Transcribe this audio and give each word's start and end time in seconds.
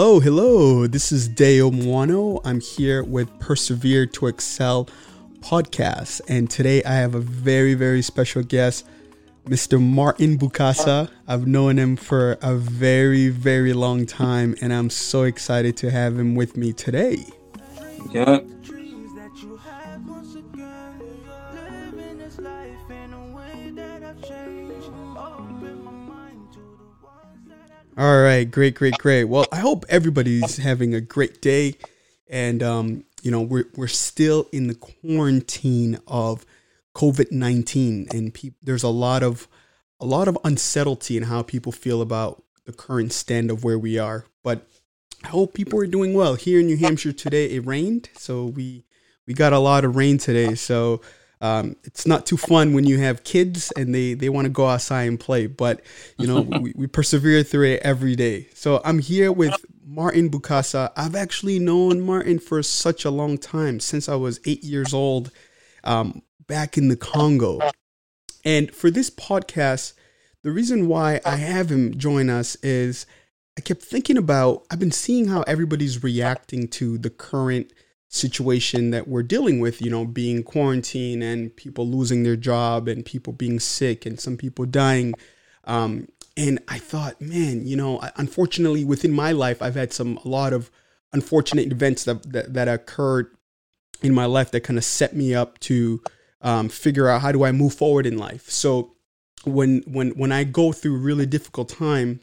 Hello, 0.00 0.20
hello. 0.20 0.86
This 0.86 1.10
is 1.10 1.26
Deo 1.26 1.72
Moano. 1.72 2.40
I'm 2.44 2.60
here 2.60 3.02
with 3.02 3.36
Persevere 3.40 4.06
to 4.06 4.28
Excel 4.28 4.88
podcast. 5.40 6.20
And 6.28 6.48
today 6.48 6.84
I 6.84 6.94
have 6.94 7.16
a 7.16 7.20
very, 7.20 7.74
very 7.74 8.00
special 8.02 8.44
guest, 8.44 8.86
Mr. 9.46 9.82
Martin 9.82 10.38
Bukasa. 10.38 11.10
I've 11.26 11.48
known 11.48 11.80
him 11.80 11.96
for 11.96 12.38
a 12.42 12.54
very, 12.54 13.28
very 13.28 13.72
long 13.72 14.06
time, 14.06 14.54
and 14.62 14.72
I'm 14.72 14.88
so 14.88 15.24
excited 15.24 15.76
to 15.78 15.90
have 15.90 16.16
him 16.16 16.36
with 16.36 16.56
me 16.56 16.72
today. 16.72 17.24
Yeah. 18.12 18.38
All 27.98 28.22
right, 28.22 28.48
great, 28.48 28.76
great, 28.76 28.96
great. 28.98 29.24
Well, 29.24 29.46
I 29.50 29.56
hope 29.56 29.84
everybody's 29.88 30.58
having 30.58 30.94
a 30.94 31.00
great 31.00 31.42
day, 31.42 31.74
and 32.30 32.62
um, 32.62 33.04
you 33.22 33.32
know 33.32 33.42
we're 33.42 33.64
we're 33.74 33.88
still 33.88 34.46
in 34.52 34.68
the 34.68 34.76
quarantine 34.76 35.98
of 36.06 36.46
COVID 36.94 37.32
nineteen, 37.32 38.06
and 38.12 38.32
pe- 38.32 38.52
there's 38.62 38.84
a 38.84 38.88
lot 38.88 39.24
of 39.24 39.48
a 39.98 40.06
lot 40.06 40.28
of 40.28 40.38
uncertainty 40.44 41.16
in 41.16 41.24
how 41.24 41.42
people 41.42 41.72
feel 41.72 42.00
about 42.00 42.40
the 42.66 42.72
current 42.72 43.12
stand 43.12 43.50
of 43.50 43.64
where 43.64 43.80
we 43.80 43.98
are. 43.98 44.26
But 44.44 44.64
I 45.24 45.28
hope 45.30 45.52
people 45.52 45.80
are 45.80 45.86
doing 45.86 46.14
well. 46.14 46.36
Here 46.36 46.60
in 46.60 46.66
New 46.66 46.76
Hampshire 46.76 47.12
today, 47.12 47.46
it 47.46 47.66
rained, 47.66 48.10
so 48.16 48.44
we 48.44 48.84
we 49.26 49.34
got 49.34 49.52
a 49.52 49.58
lot 49.58 49.84
of 49.84 49.96
rain 49.96 50.18
today. 50.18 50.54
So 50.54 51.00
um, 51.40 51.76
it's 51.84 52.06
not 52.06 52.26
too 52.26 52.36
fun 52.36 52.74
when 52.74 52.84
you 52.84 52.98
have 52.98 53.24
kids 53.24 53.72
and 53.76 53.94
they, 53.94 54.14
they 54.14 54.28
want 54.28 54.46
to 54.46 54.50
go 54.50 54.66
outside 54.66 55.04
and 55.04 55.20
play, 55.20 55.46
but 55.46 55.80
you 56.16 56.26
know, 56.26 56.40
we, 56.60 56.72
we 56.74 56.86
persevere 56.86 57.42
through 57.42 57.66
it 57.66 57.82
every 57.82 58.16
day. 58.16 58.48
So 58.54 58.80
I'm 58.84 58.98
here 58.98 59.30
with 59.30 59.54
Martin 59.84 60.30
Bukasa. 60.30 60.90
I've 60.96 61.14
actually 61.14 61.58
known 61.58 62.00
Martin 62.00 62.38
for 62.38 62.62
such 62.62 63.04
a 63.04 63.10
long 63.10 63.38
time, 63.38 63.80
since 63.80 64.08
I 64.08 64.16
was 64.16 64.40
eight 64.46 64.64
years 64.64 64.92
old, 64.92 65.30
um, 65.84 66.22
back 66.46 66.76
in 66.76 66.88
the 66.88 66.96
Congo. 66.96 67.60
And 68.44 68.74
for 68.74 68.90
this 68.90 69.10
podcast, 69.10 69.94
the 70.42 70.50
reason 70.50 70.88
why 70.88 71.20
I 71.24 71.36
have 71.36 71.70
him 71.70 71.96
join 71.98 72.30
us 72.30 72.56
is 72.62 73.06
I 73.56 73.60
kept 73.60 73.82
thinking 73.82 74.16
about, 74.16 74.64
I've 74.70 74.78
been 74.78 74.92
seeing 74.92 75.28
how 75.28 75.42
everybody's 75.42 76.02
reacting 76.02 76.68
to 76.68 76.96
the 76.96 77.10
current 77.10 77.72
situation 78.08 78.90
that 78.90 79.06
we're 79.06 79.22
dealing 79.22 79.60
with, 79.60 79.82
you 79.82 79.90
know, 79.90 80.04
being 80.04 80.42
quarantined 80.42 81.22
and 81.22 81.54
people 81.56 81.86
losing 81.86 82.22
their 82.22 82.36
job 82.36 82.88
and 82.88 83.04
people 83.04 83.32
being 83.32 83.60
sick 83.60 84.06
and 84.06 84.18
some 84.18 84.36
people 84.36 84.64
dying. 84.64 85.14
Um, 85.64 86.08
and 86.36 86.58
I 86.68 86.78
thought, 86.78 87.20
man, 87.20 87.66
you 87.66 87.76
know, 87.76 88.00
unfortunately 88.16 88.84
within 88.84 89.12
my 89.12 89.32
life, 89.32 89.60
I've 89.60 89.74
had 89.74 89.92
some, 89.92 90.18
a 90.24 90.28
lot 90.28 90.52
of 90.52 90.70
unfortunate 91.12 91.70
events 91.70 92.04
that, 92.04 92.32
that, 92.32 92.54
that 92.54 92.68
occurred 92.68 93.36
in 94.02 94.14
my 94.14 94.24
life 94.24 94.50
that 94.52 94.60
kind 94.60 94.78
of 94.78 94.84
set 94.84 95.14
me 95.14 95.34
up 95.34 95.58
to 95.60 96.00
um, 96.40 96.68
figure 96.68 97.08
out 97.08 97.20
how 97.22 97.32
do 97.32 97.44
I 97.44 97.52
move 97.52 97.74
forward 97.74 98.06
in 98.06 98.16
life. 98.16 98.48
So 98.48 98.94
when, 99.44 99.82
when, 99.86 100.10
when 100.10 100.32
I 100.32 100.44
go 100.44 100.72
through 100.72 100.98
really 100.98 101.26
difficult 101.26 101.68
time, 101.68 102.20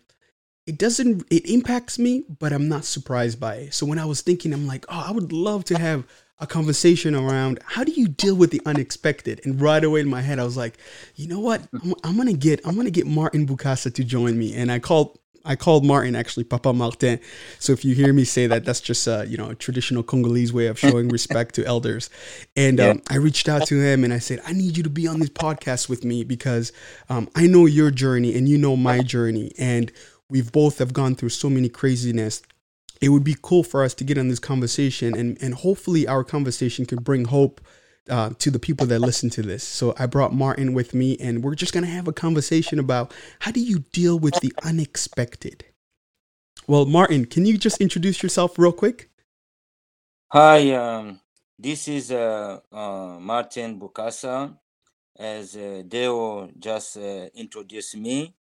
it 0.65 0.77
doesn't 0.77 1.25
it 1.29 1.47
impacts 1.49 1.99
me 1.99 2.23
but 2.39 2.51
i'm 2.51 2.67
not 2.67 2.85
surprised 2.85 3.39
by 3.39 3.55
it. 3.55 3.73
So 3.73 3.85
when 3.85 3.99
i 3.99 4.05
was 4.05 4.21
thinking 4.21 4.53
i'm 4.53 4.67
like 4.67 4.85
oh 4.89 5.03
i 5.07 5.11
would 5.11 5.31
love 5.31 5.63
to 5.65 5.77
have 5.77 6.05
a 6.39 6.47
conversation 6.47 7.15
around 7.15 7.59
how 7.65 7.83
do 7.83 7.93
you 7.93 8.09
deal 8.09 8.35
with 8.35 8.51
the 8.51 8.61
unexpected? 8.65 9.39
And 9.45 9.61
right 9.61 9.81
away 9.81 10.01
in 10.01 10.09
my 10.09 10.21
head 10.21 10.39
i 10.39 10.43
was 10.43 10.57
like 10.57 10.77
you 11.15 11.27
know 11.27 11.39
what? 11.39 11.61
I'm, 11.73 11.93
I'm 12.03 12.17
gonna 12.17 12.33
get 12.33 12.65
i'm 12.65 12.75
gonna 12.75 12.89
get 12.89 13.07
martin 13.07 13.45
bukasa 13.45 13.93
to 13.93 14.03
join 14.03 14.37
me. 14.37 14.55
And 14.55 14.71
i 14.71 14.79
called 14.79 15.19
I 15.45 15.55
called 15.55 15.85
Martin 15.85 16.15
actually 16.15 16.43
Papa 16.43 16.73
Martin. 16.73 17.19
So 17.59 17.71
if 17.71 17.85
you 17.85 17.93
hear 17.93 18.11
me 18.11 18.23
say 18.23 18.47
that, 18.47 18.65
that's 18.65 18.81
just 18.81 19.05
a 19.07 19.25
you 19.27 19.37
know 19.37 19.51
a 19.51 19.55
traditional 19.55 20.03
Congolese 20.03 20.51
way 20.51 20.67
of 20.67 20.79
showing 20.79 21.09
respect 21.09 21.55
to 21.55 21.65
elders. 21.65 22.09
And 22.55 22.79
um, 22.79 23.01
I 23.09 23.17
reached 23.17 23.47
out 23.47 23.67
to 23.67 23.79
him 23.79 24.03
and 24.03 24.11
I 24.11 24.19
said, 24.19 24.41
I 24.45 24.53
need 24.53 24.75
you 24.75 24.83
to 24.83 24.89
be 24.89 25.07
on 25.07 25.19
this 25.19 25.29
podcast 25.29 25.87
with 25.87 26.03
me 26.03 26.23
because 26.23 26.71
um, 27.09 27.29
I 27.35 27.47
know 27.47 27.67
your 27.67 27.91
journey 27.91 28.35
and 28.35 28.49
you 28.49 28.57
know 28.57 28.75
my 28.75 29.01
journey, 29.01 29.53
and 29.57 29.91
we've 30.29 30.51
both 30.51 30.79
have 30.79 30.93
gone 30.93 31.15
through 31.15 31.29
so 31.29 31.49
many 31.49 31.69
craziness 31.69 32.41
it 33.01 33.09
would 33.09 33.23
be 33.23 33.35
cool 33.41 33.63
for 33.63 33.83
us 33.83 33.93
to 33.93 34.03
get 34.03 34.17
in 34.17 34.29
this 34.29 34.39
conversation 34.39 35.15
and 35.15 35.37
and 35.41 35.53
hopefully 35.55 36.07
our 36.07 36.23
conversation 36.23 36.85
could 36.85 37.03
bring 37.03 37.25
hope 37.25 37.61
uh, 38.09 38.29
to 38.39 38.51
the 38.51 38.59
people 38.59 38.85
that 38.87 38.99
listen 38.99 39.29
to 39.31 39.41
this. 39.41 39.63
So 39.63 39.95
I 39.97 40.05
brought 40.05 40.33
Martin 40.33 40.73
with 40.73 40.93
me, 40.93 41.17
and 41.17 41.43
we're 41.43 41.55
just 41.55 41.73
gonna 41.73 41.87
have 41.87 42.07
a 42.07 42.13
conversation 42.13 42.79
about 42.79 43.13
how 43.39 43.51
do 43.51 43.59
you 43.59 43.79
deal 43.91 44.19
with 44.19 44.35
the 44.41 44.53
unexpected. 44.63 45.65
Well, 46.67 46.85
Martin, 46.85 47.25
can 47.25 47.45
you 47.45 47.57
just 47.57 47.81
introduce 47.81 48.23
yourself 48.23 48.57
real 48.57 48.71
quick? 48.71 49.09
Hi, 50.31 50.71
um, 50.71 51.19
this 51.57 51.87
is 51.87 52.11
uh, 52.11 52.59
uh, 52.71 53.17
Martin 53.19 53.79
Bukasa. 53.79 54.57
As 55.17 55.55
uh, 55.55 55.81
Deo 55.87 56.49
just 56.59 56.97
uh, 56.97 57.29
introduced 57.35 57.95
me, 57.95 58.35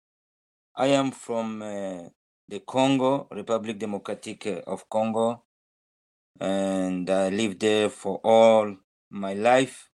I 0.75 0.87
am 0.87 1.11
from 1.11 1.61
uh, 1.61 2.09
the 2.47 2.59
Congo, 2.61 3.27
Republic 3.31 3.79
Democratic 3.79 4.47
uh, 4.47 4.61
of 4.67 4.89
Congo, 4.89 5.45
and 6.39 7.09
I 7.09 7.29
lived 7.29 7.61
there 7.61 7.89
for 7.89 8.19
all 8.23 8.77
my 9.09 9.33
life 9.33 9.89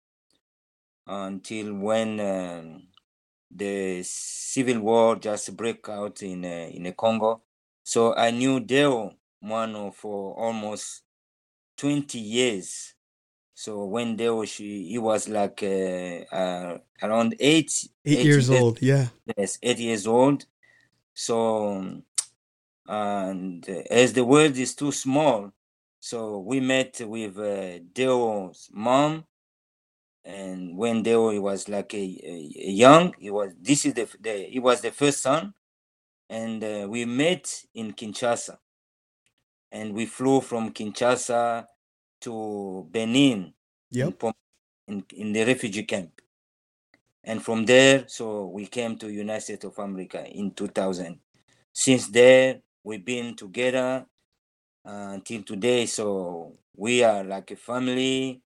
until 1.08 1.74
when 1.76 2.20
uh, 2.20 2.80
the 3.52 4.04
civil 4.04 4.82
war 4.82 5.16
just 5.18 5.56
broke 5.58 5.90
out 5.90 6.22
in 6.24 6.46
uh, 6.46 6.70
in 6.74 6.84
the 6.84 6.94
Congo. 6.94 7.44
So 7.84 8.16
I 8.16 8.32
knew 8.32 8.60
Deo 8.60 9.14
Moano 9.42 9.92
for 9.92 10.36
almost 10.38 11.04
20 11.78 12.20
years. 12.20 12.96
So 13.56 13.86
when 13.86 14.16
Deo 14.18 14.46
she 14.46 14.90
he 14.90 14.98
was 15.00 15.30
like 15.30 15.64
uh, 15.64 16.26
uh, 16.36 16.80
around 17.02 17.36
eight, 17.40 17.72
eight, 18.06 18.20
eight 18.20 18.36
years, 18.36 18.50
years 18.50 18.50
old, 18.50 18.82
yeah, 18.82 19.10
yes, 19.38 19.60
eight 19.64 19.80
years 19.80 20.08
old 20.08 20.46
so, 21.20 22.04
and 22.88 23.70
as 23.90 24.14
the 24.14 24.24
world 24.24 24.56
is 24.56 24.76
too 24.76 24.92
small, 24.92 25.52
so 26.00 26.38
we 26.38 26.60
met 26.60 27.02
with 27.02 27.40
uh, 27.40 27.80
Deo's 27.92 28.70
mom. 28.72 29.26
And 30.24 30.78
when 30.78 31.02
Deo 31.02 31.42
was 31.42 31.68
like 31.70 31.96
a, 31.96 31.98
a, 31.98 32.70
young, 32.70 33.16
he 33.18 33.32
was 33.32 33.54
this 33.60 33.86
is 33.88 33.96
the, 33.96 34.08
the 34.20 34.48
he 34.52 34.60
was 34.60 34.82
the 34.82 34.92
first 34.92 35.24
son, 35.24 35.56
and 36.30 36.64
uh, 36.64 36.86
we 36.88 37.06
met 37.06 37.64
in 37.74 37.94
Kinshasa, 37.94 38.58
and 39.72 39.94
we 39.96 40.06
flew 40.06 40.42
from 40.42 40.72
Kinshasa 40.72 41.66
to 42.22 42.88
Benin, 42.92 43.54
yep. 43.90 44.22
in, 44.88 45.04
in 45.16 45.34
the 45.34 45.46
refugee 45.46 45.84
camp 45.84 46.12
and 47.28 47.44
from 47.44 47.66
there 47.66 48.06
so 48.08 48.48
we 48.48 48.66
came 48.66 48.98
to 48.98 49.12
united 49.12 49.42
states 49.42 49.66
of 49.66 49.78
america 49.78 50.26
in 50.26 50.50
2000 50.52 51.20
since 51.72 52.08
there 52.08 52.62
we've 52.84 53.06
been 53.06 53.36
together 53.36 54.08
uh, 54.88 55.12
until 55.14 55.44
today. 55.44 55.86
So 55.86 56.54
we 56.76 57.04
are 57.04 57.24
like 57.24 57.52
a 57.52 57.56
family. 57.56 58.42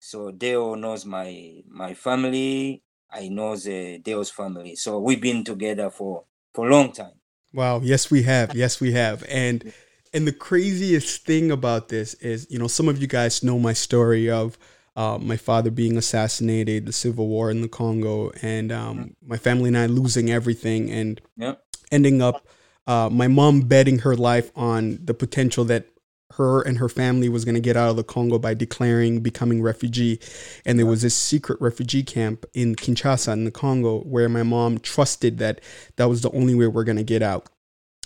So 0.00 0.32
deo 0.32 0.74
knows 0.74 1.06
my 1.06 1.62
my 1.68 1.94
family. 1.94 2.82
I 3.10 3.28
know 3.28 3.56
the 3.56 3.98
deo's 3.98 4.30
family. 4.30 4.74
So 4.74 4.98
we've 4.98 5.20
been 5.20 5.44
together 5.44 5.90
for 5.90 6.24
for 6.52 6.68
a 6.68 6.70
long 6.70 6.92
time. 6.92 7.14
Wow. 7.52 7.80
Yes 7.82 8.10
we 8.10 8.24
have. 8.24 8.54
Yes 8.54 8.80
we 8.80 8.92
have. 8.92 9.24
And 9.28 9.72
and 10.12 10.26
the 10.26 10.32
craziest 10.32 11.24
thing 11.24 11.50
about 11.50 11.88
this 11.88 12.14
is 12.14 12.46
you 12.50 12.58
know 12.58 12.68
some 12.68 12.88
of 12.88 13.00
you 13.00 13.06
guys 13.06 13.42
know 13.44 13.58
my 13.58 13.72
story 13.72 14.28
of 14.28 14.58
uh, 14.96 15.18
my 15.20 15.36
father 15.36 15.70
being 15.70 15.96
assassinated, 15.96 16.86
the 16.86 16.92
civil 16.92 17.26
war 17.26 17.50
in 17.50 17.62
the 17.62 17.68
Congo, 17.68 18.30
and 18.42 18.70
um, 18.70 19.16
my 19.24 19.36
family 19.36 19.68
and 19.68 19.78
I 19.78 19.86
losing 19.86 20.30
everything, 20.30 20.90
and 20.90 21.20
yep. 21.36 21.62
ending 21.90 22.22
up 22.22 22.46
uh, 22.86 23.08
my 23.10 23.28
mom 23.28 23.62
betting 23.62 24.00
her 24.00 24.14
life 24.14 24.50
on 24.54 24.98
the 25.02 25.14
potential 25.14 25.64
that 25.64 25.86
her 26.32 26.62
and 26.62 26.78
her 26.78 26.88
family 26.88 27.28
was 27.28 27.44
going 27.44 27.54
to 27.54 27.60
get 27.60 27.76
out 27.76 27.90
of 27.90 27.96
the 27.96 28.04
Congo 28.04 28.38
by 28.38 28.54
declaring 28.54 29.20
becoming 29.20 29.62
refugee. 29.62 30.18
And 30.64 30.78
there 30.78 30.86
was 30.86 31.02
this 31.02 31.16
secret 31.16 31.60
refugee 31.60 32.02
camp 32.02 32.44
in 32.54 32.74
Kinshasa 32.74 33.32
in 33.32 33.44
the 33.44 33.50
Congo 33.50 34.00
where 34.00 34.28
my 34.28 34.42
mom 34.42 34.78
trusted 34.78 35.38
that 35.38 35.60
that 35.96 36.08
was 36.08 36.22
the 36.22 36.30
only 36.30 36.54
way 36.54 36.66
we're 36.66 36.84
going 36.84 36.96
to 36.96 37.04
get 37.04 37.22
out. 37.22 37.48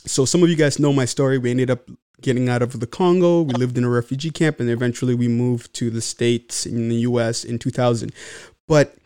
So 0.04 0.24
some 0.24 0.42
of 0.42 0.48
you 0.48 0.56
guys 0.56 0.78
know 0.78 0.92
my 0.92 1.04
story. 1.04 1.38
We 1.38 1.50
ended 1.50 1.70
up 1.70 1.88
getting 2.20 2.48
out 2.48 2.62
of 2.62 2.80
the 2.80 2.86
Congo. 2.86 3.42
We 3.42 3.54
lived 3.54 3.78
in 3.78 3.84
a 3.84 3.88
refugee 3.88 4.30
camp 4.30 4.60
and 4.60 4.68
eventually 4.68 5.14
we 5.14 5.28
moved 5.28 5.72
to 5.74 5.90
the 5.90 6.00
States 6.00 6.66
in 6.66 6.88
the 6.88 6.96
US 6.96 7.44
in 7.44 7.58
2000. 7.58 8.12
But 8.66 8.96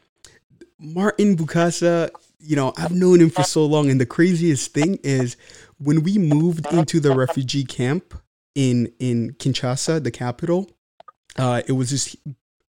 Martin 0.78 1.36
Bukasa, 1.36 2.10
you 2.40 2.56
know, 2.56 2.72
I've 2.76 2.92
known 2.92 3.20
him 3.20 3.30
for 3.30 3.44
so 3.44 3.64
long. 3.64 3.90
And 3.90 4.00
the 4.00 4.06
craziest 4.06 4.72
thing 4.72 4.98
is 5.02 5.36
when 5.78 6.02
we 6.02 6.18
moved 6.18 6.66
into 6.72 7.00
the 7.00 7.14
refugee 7.14 7.64
camp 7.64 8.14
in, 8.54 8.92
in 8.98 9.32
Kinshasa, 9.34 10.02
the 10.02 10.10
capital, 10.10 10.70
uh, 11.36 11.62
it 11.66 11.72
was 11.72 11.90
this 11.90 12.16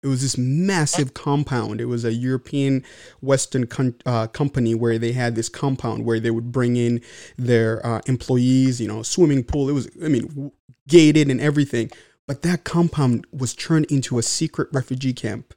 it 0.04 0.08
was 0.08 0.22
this 0.22 0.38
massive 0.38 1.14
compound. 1.14 1.82
It 1.82 1.86
was 1.86 2.06
a 2.06 2.14
European 2.14 2.84
Western 3.22 3.68
uh, 4.06 4.28
company 4.28 4.76
where 4.76 5.00
they 5.00 5.12
had 5.12 5.36
this 5.36 5.50
compound 5.50 6.06
where 6.06 6.20
they 6.20 6.32
would 6.32 6.52
bring 6.52 6.76
in 6.76 7.02
their 7.38 7.84
uh, 7.86 8.02
employees, 8.06 8.80
you 8.80 8.88
know, 8.88 9.02
swimming 9.02 9.44
pool. 9.44 9.70
It 9.70 9.74
was, 9.74 9.90
I 10.04 10.08
mean, 10.08 10.52
gated 10.88 11.30
and 11.30 11.42
everything. 11.42 11.92
But 12.28 12.44
that 12.44 12.64
compound 12.64 13.26
was 13.32 13.54
turned 13.56 13.86
into 13.86 14.20
a 14.20 14.24
secret 14.24 14.68
refugee 14.72 15.14
camp. 15.14 15.54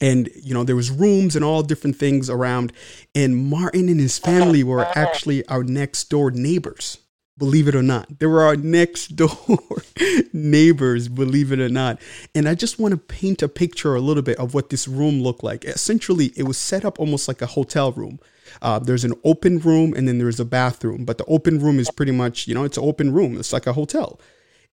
And, 0.00 0.30
you 0.34 0.54
know, 0.54 0.62
there 0.62 0.76
was 0.76 0.90
rooms 0.90 1.36
and 1.36 1.44
all 1.44 1.62
different 1.62 1.96
things 1.96 2.30
around. 2.30 2.72
And 3.14 3.36
Martin 3.36 3.88
and 3.88 4.00
his 4.00 4.18
family 4.18 4.62
were 4.62 4.86
actually 4.94 5.46
our 5.48 5.64
next 5.64 6.04
door 6.10 6.30
neighbors 6.30 6.98
believe 7.38 7.68
it 7.68 7.74
or 7.74 7.82
not. 7.82 8.18
They 8.18 8.26
were 8.26 8.42
our 8.42 8.56
next 8.56 9.08
door 9.16 9.30
neighbors, 10.32 11.08
believe 11.08 11.52
it 11.52 11.60
or 11.60 11.68
not. 11.68 12.00
And 12.34 12.48
I 12.48 12.54
just 12.54 12.78
want 12.78 12.92
to 12.92 12.98
paint 12.98 13.42
a 13.42 13.48
picture 13.48 13.94
a 13.94 14.00
little 14.00 14.22
bit 14.22 14.38
of 14.38 14.54
what 14.54 14.70
this 14.70 14.88
room 14.88 15.22
looked 15.22 15.44
like. 15.44 15.64
Essentially, 15.64 16.32
it 16.36 16.44
was 16.44 16.56
set 16.56 16.84
up 16.84 16.98
almost 16.98 17.28
like 17.28 17.42
a 17.42 17.46
hotel 17.46 17.92
room. 17.92 18.18
Uh, 18.62 18.78
there's 18.78 19.04
an 19.04 19.14
open 19.24 19.58
room 19.58 19.92
and 19.94 20.08
then 20.08 20.18
there's 20.18 20.40
a 20.40 20.44
bathroom, 20.44 21.04
but 21.04 21.18
the 21.18 21.24
open 21.26 21.58
room 21.58 21.78
is 21.78 21.90
pretty 21.90 22.12
much, 22.12 22.46
you 22.46 22.54
know, 22.54 22.64
it's 22.64 22.78
an 22.78 22.84
open 22.84 23.12
room. 23.12 23.38
It's 23.38 23.52
like 23.52 23.66
a 23.66 23.72
hotel. 23.72 24.18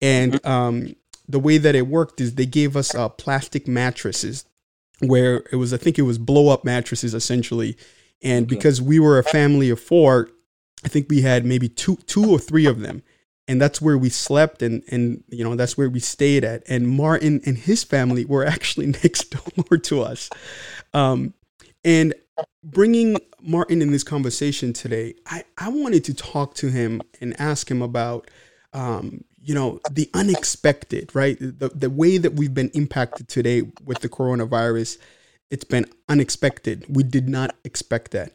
And 0.02 0.34
mm-hmm. 0.34 0.50
um, 0.50 0.96
the 1.28 1.40
way 1.40 1.58
that 1.58 1.76
it 1.76 1.88
worked 1.88 2.22
is 2.22 2.36
they 2.36 2.46
gave 2.46 2.76
us 2.76 2.96
uh, 2.96 3.10
plastic 3.10 3.68
mattresses 3.68 4.46
where 5.00 5.44
it 5.52 5.58
was, 5.58 5.74
I 5.74 5.78
think 5.78 6.00
it 6.00 6.04
was 6.04 6.18
blow 6.18 6.50
up 6.50 6.66
mattresses 6.66 7.14
essentially. 7.14 7.78
And 8.24 8.48
because 8.48 8.82
we 8.82 9.00
were 9.00 9.20
a 9.20 9.24
family 9.24 9.70
of 9.70 9.80
four, 9.80 10.30
I 10.86 10.90
think 10.90 11.08
we 11.10 11.22
had 11.22 11.46
maybe 11.46 11.70
two 11.70 11.98
two 12.08 12.30
or 12.30 12.40
three 12.40 12.66
of 12.66 12.82
them. 12.82 13.04
And 13.50 13.62
that's 13.62 13.82
where 13.82 13.98
we 13.98 14.10
slept 14.10 14.62
and 14.62 14.84
and 14.90 15.24
you 15.30 15.44
know 15.44 15.56
that's 15.56 15.78
where 15.78 15.90
we 15.90 16.00
stayed 16.00 16.44
at. 16.44 16.64
And 16.68 16.88
Martin 16.88 17.42
and 17.46 17.58
his 17.58 17.84
family 17.84 18.26
were 18.26 18.46
actually 18.56 18.88
next 18.88 19.32
door 19.32 19.78
to 19.84 20.02
us. 20.02 20.30
Um, 20.94 21.34
and 21.84 22.14
bringing 22.64 23.18
Martin 23.42 23.82
in 23.82 23.92
this 23.92 24.04
conversation 24.04 24.74
today, 24.74 25.16
I, 25.26 25.44
I 25.58 25.70
wanted 25.70 26.04
to 26.06 26.14
talk 26.14 26.54
to 26.56 26.70
him 26.70 27.02
and 27.22 27.40
ask 27.40 27.70
him 27.70 27.82
about, 27.82 28.30
um, 28.74 29.24
you 29.42 29.56
know, 29.56 29.80
the 29.90 30.10
unexpected, 30.14 31.16
right? 31.16 31.38
The, 31.40 31.70
the 31.70 31.90
way 31.90 32.18
that 32.18 32.34
we've 32.34 32.54
been 32.54 32.70
impacted 32.74 33.28
today 33.28 33.64
with 33.86 34.00
the 34.00 34.10
coronavirus, 34.10 34.98
it's 35.50 35.64
been 35.64 35.86
unexpected. 36.10 36.86
We 36.90 37.04
did 37.04 37.30
not 37.30 37.56
expect 37.64 38.12
that. 38.12 38.34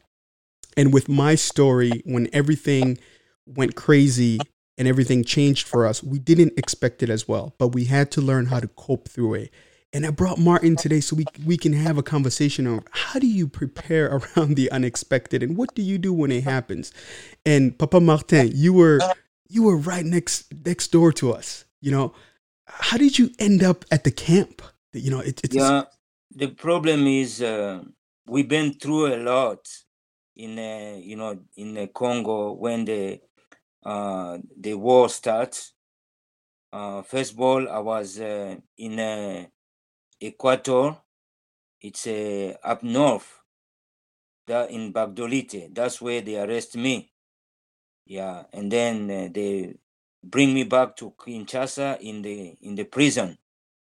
And 0.77 0.93
with 0.93 1.09
my 1.09 1.35
story, 1.35 2.03
when 2.05 2.29
everything 2.33 2.99
went 3.47 3.75
crazy 3.75 4.39
and 4.79 4.89
everything 4.89 5.25
changed 5.25 5.67
for 5.67 5.87
us, 5.87 6.03
we 6.03 6.19
didn't 6.19 6.55
expect 6.57 7.03
it 7.03 7.11
as 7.11 7.29
well, 7.29 7.55
but 7.59 7.69
we 7.69 7.85
had 7.85 8.11
to 8.13 8.21
learn 8.21 8.47
how 8.47 8.61
to 8.61 8.69
cope 8.69 9.09
through 9.09 9.35
it. 9.35 9.51
And 9.95 10.07
I 10.07 10.11
brought 10.11 10.39
Martin 10.39 10.77
today 10.77 11.01
so 11.01 11.17
we, 11.17 11.27
we 11.45 11.59
can 11.59 11.75
have 11.75 11.99
a 11.99 12.03
conversation 12.03 12.67
on 12.67 12.83
how 12.93 13.21
do 13.21 13.27
you 13.27 13.47
prepare 13.47 14.07
around 14.37 14.57
the 14.57 14.71
unexpected 14.71 15.43
and 15.43 15.57
what 15.57 15.75
do 15.75 15.83
you 15.83 15.99
do 15.99 16.13
when 16.13 16.33
it 16.33 16.45
happens? 16.45 16.93
And 17.45 17.79
Papa 17.79 18.01
Martin, 18.01 18.51
you 18.55 18.73
were 18.73 19.01
you 19.49 19.65
were 19.65 19.77
right 19.77 20.05
next 20.05 20.53
next 20.65 20.93
door 20.93 21.13
to 21.13 21.33
us. 21.33 21.67
You 21.83 21.91
know, 21.91 22.15
how 22.67 22.97
did 22.97 23.19
you 23.19 23.31
end 23.39 23.63
up 23.63 23.85
at 23.91 24.05
the 24.05 24.11
camp? 24.11 24.63
You 24.95 25.11
know, 25.11 25.21
it, 25.21 25.41
it's 25.45 25.55
yeah. 25.55 25.85
The 26.35 26.49
problem 26.49 27.07
is 27.07 27.43
uh, 27.43 27.85
we've 28.27 28.49
been 28.49 28.73
through 28.73 29.15
a 29.15 29.19
lot 29.19 29.69
in 30.37 30.59
uh, 30.59 30.97
you 30.99 31.17
know 31.17 31.39
in 31.57 31.77
uh, 31.79 31.87
Congo 31.95 32.53
when 32.53 32.85
the 32.85 33.21
uh, 33.85 34.39
the 34.59 34.75
war 34.75 35.09
starts. 35.09 35.75
Uh, 36.73 37.03
first 37.03 37.33
of 37.33 37.41
all, 37.41 37.69
I 37.69 37.79
was 37.81 38.19
uh, 38.21 38.57
in 38.79 38.99
uh, 38.99 39.45
Equateur. 40.23 40.99
It's 41.81 42.07
uh, 42.07 42.55
up 42.65 42.83
north, 42.83 43.43
that 44.47 44.71
in 44.71 44.93
Badolite. 44.93 45.75
That's 45.75 46.01
where 46.01 46.21
they 46.21 46.39
arrest 46.39 46.77
me. 46.77 47.13
Yeah, 48.07 48.45
and 48.53 48.71
then 48.71 49.11
uh, 49.11 49.29
they 49.33 49.77
bring 50.23 50.55
me 50.55 50.65
back 50.65 50.97
to 50.97 51.13
Kinshasa 51.13 52.01
in 52.01 52.23
the 52.23 52.57
in 52.63 52.75
the 52.75 52.85
prison. 52.85 53.39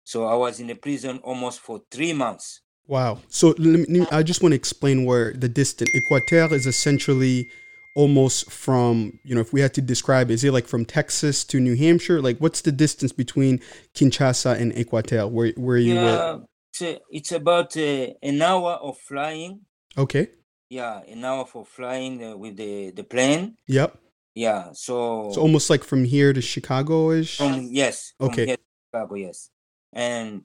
So 0.04 0.26
I 0.26 0.34
was 0.34 0.60
in 0.60 0.66
the 0.68 0.74
prison 0.74 1.18
almost 1.22 1.60
for 1.60 1.82
three 1.90 2.12
months. 2.12 2.60
Wow. 2.86 3.20
So 3.28 3.54
me, 3.58 4.06
I 4.12 4.22
just 4.22 4.42
want 4.42 4.52
to 4.52 4.56
explain 4.56 5.04
where 5.04 5.32
the 5.32 5.48
distance 5.48 5.90
Equateur 5.94 6.52
is 6.52 6.66
essentially 6.66 7.48
almost 7.96 8.50
from, 8.50 9.18
you 9.24 9.34
know, 9.34 9.40
if 9.40 9.52
we 9.52 9.60
had 9.60 9.72
to 9.74 9.80
describe, 9.80 10.30
is 10.30 10.44
it 10.44 10.52
like 10.52 10.66
from 10.66 10.84
Texas 10.84 11.44
to 11.44 11.60
New 11.60 11.76
Hampshire? 11.76 12.20
Like 12.20 12.38
what's 12.38 12.60
the 12.60 12.72
distance 12.72 13.12
between 13.12 13.60
Kinshasa 13.94 14.60
and 14.60 14.72
Equateur 14.74 15.30
where, 15.30 15.52
where 15.56 15.78
you 15.78 15.94
yeah, 15.94 16.02
were? 16.02 16.42
It's, 16.72 17.00
it's 17.10 17.32
about 17.32 17.76
uh, 17.76 18.08
an 18.22 18.42
hour 18.42 18.72
of 18.72 18.98
flying. 18.98 19.60
Okay. 19.96 20.28
Yeah, 20.68 21.00
an 21.08 21.24
hour 21.24 21.46
for 21.46 21.64
flying 21.64 22.22
uh, 22.24 22.36
with 22.36 22.56
the, 22.56 22.90
the 22.90 23.04
plane. 23.04 23.56
Yep. 23.68 23.96
Yeah, 24.34 24.70
so... 24.72 25.28
it's 25.28 25.36
almost 25.36 25.70
like 25.70 25.84
from 25.84 26.04
here 26.04 26.32
to 26.32 26.42
Chicago-ish? 26.42 27.38
From, 27.38 27.68
yes. 27.70 28.12
From 28.18 28.30
okay. 28.30 28.56
Chicago, 28.92 29.14
yes. 29.14 29.50
And 29.92 30.42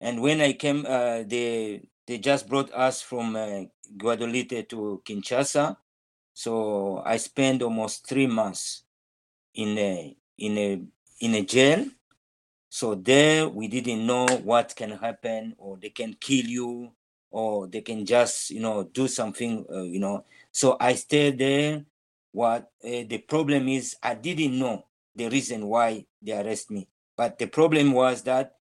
and 0.00 0.20
when 0.20 0.40
I 0.40 0.52
came, 0.52 0.86
uh, 0.86 1.22
they 1.26 1.82
they 2.06 2.18
just 2.18 2.48
brought 2.48 2.72
us 2.72 3.02
from 3.02 3.36
uh, 3.36 3.64
to 4.00 5.02
Kinshasa. 5.04 5.76
So 6.32 7.02
I 7.04 7.16
spent 7.16 7.62
almost 7.62 8.06
three 8.08 8.26
months 8.26 8.84
in 9.54 9.76
a 9.78 10.16
in 10.38 10.58
a 10.58 10.82
in 11.20 11.34
a 11.34 11.42
jail. 11.44 11.86
So 12.70 12.94
there 12.94 13.48
we 13.48 13.66
didn't 13.68 14.06
know 14.06 14.26
what 14.44 14.74
can 14.76 14.90
happen, 14.92 15.54
or 15.58 15.76
they 15.78 15.90
can 15.90 16.14
kill 16.14 16.44
you, 16.46 16.92
or 17.30 17.66
they 17.66 17.80
can 17.80 18.06
just 18.06 18.50
you 18.50 18.60
know 18.60 18.84
do 18.84 19.08
something, 19.08 19.66
uh, 19.72 19.82
you 19.82 19.98
know. 19.98 20.24
So 20.52 20.76
I 20.80 20.94
stayed 20.94 21.38
there. 21.38 21.84
What 22.30 22.70
uh, 22.84 23.02
the 23.08 23.18
problem 23.26 23.68
is, 23.68 23.96
I 24.02 24.14
didn't 24.14 24.58
know 24.58 24.84
the 25.16 25.28
reason 25.28 25.66
why 25.66 26.06
they 26.22 26.32
arrest 26.32 26.70
me. 26.70 26.88
But 27.16 27.38
the 27.38 27.46
problem 27.46 27.92
was 27.92 28.22
that 28.22 28.57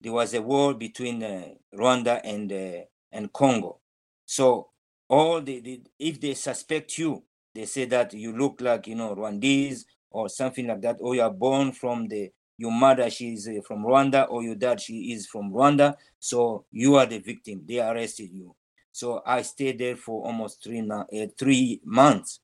there 0.00 0.12
was 0.12 0.34
a 0.34 0.42
war 0.42 0.74
between 0.74 1.22
uh, 1.22 1.48
Rwanda 1.74 2.20
and 2.24 2.52
uh, 2.52 2.84
and 3.12 3.32
Congo. 3.32 3.80
So 4.24 4.68
all 5.08 5.40
the, 5.40 5.60
the, 5.60 5.82
if 5.98 6.20
they 6.20 6.34
suspect 6.34 6.96
you, 6.98 7.24
they 7.54 7.66
say 7.66 7.84
that 7.86 8.14
you 8.14 8.36
look 8.36 8.60
like 8.60 8.86
you 8.86 8.94
know 8.94 9.14
Rwandese 9.14 9.84
or 10.10 10.28
something 10.28 10.66
like 10.66 10.80
that, 10.82 10.96
or 11.00 11.14
you 11.14 11.22
are 11.22 11.32
born 11.32 11.72
from 11.72 12.08
the 12.08 12.30
your 12.56 12.72
mother 12.72 13.08
she 13.08 13.32
is 13.32 13.48
uh, 13.48 13.60
from 13.66 13.84
Rwanda 13.84 14.26
or 14.28 14.42
your 14.42 14.54
dad 14.54 14.80
she 14.80 15.12
is 15.12 15.26
from 15.26 15.50
Rwanda. 15.52 15.94
So 16.18 16.66
you 16.70 16.96
are 16.96 17.06
the 17.06 17.18
victim. 17.18 17.62
They 17.66 17.80
arrested 17.80 18.30
you. 18.32 18.54
So 18.92 19.22
I 19.24 19.42
stayed 19.42 19.78
there 19.78 19.96
for 19.96 20.26
almost 20.26 20.62
three 20.62 20.88
uh, 20.90 21.04
three 21.38 21.80
months. 21.84 22.40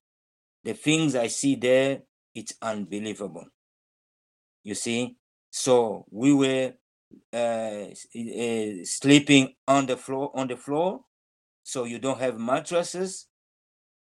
The 0.63 0.73
things 0.73 1.15
I 1.15 1.27
see 1.27 1.55
there, 1.55 2.01
it's 2.35 2.53
unbelievable. 2.61 3.45
You 4.63 4.75
see, 4.75 5.15
so 5.49 6.05
we 6.11 6.33
were 6.33 6.73
uh, 7.33 7.87
uh, 7.87 8.83
sleeping 8.83 9.53
on 9.67 9.85
the 9.85 9.97
floor 9.97 10.31
on 10.35 10.47
the 10.47 10.57
floor 10.57 11.01
so 11.63 11.83
you 11.83 11.99
don't 11.99 12.19
have 12.19 12.39
mattresses. 12.39 13.27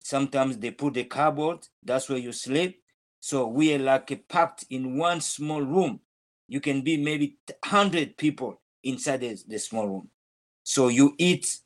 Sometimes 0.02 0.58
they 0.58 0.70
put 0.70 0.94
the 0.94 1.04
cardboard 1.04 1.66
that's 1.82 2.08
where 2.08 2.18
you 2.18 2.32
sleep. 2.32 2.82
So 3.20 3.48
we 3.48 3.74
are 3.74 3.78
like 3.78 4.28
packed 4.28 4.64
in 4.70 4.98
one 4.98 5.20
small 5.20 5.62
room. 5.62 6.00
You 6.48 6.60
can 6.60 6.82
be 6.82 6.96
maybe 6.96 7.38
100 7.64 8.16
people 8.16 8.60
inside 8.84 9.20
the, 9.20 9.36
the 9.48 9.58
small 9.58 9.88
room. 9.88 10.10
So 10.62 10.88
you 10.88 11.14
eat 11.18 11.58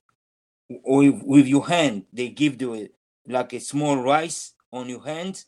with, 0.68 1.22
with 1.22 1.46
your 1.46 1.66
hand. 1.66 2.04
They 2.12 2.28
give 2.30 2.60
you 2.62 2.88
like 3.28 3.52
a 3.52 3.60
small 3.60 3.96
rice 3.96 4.54
on 4.72 4.88
your 4.88 5.04
hand. 5.04 5.44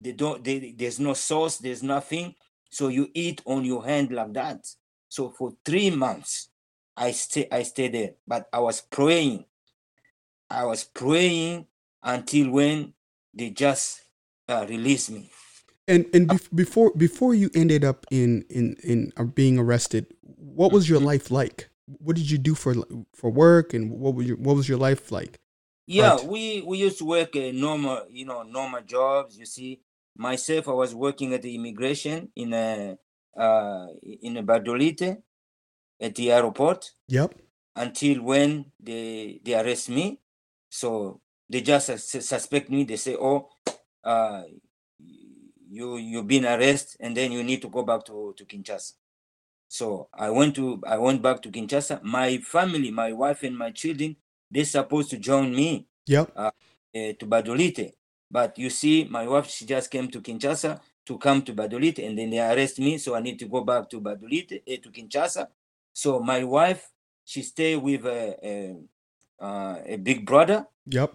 They 0.00 0.12
don't 0.12 0.44
they, 0.44 0.74
there's 0.76 1.00
no 1.00 1.14
sauce 1.14 1.58
there's 1.58 1.82
nothing. 1.82 2.34
So 2.70 2.88
you 2.88 3.08
eat 3.14 3.40
on 3.46 3.64
your 3.64 3.84
hand 3.84 4.12
like 4.12 4.34
that 4.34 4.66
so 5.12 5.28
for 5.28 5.52
three 5.62 5.90
months, 5.90 6.48
I 6.96 7.10
stay 7.10 7.46
I 7.52 7.64
stayed 7.64 7.92
there, 7.92 8.12
but 8.26 8.48
I 8.50 8.60
was 8.60 8.80
praying. 8.80 9.44
I 10.48 10.64
was 10.64 10.84
praying 10.84 11.66
until 12.02 12.50
when 12.50 12.94
they 13.34 13.50
just 13.50 14.00
uh, 14.48 14.64
released 14.66 15.10
me. 15.10 15.30
And 15.86 16.06
and 16.14 16.28
be- 16.28 16.54
before 16.54 16.92
before 16.96 17.34
you 17.34 17.50
ended 17.54 17.84
up 17.84 18.06
in 18.10 18.46
in 18.48 18.76
in 18.82 19.12
uh, 19.18 19.24
being 19.24 19.58
arrested, 19.58 20.06
what 20.22 20.72
was 20.72 20.88
your 20.88 20.96
mm-hmm. 20.96 21.08
life 21.08 21.30
like? 21.30 21.68
What 21.84 22.16
did 22.16 22.30
you 22.30 22.38
do 22.38 22.54
for 22.54 22.74
for 23.14 23.28
work, 23.30 23.74
and 23.74 23.90
what 23.90 24.14
was 24.14 24.26
your 24.26 24.38
what 24.38 24.56
was 24.56 24.66
your 24.66 24.78
life 24.78 25.12
like? 25.12 25.38
Yeah, 25.86 26.14
right. 26.14 26.24
we 26.24 26.62
we 26.62 26.78
used 26.78 26.96
to 26.98 27.04
work 27.04 27.36
a 27.36 27.52
normal 27.52 28.06
you 28.08 28.24
know 28.24 28.44
normal 28.44 28.80
jobs. 28.80 29.36
You 29.36 29.44
see, 29.44 29.82
myself, 30.16 30.68
I 30.68 30.72
was 30.72 30.94
working 30.94 31.34
at 31.34 31.42
the 31.42 31.54
immigration 31.54 32.30
in 32.34 32.54
a 32.54 32.96
uh, 33.36 33.86
in 34.02 34.34
Badolite 34.46 35.22
at 36.00 36.14
the 36.14 36.32
airport. 36.32 36.92
Yep. 37.08 37.34
Until 37.74 38.22
when 38.22 38.66
they 38.78 39.40
they 39.44 39.54
arrest 39.54 39.88
me, 39.88 40.20
so 40.68 41.20
they 41.48 41.62
just 41.62 41.86
suspect 42.10 42.68
me. 42.68 42.84
They 42.84 42.96
say, 42.96 43.16
"Oh, 43.16 43.48
uh, 44.04 44.42
you 44.98 45.96
you've 45.96 46.26
been 46.26 46.44
arrested, 46.44 47.00
and 47.00 47.16
then 47.16 47.32
you 47.32 47.42
need 47.42 47.62
to 47.62 47.68
go 47.70 47.82
back 47.82 48.04
to 48.06 48.34
to 48.36 48.44
Kinshasa." 48.44 48.92
So 49.68 50.08
I 50.12 50.28
went 50.30 50.54
to 50.56 50.82
I 50.86 50.98
went 50.98 51.22
back 51.22 51.40
to 51.42 51.50
Kinshasa. 51.50 52.02
My 52.02 52.36
family, 52.38 52.90
my 52.90 53.12
wife 53.14 53.42
and 53.42 53.56
my 53.56 53.70
children, 53.70 54.16
they're 54.50 54.66
supposed 54.66 55.08
to 55.10 55.18
join 55.18 55.54
me 55.54 55.86
Yep. 56.06 56.32
uh, 56.36 56.50
to 56.94 57.26
Badolite. 57.26 57.92
But 58.30 58.58
you 58.58 58.68
see, 58.70 59.04
my 59.04 59.26
wife 59.26 59.48
she 59.48 59.64
just 59.64 59.90
came 59.90 60.08
to 60.08 60.20
Kinshasa 60.20 60.80
to 61.06 61.18
come 61.18 61.42
to 61.42 61.52
Badolite 61.52 62.06
and 62.06 62.16
then 62.16 62.30
they 62.30 62.38
arrest 62.38 62.78
me, 62.78 62.98
so 62.98 63.14
I 63.14 63.20
need 63.20 63.38
to 63.40 63.46
go 63.46 63.62
back 63.62 63.88
to 63.90 64.00
Badolite, 64.00 64.62
eh, 64.66 64.76
to 64.82 64.90
Kinshasa. 64.90 65.48
So 65.92 66.20
my 66.20 66.44
wife 66.44 66.90
she 67.24 67.42
stay 67.42 67.76
with 67.76 68.04
a 68.06 68.36
a, 68.42 69.44
uh, 69.44 69.78
a 69.86 69.96
big 69.96 70.26
brother. 70.26 70.66
Yep. 70.86 71.14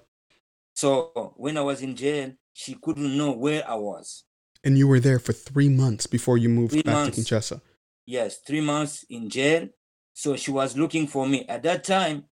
So 0.74 1.34
when 1.38 1.58
I 1.58 1.62
was 1.62 1.82
in 1.82 1.96
jail, 1.96 2.34
she 2.54 2.76
couldn't 2.76 3.18
know 3.18 3.32
where 3.32 3.68
I 3.68 3.76
was. 3.76 4.24
And 4.64 4.78
you 4.78 4.88
were 4.88 5.00
there 5.00 5.20
for 5.20 5.34
three 5.34 5.70
months 5.70 6.08
before 6.08 6.38
you 6.38 6.50
moved 6.50 6.74
Three 6.74 6.82
back 6.82 6.94
months. 6.94 7.18
to 7.18 7.22
Kinshasa. 7.24 7.62
Yes, 8.06 8.38
three 8.38 8.62
months 8.62 9.06
in 9.10 9.30
jail. 9.30 9.70
So 10.14 10.36
she 10.36 10.52
was 10.52 10.76
looking 10.78 11.08
for 11.08 11.28
me. 11.28 11.46
At 11.48 11.64
that 11.64 11.84
time, 11.84 12.26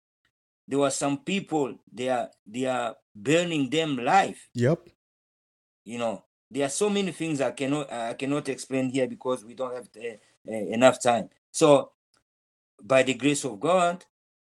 there 0.67 0.79
were 0.79 0.89
some 0.89 1.17
people 1.19 1.75
they 1.91 2.09
are 2.09 2.29
they 2.47 2.65
are 2.65 2.95
burning 3.15 3.69
them 3.69 3.97
live. 3.97 4.39
Yep. 4.53 4.87
You 5.85 5.97
know, 5.97 6.23
there 6.53 6.65
are 6.65 6.69
so 6.69 6.89
many 6.89 7.11
things 7.11 7.41
I 7.41 7.51
cannot 7.51 7.91
I 7.91 8.13
cannot 8.13 8.47
explain 8.49 8.89
here 8.89 9.07
because 9.07 9.43
we 9.43 9.53
don't 9.53 9.73
have 9.73 9.89
uh, 9.97 10.51
uh, 10.51 10.51
enough 10.77 11.01
time. 11.01 11.29
So, 11.51 11.91
by 12.81 13.03
the 13.03 13.13
grace 13.15 13.43
of 13.45 13.59
God, 13.59 14.05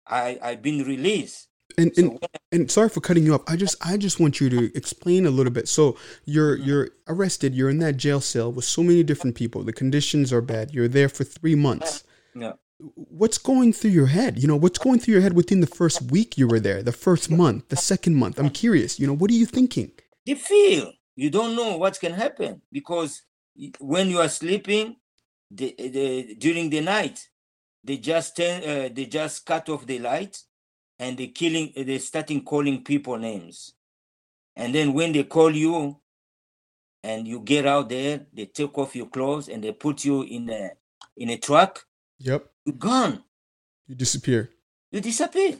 I 0.07 0.39
I've 0.43 0.63
been 0.63 0.85
released. 0.85 1.49
And 1.79 1.91
and, 1.97 2.19
and 2.53 2.71
sorry 2.71 2.89
for 2.89 3.01
cutting 3.01 3.25
you 3.25 3.35
up. 3.35 3.43
I 3.49 3.57
just 3.57 3.77
I 3.85 3.97
just 3.97 4.21
want 4.21 4.41
you 4.41 4.49
to 4.51 4.77
explain 4.77 5.27
a 5.27 5.31
little 5.31 5.53
bit. 5.53 5.67
So 5.69 5.97
you're 6.25 6.57
Mhm. 6.59 6.67
you're 6.67 6.89
arrested. 7.09 7.55
You're 7.55 7.71
in 7.71 7.79
that 7.79 7.97
jail 7.97 8.21
cell 8.21 8.53
with 8.53 8.65
so 8.65 8.83
many 8.83 9.03
different 9.03 9.35
people. 9.35 9.65
The 9.65 9.73
conditions 9.73 10.33
are 10.33 10.43
bad. 10.43 10.73
You're 10.75 10.89
there 10.89 11.09
for 11.09 11.25
three 11.25 11.55
months. 11.55 12.05
Yeah. 12.35 12.53
What's 12.95 13.39
going 13.39 13.73
through 13.73 13.93
your 13.93 14.09
head? 14.09 14.39
You 14.39 14.47
know, 14.47 14.57
what's 14.57 14.79
going 14.79 14.99
through 14.99 15.13
your 15.13 15.23
head 15.23 15.33
within 15.33 15.61
the 15.61 15.67
first 15.67 16.03
week 16.03 16.37
you 16.37 16.47
were 16.47 16.61
there, 16.61 16.83
the 16.83 16.93
first 16.93 17.31
month, 17.31 17.69
the 17.69 17.77
second 17.77 18.17
month? 18.17 18.39
I'm 18.39 18.51
curious. 18.51 19.01
You 19.01 19.07
know, 19.07 19.15
what 19.17 19.31
are 19.31 19.35
you 19.35 19.47
thinking? 19.47 19.93
they 20.27 20.35
feel 20.35 20.93
you 21.17 21.31
don't 21.31 21.55
know 21.57 21.77
what 21.77 21.99
can 22.01 22.13
happen 22.13 22.61
because 22.73 23.23
when 23.79 24.09
you 24.11 24.19
are 24.19 24.29
sleeping 24.29 24.97
the, 25.51 25.75
the 25.79 26.35
during 26.39 26.71
the 26.71 26.81
night 26.81 27.29
they 27.85 27.99
just 27.99 28.37
turn, 28.37 28.63
uh, 28.63 28.89
they 28.93 29.07
just 29.07 29.45
cut 29.47 29.69
off 29.69 29.87
the 29.87 29.99
light 29.99 30.39
and 30.99 31.17
they 31.19 31.29
killing 31.29 31.73
they 31.77 31.99
starting 31.99 32.43
calling 32.43 32.83
people 32.83 33.17
names 33.19 33.75
and 34.57 34.75
then 34.75 34.93
when 34.93 35.13
they 35.13 35.25
call 35.25 35.55
you 35.55 36.01
and 37.03 37.29
you 37.29 37.41
get 37.41 37.67
out 37.67 37.89
there 37.89 38.27
they 38.33 38.47
take 38.47 38.77
off 38.79 38.97
your 38.97 39.07
clothes 39.09 39.49
and 39.49 39.63
they 39.63 39.73
put 39.73 40.05
you 40.05 40.23
in 40.23 40.49
a 40.51 40.71
in 41.17 41.31
a 41.31 41.37
truck 41.37 41.85
Yep. 42.19 42.47
you're 42.65 42.77
gone 42.77 43.23
You 43.87 43.95
disappear. 43.95 44.51
you 44.91 45.01
disappear 45.01 45.59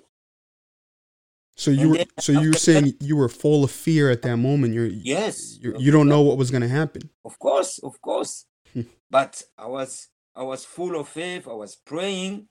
So 1.57 1.71
you 1.71 1.81
And 1.81 1.91
were 1.91 1.97
then 1.99 2.07
so 2.19 2.33
you 2.33 2.51
were 2.51 2.59
saying 2.59 2.95
you 3.01 3.17
were 3.17 3.29
full 3.29 3.65
of 3.65 3.71
fear 3.71 4.11
at 4.11 4.23
that 4.23 4.37
moment. 4.37 4.75
You're 4.75 4.87
yes 4.87 5.59
you're, 5.61 5.77
you 5.77 5.91
don't 5.93 6.09
know 6.09 6.23
what 6.23 6.37
was 6.37 6.51
going 6.51 6.63
to 6.63 6.69
happen. 6.69 7.11
Of 7.25 7.39
course, 7.39 7.79
of 7.79 8.01
course. 8.01 8.47
Hmm. 8.73 8.83
but 9.11 9.41
I 9.57 9.67
was 9.67 10.09
I 10.35 10.43
was 10.43 10.65
full 10.65 10.99
of 10.99 11.09
faith. 11.09 11.47
I 11.47 11.53
was 11.53 11.77
praying, 11.77 12.49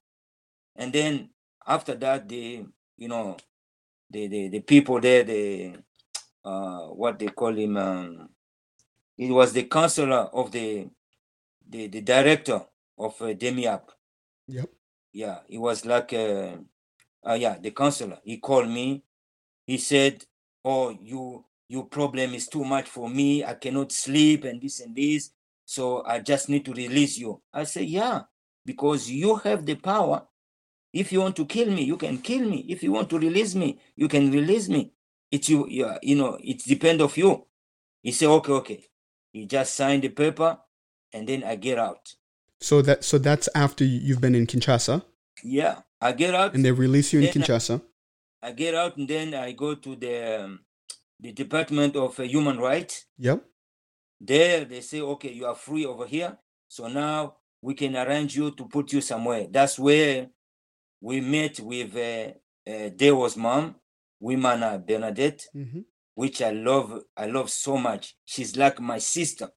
and 0.75 0.93
then 0.93 1.29
after 1.67 1.95
that, 1.95 2.29
the 2.29 2.65
you 2.97 3.07
know, 3.07 3.37
the 4.09 4.27
the, 4.27 4.47
the 4.47 4.59
people 4.61 4.99
there, 5.01 5.23
the 5.23 5.75
uh, 6.45 6.87
what 6.87 7.19
they 7.19 7.27
call 7.27 7.53
him, 7.53 7.77
um, 7.77 8.29
it 9.17 9.31
was 9.31 9.53
the 9.53 9.63
counselor 9.63 10.29
of 10.33 10.51
the 10.51 10.87
the 11.69 11.87
the 11.87 12.01
director 12.01 12.61
of 12.97 13.21
uh, 13.21 13.33
DEMIAP. 13.33 13.81
Yep. 14.47 14.69
Yeah, 15.11 15.39
it 15.49 15.57
was 15.57 15.85
like 15.85 16.13
uh, 16.13 16.57
uh 17.27 17.33
yeah, 17.33 17.57
the 17.59 17.71
counselor. 17.71 18.19
He 18.23 18.37
called 18.37 18.69
me. 18.69 19.03
He 19.65 19.77
said, 19.77 20.25
"Oh, 20.63 20.89
you 20.89 21.45
your 21.69 21.85
problem 21.85 22.33
is 22.33 22.47
too 22.47 22.63
much 22.63 22.87
for 22.87 23.09
me. 23.09 23.43
I 23.43 23.53
cannot 23.55 23.91
sleep 23.91 24.43
and 24.43 24.61
this 24.61 24.81
and 24.81 24.95
this. 24.95 25.31
So 25.65 26.03
I 26.05 26.19
just 26.19 26.49
need 26.49 26.65
to 26.65 26.73
release 26.73 27.17
you." 27.17 27.41
I 27.53 27.63
said, 27.63 27.85
"Yeah, 27.85 28.23
because 28.65 29.09
you 29.09 29.35
have 29.37 29.65
the 29.65 29.75
power. 29.75 30.27
If 30.91 31.11
you 31.11 31.21
want 31.21 31.35
to 31.37 31.45
kill 31.45 31.71
me, 31.71 31.83
you 31.83 31.97
can 31.97 32.19
kill 32.19 32.47
me. 32.47 32.65
If 32.69 32.83
you 32.83 32.91
want 32.91 33.09
to 33.09 33.19
release 33.19 33.55
me, 33.55 33.79
you 33.95 34.07
can 34.07 34.31
release 34.31 34.69
me. 34.69 34.91
It's 35.31 35.49
you, 35.49 35.65
yeah, 35.67 35.97
you 36.03 36.15
know, 36.15 36.37
it 36.41 36.63
depends 36.65 37.01
of 37.01 37.17
you." 37.17 37.47
He 38.01 38.11
said, 38.11 38.27
"Okay, 38.27 38.51
okay." 38.51 38.85
He 39.31 39.45
just 39.47 39.73
signed 39.73 40.03
the 40.03 40.09
paper, 40.09 40.59
and 41.13 41.27
then 41.27 41.43
I 41.43 41.55
get 41.55 41.79
out. 41.79 42.15
So 42.59 42.81
that 42.83 43.03
so 43.03 43.17
that's 43.17 43.49
after 43.55 43.83
you've 43.83 44.21
been 44.21 44.35
in 44.35 44.45
Kinshasa 44.45 45.03
Yeah, 45.43 45.81
I 46.01 46.11
get 46.11 46.35
out. 46.35 46.53
and 46.53 46.63
they 46.63 46.71
release 46.71 47.13
you 47.13 47.19
in 47.21 47.25
Then 47.31 47.43
I- 47.43 47.45
Kinshasa. 47.47 47.81
I 48.41 48.51
get 48.51 48.75
out 48.75 48.97
and 48.97 49.07
then 49.07 49.33
I 49.33 49.53
go 49.53 49.73
to 49.75 49.95
the 49.95 50.43
um, 50.43 50.59
the 51.19 51.31
Department 51.31 51.95
of 51.95 52.19
uh, 52.19 52.23
Human 52.23 52.57
Rights. 52.57 53.05
Yep. 53.17 53.43
There 54.19 54.65
they 54.65 54.81
say, 54.81 55.01
okay, 55.01 55.31
you 55.31 55.45
are 55.45 55.55
free 55.55 55.85
over 55.85 56.05
here. 56.05 56.37
So 56.67 56.87
now 56.87 57.37
we 57.61 57.73
can 57.73 57.95
arrange 57.95 58.35
you 58.35 58.51
to 58.51 58.65
put 58.67 58.91
you 58.93 59.01
somewhere. 59.01 59.47
That's 59.49 59.79
where 59.79 60.27
we 61.01 61.21
met 61.21 61.59
with 61.61 61.95
uh, 61.95 62.33
uh, 62.69 62.89
Deo's 62.89 63.37
mom, 63.37 63.75
Wimana 64.21 64.85
Bernadette, 64.85 65.45
hmm 65.53 65.81
which 66.15 66.41
I 66.43 66.51
love. 66.51 67.01
I 67.17 67.25
love 67.25 67.49
so 67.49 67.75
much. 67.77 68.15
She's 68.25 68.55
like 68.55 68.79
my 68.79 68.99
sister. 68.99 69.49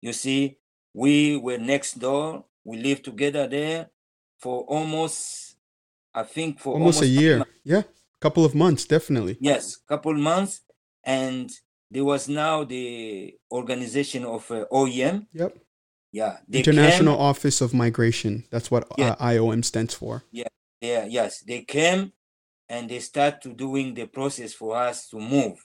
You 0.00 0.12
see, 0.14 0.58
we 0.94 1.36
were 1.36 1.58
next 1.58 1.98
door. 1.98 2.46
We 2.64 2.78
lived 2.78 3.04
together 3.04 3.46
there 3.46 3.90
for 4.42 4.64
almost, 4.64 5.54
I 6.12 6.24
think, 6.24 6.58
for 6.58 6.74
Almost, 6.74 7.02
a 7.02 7.06
year. 7.06 7.38
months. 7.38 7.52
Yeah. 7.64 7.82
Couple 8.20 8.44
of 8.44 8.54
months, 8.54 8.84
definitely. 8.84 9.36
Yes, 9.40 9.76
couple 9.88 10.14
months, 10.14 10.60
and 11.04 11.50
there 11.90 12.04
was 12.04 12.28
now 12.28 12.64
the 12.64 13.34
organization 13.50 14.24
of 14.24 14.48
uh, 14.50 14.64
OIM. 14.72 15.26
Yep. 15.32 15.56
Yeah, 16.12 16.36
International 16.52 17.18
Office 17.18 17.60
of 17.62 17.72
Migration. 17.72 18.44
That's 18.50 18.70
what 18.70 18.86
Yeah. 18.98 19.12
uh, 19.18 19.30
IOM 19.32 19.64
stands 19.64 19.94
for. 19.94 20.22
Came, 20.34 20.44
yeah, 20.82 21.04
yes, 21.06 21.40
they 21.46 21.62
came, 21.62 22.12
and 22.68 22.88
they 22.90 23.00
start 23.00 23.40
to 23.42 23.48
doing 23.52 23.94
the 23.94 24.06
process 24.06 24.52
for 24.52 24.76
us 24.76 25.08
to 25.10 25.18
move. 25.18 25.56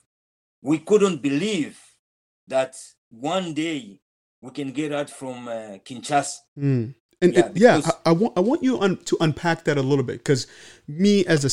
We 0.61 0.79
couldn't 0.79 1.21
believe 1.21 1.77
that 2.47 2.75
one 3.09 3.53
day 3.53 3.99
we 4.41 4.51
can 4.51 4.71
get 4.71 4.91
out 4.93 5.09
from 5.09 5.47
uh, 5.47 5.77
Kinshasa. 5.85 6.37
Mm. 6.57 6.95
And 7.21 7.33
Yeah, 7.33 7.51
yeah, 7.55 7.81
I, 8.05 8.09
I 8.09 8.11
want 8.11 8.33
I 8.37 8.41
want 8.41 8.63
you 8.63 8.79
un, 8.79 8.97
to 9.05 9.17
unpack 9.19 9.63
that 9.65 9.77
a 9.77 9.81
little 9.81 10.03
bit 10.03 10.19
because 10.19 10.45
me 10.87 11.25
as 11.25 11.43
a 11.43 11.51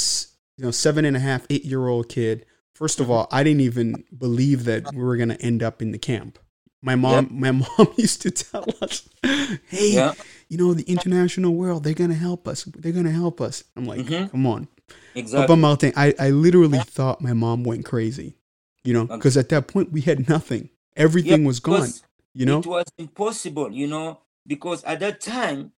you 0.59 0.65
know 0.65 0.71
seven 0.71 1.05
and 1.05 1.17
a 1.17 1.21
half 1.21 1.47
eight 1.51 1.65
year 1.65 1.89
old 1.89 2.09
kid, 2.09 2.45
first 2.75 3.01
of 3.01 3.07
Mhm. 3.07 3.11
all, 3.11 3.29
I 3.33 3.43
didn't 3.43 3.63
even 3.63 4.05
believe 4.17 4.65
that 4.65 4.93
we 4.93 5.03
were 5.03 5.17
gonna 5.17 5.39
end 5.41 5.63
up 5.63 5.81
in 5.81 5.91
the 5.93 5.99
camp. 5.99 6.39
My 6.83 6.97
mom, 6.97 7.29
my 7.33 7.51
mom 7.63 7.89
used 7.97 8.21
to 8.23 8.31
tell 8.31 8.67
us, 8.83 9.09
"Hey, 9.23 9.95
Yeah, 9.95 10.13
you 10.51 10.59
know 10.59 10.75
the 10.75 10.83
international 10.85 11.55
world, 11.55 11.83
they're 11.85 11.95
gonna 11.95 12.13
help 12.15 12.47
us. 12.47 12.65
They're 12.65 12.93
gonna 12.93 13.11
help 13.11 13.41
us." 13.41 13.65
I'm 13.75 13.87
like, 13.87 14.01
Mhm. 14.05 14.31
"Come 14.31 14.47
on, 14.47 14.69
exactly. 15.15 15.47
Papa 15.47 15.57
Martin." 15.57 15.93
I 15.97 16.15
I 16.19 16.29
literally 16.31 16.79
thought 16.81 17.23
my 17.23 17.33
mom 17.33 17.65
went 17.65 17.87
crazy, 17.87 18.37
you 18.85 18.93
know, 18.93 19.05
Okay. 19.05 19.17
because 19.17 19.39
at 19.39 19.49
that 19.49 19.67
point 19.67 19.93
we 19.93 20.03
had 20.03 20.29
nothing. 20.29 20.69
Everything 20.95 21.41
Yeah, 21.41 21.47
was 21.47 21.59
gone. 21.61 21.89
You 22.35 22.45
know, 22.47 22.59
it 22.59 22.67
was 22.67 22.85
impossible, 22.99 23.73
you 23.73 23.87
know, 23.87 24.19
because 24.47 24.85
at 24.85 25.01
that 25.01 25.21
time 25.21 25.73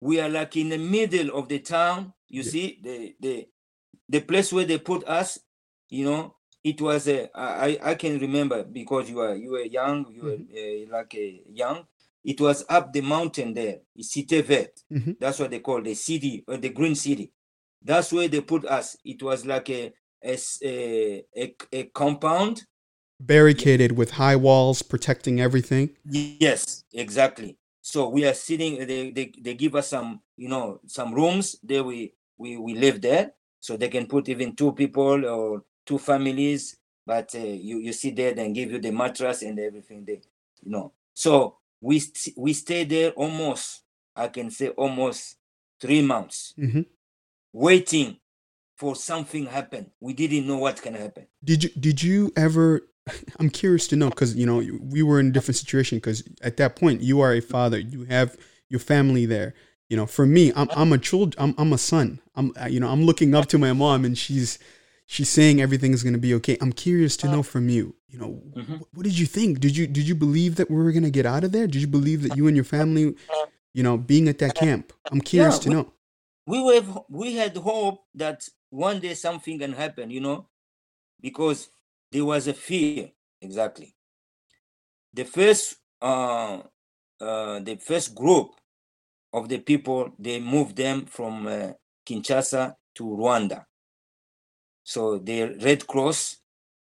we 0.00 0.20
are 0.20 0.28
like 0.28 0.56
in 0.56 0.68
the 0.70 0.78
middle 0.78 1.30
of 1.38 1.48
the 1.48 1.58
town. 1.60 2.12
You 2.28 2.42
Yeah. 2.42 2.50
see, 2.50 2.78
the 2.82 3.14
the 3.20 3.48
the 4.08 4.20
place 4.20 4.52
where 4.52 4.64
they 4.64 4.78
put 4.78 5.06
us, 5.08 5.38
you 5.88 6.04
know, 6.04 6.34
it 6.64 6.80
was 6.80 7.08
a 7.08 7.28
I 7.34 7.78
I 7.82 7.94
can 7.94 8.18
remember 8.18 8.64
because 8.64 9.08
you 9.10 9.16
were 9.16 9.34
you 9.34 9.50
were 9.52 9.64
young, 9.64 10.06
you 10.12 10.22
were 10.24 10.36
Mm-hmm. 10.36 10.88
uh, 10.92 10.98
like 10.98 11.14
a 11.14 11.42
young. 11.52 11.86
It 12.24 12.40
was 12.40 12.64
up 12.68 12.92
the 12.92 13.00
mountain 13.00 13.54
there, 13.54 13.80
Cité 13.98 14.42
Verte. 14.42 14.82
Mhm. 14.92 15.16
That's 15.18 15.38
what 15.38 15.50
they 15.50 15.60
call 15.60 15.80
the 15.82 15.94
city 15.94 16.44
or 16.46 16.58
the 16.58 16.68
green 16.68 16.94
city. 16.94 17.32
That's 17.82 18.12
where 18.12 18.28
they 18.28 18.42
put 18.42 18.64
us. 18.66 18.96
It 19.04 19.22
was 19.22 19.46
like 19.46 19.70
a 19.70 19.92
a 20.22 21.54
a 21.72 21.84
compound 21.94 22.64
barricaded 23.20 23.92
with 23.92 24.12
high 24.12 24.36
walls 24.36 24.82
protecting 24.82 25.40
everything. 25.40 25.90
Yes, 26.04 26.84
exactly. 26.92 27.56
So 27.82 28.08
we 28.08 28.24
are 28.26 28.34
sitting. 28.34 28.86
They, 28.86 29.10
they 29.10 29.32
they 29.40 29.54
give 29.54 29.74
us 29.74 29.88
some, 29.88 30.20
you 30.36 30.48
know, 30.48 30.80
some 30.86 31.14
rooms. 31.14 31.56
There 31.62 31.82
we 31.84 32.14
we 32.38 32.56
we 32.56 32.74
live 32.74 33.00
there, 33.00 33.32
so 33.60 33.76
they 33.76 33.88
can 33.88 34.06
put 34.06 34.28
even 34.28 34.54
two 34.54 34.72
people 34.72 35.24
or 35.26 35.62
two 35.86 35.98
families. 35.98 36.76
But 37.06 37.34
uh, 37.34 37.38
you 37.38 37.78
you 37.78 37.92
sit 37.92 38.16
there, 38.16 38.34
then 38.34 38.52
give 38.52 38.70
you 38.70 38.78
the 38.78 38.90
mattress 38.92 39.42
and 39.42 39.58
everything. 39.58 40.04
They, 40.04 40.20
you 40.62 40.70
know. 40.70 40.92
So 41.14 41.58
we 41.80 41.98
st- 42.00 42.36
we 42.36 42.52
stay 42.52 42.84
there 42.84 43.10
almost. 43.12 43.82
I 44.14 44.28
can 44.28 44.50
say 44.50 44.68
almost 44.70 45.36
three 45.80 46.02
months, 46.02 46.52
hmm 46.56 46.82
waiting 47.52 48.16
for 48.76 48.94
something 48.94 49.46
happen. 49.46 49.90
We 50.00 50.12
didn't 50.12 50.46
know 50.46 50.58
what 50.58 50.80
can 50.80 50.94
happen. 50.94 51.26
Did 51.42 51.64
you 51.64 51.70
did 51.70 52.02
you 52.02 52.32
ever? 52.36 52.82
I'm 53.38 53.50
curious 53.50 53.86
to 53.88 53.96
know 53.96 54.08
because 54.10 54.34
you 54.34 54.46
know 54.46 54.58
we 54.80 55.02
were 55.02 55.20
in 55.20 55.28
a 55.28 55.30
different 55.32 55.56
situation 55.56 55.98
because 55.98 56.22
at 56.42 56.56
that 56.58 56.76
point 56.76 57.00
you 57.02 57.20
are 57.20 57.32
a 57.32 57.40
father, 57.40 57.78
you 57.78 58.04
have 58.04 58.36
your 58.68 58.80
family 58.80 59.26
there. 59.26 59.54
you 59.88 59.96
know, 59.96 60.06
for 60.06 60.24
me, 60.26 60.52
I'm 60.54 60.68
I'm 60.76 60.92
a 60.92 60.98
child, 60.98 61.34
I'm 61.38 61.54
I'm 61.58 61.72
a 61.72 61.78
son. 61.78 62.20
I'm 62.36 62.52
uh, 62.62 62.66
you 62.66 62.78
know, 62.80 62.88
I'm 62.88 63.04
looking 63.04 63.34
up 63.34 63.46
to 63.48 63.58
my 63.58 63.72
mom, 63.72 64.04
and 64.04 64.16
she's 64.16 64.58
she's 65.06 65.28
saying 65.28 65.60
everything's 65.60 66.02
gonna 66.04 66.18
be 66.28 66.32
okay. 66.34 66.56
I'm 66.60 66.72
curious 66.72 67.16
to 67.18 67.26
know 67.28 67.42
from 67.42 67.68
you, 67.68 67.94
you 68.08 68.18
know, 68.20 68.32
Mhm. 68.56 68.78
wh- 68.78 68.94
what 68.96 69.04
did 69.04 69.18
you 69.18 69.26
think? 69.26 69.58
Did 69.58 69.76
you 69.76 69.86
did 69.88 70.06
you 70.06 70.14
believe 70.14 70.54
that 70.56 70.70
we 70.70 70.76
were 70.76 70.92
gonna 70.92 71.10
get 71.10 71.26
out 71.26 71.42
of 71.44 71.50
there? 71.52 71.66
Did 71.66 71.80
you 71.84 71.88
believe 71.98 72.22
that 72.22 72.36
you 72.36 72.46
and 72.46 72.56
your 72.56 72.68
family, 72.78 73.16
you 73.74 73.82
know, 73.82 73.96
being 73.98 74.28
at 74.28 74.38
that 74.38 74.54
camp? 74.54 74.92
I'm 75.10 75.20
curious 75.20 75.56
Yeah, 75.56 75.62
to 75.64 75.68
we- 75.70 75.74
know. 75.74 75.86
we 76.46 76.58
were 76.62 76.82
we 77.08 77.28
had 77.34 77.56
hope 77.56 77.98
that 78.14 78.48
one 78.70 79.00
day 79.00 79.14
something 79.14 79.58
can 79.58 79.72
happen 79.72 80.06
you 80.16 80.20
know 80.26 80.46
because 81.20 81.68
there 82.12 82.24
was 82.24 82.48
a 82.48 82.54
fear 82.54 83.10
exactly 83.40 83.94
the 85.12 85.24
first 85.24 85.76
uh, 86.02 86.58
uh 87.20 87.58
the 87.60 87.76
first 87.80 88.14
group 88.14 88.54
of 89.32 89.48
the 89.48 89.58
people 89.58 90.12
they 90.18 90.40
moved 90.40 90.76
them 90.76 91.06
from 91.06 91.46
uh, 91.46 91.72
kinshasa 92.06 92.74
to 92.94 93.04
rwanda 93.04 93.64
so 94.82 95.18
the 95.18 95.56
red 95.62 95.86
cross 95.86 96.36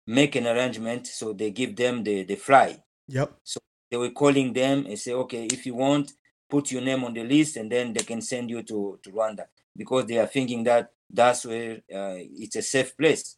make 0.05 0.35
an 0.35 0.47
arrangement 0.47 1.07
so 1.07 1.33
they 1.33 1.51
give 1.51 1.75
them 1.75 2.03
the 2.03 2.23
the 2.23 2.35
fly 2.35 2.77
Yep. 3.07 3.37
So 3.43 3.59
they 3.89 3.97
were 3.97 4.11
calling 4.11 4.53
them 4.53 4.85
and 4.85 4.99
say, 4.99 5.13
okay, 5.13 5.45
if 5.45 5.65
you 5.65 5.75
want, 5.75 6.11
put 6.49 6.71
your 6.71 6.81
name 6.81 7.03
on 7.03 7.13
the 7.13 7.23
list, 7.23 7.57
and 7.57 7.71
then 7.71 7.93
they 7.93 8.03
can 8.03 8.21
send 8.21 8.49
you 8.49 8.63
to, 8.63 8.99
to 9.03 9.11
Rwanda 9.11 9.45
because 9.75 10.05
they 10.05 10.17
are 10.17 10.27
thinking 10.27 10.63
that 10.65 10.91
that's 11.09 11.45
where 11.45 11.75
uh, 11.93 12.17
it's 12.17 12.55
a 12.55 12.61
safe 12.61 12.97
place, 12.97 13.37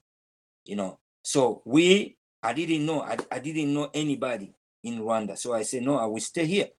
you 0.66 0.76
know. 0.76 1.00
So 1.30 1.62
we, 1.64 2.18
I 2.42 2.54
didn't 2.54 2.88
know, 2.88 3.04
I, 3.04 3.16
I 3.32 3.38
didn't 3.38 3.72
know 3.72 3.92
anybody 3.94 4.52
in 4.82 4.98
Rwanda, 5.00 5.38
so 5.38 5.54
I 5.54 5.62
said, 5.62 5.84
no, 5.84 6.00
I 6.00 6.06
will 6.08 6.20
stay 6.20 6.48
here. 6.48 6.70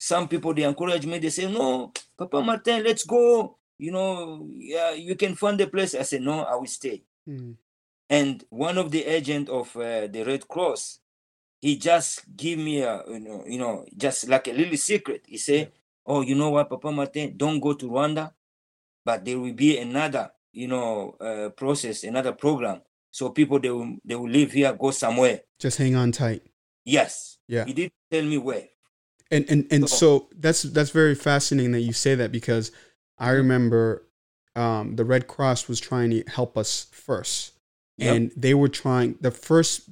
Some 0.00 0.26
people 0.26 0.52
they 0.52 0.64
encourage 0.64 1.06
me, 1.06 1.20
they 1.20 1.30
say, 1.30 1.48
no, 1.48 1.92
Papa 2.18 2.42
Martin, 2.42 2.82
let's 2.82 3.04
go. 3.04 3.56
You 3.78 3.92
know, 3.92 4.48
yeah, 4.56 4.90
you 4.94 5.14
can 5.14 5.36
find 5.36 5.60
a 5.60 5.68
place. 5.68 5.94
I 5.94 6.02
said, 6.02 6.22
no, 6.22 6.42
I 6.42 6.56
will 6.56 6.66
stay. 6.66 7.04
Mm. 7.28 7.54
And 8.08 8.42
one 8.50 8.78
of 8.78 8.90
the 8.90 9.04
agent 9.06 9.48
of 9.48 9.76
uh, 9.76 10.08
the 10.08 10.24
Red 10.26 10.48
Cross, 10.48 10.98
he 11.60 11.76
just 11.76 12.24
give 12.36 12.58
me 12.58 12.82
a 12.82 13.04
you 13.06 13.20
know, 13.20 13.44
you 13.46 13.58
know 13.58 13.84
just 13.96 14.28
like 14.28 14.48
a 14.48 14.52
little 14.52 14.76
secret. 14.76 15.22
He 15.28 15.38
say, 15.38 15.70
"Oh, 16.04 16.22
you 16.22 16.34
know 16.34 16.50
what, 16.50 16.68
Papa 16.68 16.90
Martin, 16.90 17.34
don't 17.36 17.60
go 17.60 17.74
to 17.74 17.86
Rwanda, 17.86 18.32
but 19.04 19.24
there 19.24 19.38
will 19.38 19.52
be 19.52 19.78
another 19.78 20.32
you 20.52 20.66
know 20.66 21.14
uh, 21.20 21.50
process, 21.50 22.02
another 22.02 22.32
program. 22.32 22.80
So 23.10 23.30
people 23.30 23.58
they 23.58 23.70
will 23.70 23.96
they 24.04 24.14
will 24.14 24.28
live 24.28 24.52
here, 24.52 24.72
go 24.72 24.90
somewhere. 24.90 25.40
Just 25.58 25.78
hang 25.78 25.94
on 25.96 26.12
tight. 26.12 26.42
Yes, 26.84 27.38
Yeah. 27.48 27.64
He 27.64 27.72
didn't 27.72 27.92
tell 28.10 28.24
me 28.24 28.38
where. 28.38 28.68
And 29.30 29.44
and 29.48 29.66
and 29.70 29.88
So- 29.88 29.96
so 29.96 30.28
that's 30.38 30.62
that's 30.62 30.90
very 30.90 31.14
fascinating 31.14 31.72
that 31.72 31.80
you 31.80 31.92
say 31.92 32.14
that 32.14 32.32
because 32.32 32.72
I 33.18 33.30
remember 33.30 34.06
um, 34.56 34.96
the 34.96 35.04
Red 35.04 35.28
Cross 35.28 35.68
was 35.68 35.78
trying 35.80 36.10
to 36.10 36.24
help 36.28 36.56
us 36.58 36.86
first, 36.90 37.52
Yep. 37.98 38.16
and 38.16 38.32
they 38.36 38.54
were 38.54 38.68
trying 38.68 39.16
the 39.20 39.30
first 39.30 39.82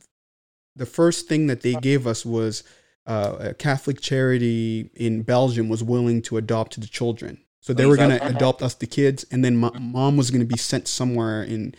the 0.75 0.87
first 0.87 1.29
thing 1.29 1.47
that 1.49 1.61
they 1.63 1.75
gave 1.75 2.07
us 2.07 2.25
was 2.25 2.63
uh, 3.07 3.37
a 3.41 3.55
Catholic 3.55 4.01
charity 4.01 4.91
in 4.95 5.23
Belgium 5.23 5.69
was 5.69 5.83
willing 5.83 6.23
to 6.23 6.37
adopt 6.37 6.81
the 6.81 6.87
children. 6.87 7.39
So 7.61 7.73
they 7.75 7.87
were 7.87 7.97
going 7.97 8.11
to 8.19 8.25
adopt 8.27 8.63
us 8.63 8.75
the 8.75 8.87
kids, 8.87 9.25
and 9.31 9.45
then 9.45 9.57
mo- 9.57 9.73
mom 9.79 10.17
was 10.17 10.31
going 10.31 10.41
to 10.41 10.47
be 10.47 10.57
sent 10.59 10.87
somewhere 10.89 11.43
in 11.43 11.75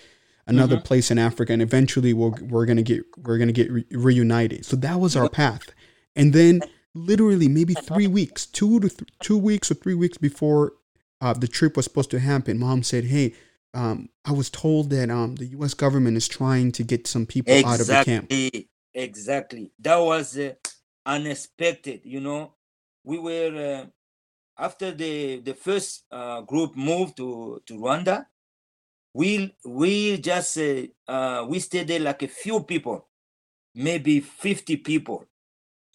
another 0.50 0.78
Mhm. 0.78 0.84
place 0.84 1.12
in 1.12 1.18
Africa, 1.18 1.54
and 1.54 1.62
eventually 1.62 2.14
we're, 2.14 2.32
we're 2.42 2.66
going 2.66 2.78
to 2.78 2.84
get 2.84 3.04
we're 3.18 3.38
to 3.38 3.52
get 3.52 3.72
re- 3.72 3.86
reunited. 3.92 4.66
So 4.66 4.76
that 4.78 5.00
was 5.00 5.16
our 5.16 5.30
path, 5.30 5.70
and 6.16 6.34
then 6.34 6.62
literally 6.94 7.48
maybe 7.48 7.74
three 7.76 8.08
weeks, 8.08 8.46
two 8.46 8.80
to 8.80 8.90
th- 8.90 9.10
two 9.22 9.38
weeks 9.38 9.70
or 9.72 9.76
three 9.76 9.94
weeks 9.94 10.18
before 10.18 10.74
uh, 11.22 11.34
the 11.34 11.48
trip 11.48 11.76
was 11.78 11.86
supposed 11.86 12.12
to 12.12 12.20
happen, 12.20 12.58
mom 12.58 12.84
said, 12.84 13.06
"Hey, 13.06 13.34
um, 13.74 14.10
I 14.26 14.32
was 14.32 14.50
told 14.50 14.90
that 14.90 15.10
um, 15.10 15.36
the 15.36 15.46
U.S. 15.58 15.74
government 15.74 16.18
is 16.18 16.28
trying 16.28 16.72
to 16.74 16.84
get 16.84 17.08
some 17.08 17.26
people 17.26 17.54
out 17.66 17.80
of 17.80 17.88
the 17.88 18.04
camp." 18.04 18.32
Exactly, 18.32 18.70
exactly. 18.94 19.72
That 19.80 19.98
was 19.98 20.38
uh, 20.38 20.54
unexpected. 21.06 22.02
You 22.04 22.20
know, 22.22 22.54
we 23.04 23.20
were 23.20 23.84
uh, 23.84 23.86
after 24.58 24.92
the 24.92 25.42
the 25.42 25.54
first 25.54 26.06
uh, 26.12 26.42
group 26.42 26.76
moved 26.76 27.18
to 27.18 27.62
to 27.66 27.74
Rwanda. 27.76 28.26
We 29.14 29.56
we 29.66 30.18
just 30.20 30.58
uh, 30.58 30.84
uh, 31.08 31.46
we 31.48 31.60
stayed 31.60 31.88
there 31.88 32.00
like 32.00 32.24
a 32.24 32.28
few 32.28 32.62
people, 32.64 33.08
maybe 33.74 34.20
fifty 34.20 34.78
people 34.78 35.26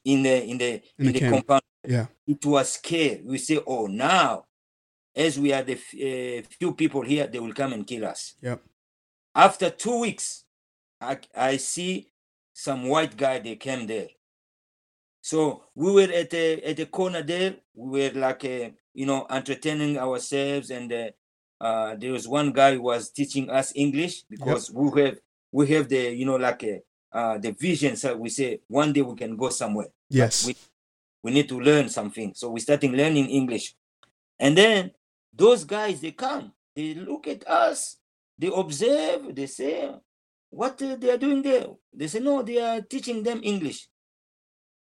in 0.04 0.22
the 0.22 0.44
in 0.44 0.58
the 0.58 0.82
In 0.98 1.06
in, 1.06 1.12
the 1.12 1.20
the, 1.20 1.30
compound. 1.30 1.62
Yeah, 1.86 2.06
It 2.26 2.44
was 2.44 2.72
scary. 2.72 3.22
We 3.24 3.38
say, 3.38 3.60
oh, 3.66 3.86
now 3.86 4.46
as 5.14 5.38
we 5.38 5.52
are 5.52 5.62
the 5.62 5.74
f- 5.74 5.94
uh, 5.94 6.48
few 6.58 6.74
people 6.74 7.02
here, 7.02 7.26
they 7.26 7.38
will 7.38 7.52
come 7.54 7.72
and 7.72 7.86
kill 7.86 8.04
us. 8.06 8.34
Yep, 8.42 8.62
after 9.34 9.70
two 9.70 10.00
weeks 10.00 10.44
I, 11.00 11.18
I 11.36 11.56
see 11.58 12.10
some 12.52 12.88
white 12.88 13.16
guy 13.16 13.38
they 13.38 13.56
came 13.56 13.86
there. 13.86 14.08
So 15.20 15.64
we 15.74 15.92
were 15.92 16.12
at 16.12 16.34
a 16.34 16.62
at 16.62 16.78
a 16.80 16.86
corner 16.86 17.22
there. 17.22 17.56
We 17.74 18.00
were 18.10 18.18
like 18.20 18.44
a, 18.44 18.74
you 18.92 19.06
know 19.06 19.26
entertaining 19.30 19.98
ourselves 19.98 20.70
and 20.70 20.90
uh, 21.64 21.66
uh, 21.66 21.94
there 21.96 22.12
was 22.12 22.28
one 22.28 22.52
guy 22.52 22.74
who 22.74 22.82
was 22.82 23.10
teaching 23.10 23.48
us 23.50 23.72
english 23.74 24.22
because 24.28 24.70
we 24.70 25.02
have 25.02 25.18
we 25.52 25.66
have 25.68 25.88
the 25.88 26.14
you 26.14 26.26
know 26.26 26.36
like 26.36 26.62
a, 26.64 26.80
uh, 27.12 27.38
the 27.38 27.52
vision 27.52 27.96
so 27.96 28.16
we 28.16 28.28
say 28.28 28.60
one 28.68 28.92
day 28.92 29.02
we 29.02 29.14
can 29.16 29.36
go 29.36 29.48
somewhere 29.48 29.88
yes, 30.10 30.46
we, 30.46 30.54
we 31.24 31.32
need 31.32 31.48
to 31.48 31.58
learn 31.58 31.88
something. 31.88 32.32
So 32.34 32.50
we 32.50 32.60
starting 32.60 32.92
learning 32.92 33.30
English. 33.30 33.74
And 34.38 34.56
then 34.56 34.90
those 35.32 35.64
guys, 35.64 36.00
they 36.02 36.12
come, 36.12 36.52
they 36.76 36.92
look 36.94 37.26
at 37.26 37.48
us, 37.48 37.96
they 38.38 38.50
observe, 38.54 39.34
they 39.34 39.46
say, 39.46 39.90
what 40.50 40.80
uh, 40.82 40.96
they 40.96 41.10
are 41.10 41.16
doing 41.16 41.40
there? 41.40 41.66
They 41.94 42.08
say, 42.08 42.20
no, 42.20 42.42
they 42.42 42.60
are 42.60 42.82
teaching 42.82 43.22
them 43.22 43.40
English. 43.42 43.88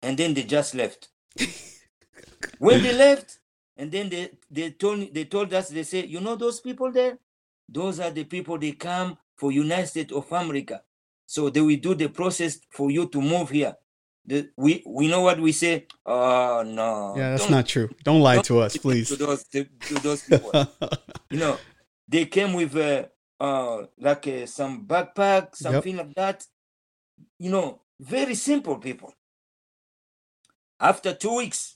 And 0.03 0.19
then 0.19 0.35
they 0.35 0.43
just 0.43 0.75
left. 0.75 1.09
when 2.59 2.83
they 2.83 2.93
left, 2.93 3.39
and 3.77 3.93
then 3.93 4.09
they, 4.09 4.31
they 4.51 4.71
told 4.71 5.13
they 5.13 5.25
told 5.25 5.53
us, 5.53 5.69
they 5.69 5.83
say, 5.83 6.07
you 6.07 6.21
know 6.21 6.37
those 6.37 6.61
people 6.61 6.91
there? 6.91 7.19
Those 7.69 8.01
are 8.01 8.11
the 8.11 8.25
people 8.25 8.59
they 8.59 8.73
come 8.73 9.19
for 9.37 9.53
United 9.53 9.87
States 9.89 10.13
of 10.13 10.31
America. 10.33 10.83
So 11.27 11.51
they 11.51 11.61
will 11.61 11.77
do 11.77 11.95
the 11.95 12.09
process 12.09 12.59
for 12.71 12.91
you 12.91 13.09
to 13.09 13.21
move 13.21 13.51
here. 13.51 13.75
The, 14.25 14.51
we 14.57 14.83
we 14.87 15.09
know 15.09 15.21
what 15.21 15.39
we 15.39 15.53
say. 15.53 15.87
Oh 16.05 16.65
no. 16.67 17.15
yeah, 17.17 17.31
that's 17.31 17.43
don't 17.43 17.53
not 17.53 17.67
true. 17.67 17.91
Don't 18.03 18.21
lie 18.21 18.37
don't 18.37 18.45
to 18.47 18.61
us, 18.61 18.77
please. 18.77 19.09
To 19.09 19.17
those 19.17 19.45
to, 19.49 19.65
to 19.65 19.95
those 19.95 20.23
people. 20.23 20.67
you 21.31 21.39
know, 21.39 21.59
they 22.09 22.25
came 22.27 22.53
with 22.55 22.75
uh, 22.77 23.05
uh 23.39 23.87
like 23.99 24.27
uh, 24.27 24.47
some 24.47 24.87
backpack, 24.87 25.55
something 25.55 25.97
like 25.97 26.15
that. 26.15 26.45
You 27.39 27.51
know, 27.51 27.83
very 28.01 28.35
simple 28.35 28.79
people. 28.79 29.15
After 30.81 31.15
two 31.15 31.37
weeks, 31.37 31.76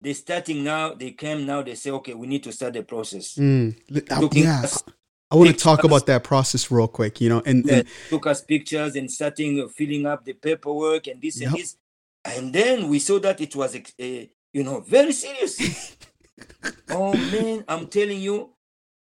they 0.00 0.12
starting 0.12 0.62
now. 0.64 0.94
They 0.94 1.12
came 1.12 1.46
now. 1.46 1.62
They 1.62 1.74
say, 1.74 1.90
okay, 1.90 2.14
we 2.14 2.26
need 2.26 2.42
to 2.44 2.52
start 2.52 2.74
the 2.74 2.82
process. 2.82 3.34
Mm. 3.34 3.76
Looking 4.20 4.44
yeah, 4.44 4.62
us- 4.62 4.82
I 5.30 5.36
want 5.36 5.50
to 5.50 5.56
talk 5.56 5.82
about 5.84 6.06
that 6.06 6.22
process 6.22 6.70
real 6.70 6.86
quick. 6.88 7.20
You 7.20 7.28
know, 7.30 7.42
and, 7.44 7.64
Yeah, 7.66 7.74
and 7.78 7.88
took 8.10 8.26
us 8.26 8.42
pictures 8.42 8.94
and 8.96 9.10
starting 9.10 9.60
uh, 9.60 9.68
filling 9.68 10.06
up 10.06 10.24
the 10.24 10.34
paperwork 10.34 11.06
and 11.08 11.20
this 11.20 11.40
Yep. 11.40 11.50
and 11.50 11.58
this, 11.58 11.76
and 12.24 12.52
then 12.52 12.88
we 12.88 12.98
saw 12.98 13.18
that 13.20 13.40
it 13.40 13.54
was, 13.56 13.74
ex- 13.74 13.94
uh, 14.00 14.26
you 14.52 14.62
know, 14.64 14.80
very 14.80 15.12
serious. 15.12 15.96
oh 16.90 17.14
man, 17.14 17.64
I'm 17.68 17.86
telling 17.88 18.20
you, 18.20 18.50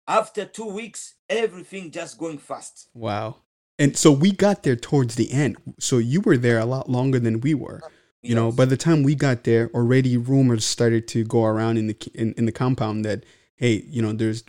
after 0.07 0.45
two 0.45 0.65
weeks, 0.67 1.15
everything 1.29 1.89
just 1.91 2.17
going 2.17 2.37
fast. 2.37 2.89
wow. 2.93 3.37
And 3.79 3.97
so 3.97 4.11
we 4.11 4.31
got 4.31 4.61
there 4.61 4.75
towards 4.75 5.15
the 5.15 5.31
end. 5.31 5.57
So 5.79 5.97
you 5.97 6.21
were 6.21 6.37
there 6.37 6.59
a 6.59 6.65
lot 6.65 6.87
longer 6.87 7.17
than 7.19 7.41
we 7.41 7.55
were. 7.55 7.81
You 8.23 8.35
know, 8.35 8.51
by 8.51 8.65
the 8.65 8.77
time 8.77 9.01
we 9.03 9.15
got 9.15 9.43
there, 9.45 9.69
already 9.73 10.15
rumors 10.15 10.63
started 10.63 11.07
to 11.09 11.23
go 11.23 11.43
around 11.45 11.77
in 11.77 11.87
the 11.87 11.97
in, 12.13 12.33
in 12.33 12.45
the 12.45 12.51
compound 12.51 13.03
that 13.05 13.25
hey, 13.55 13.83
you 13.87 14.01
know, 14.01 14.13
there's 14.13 14.43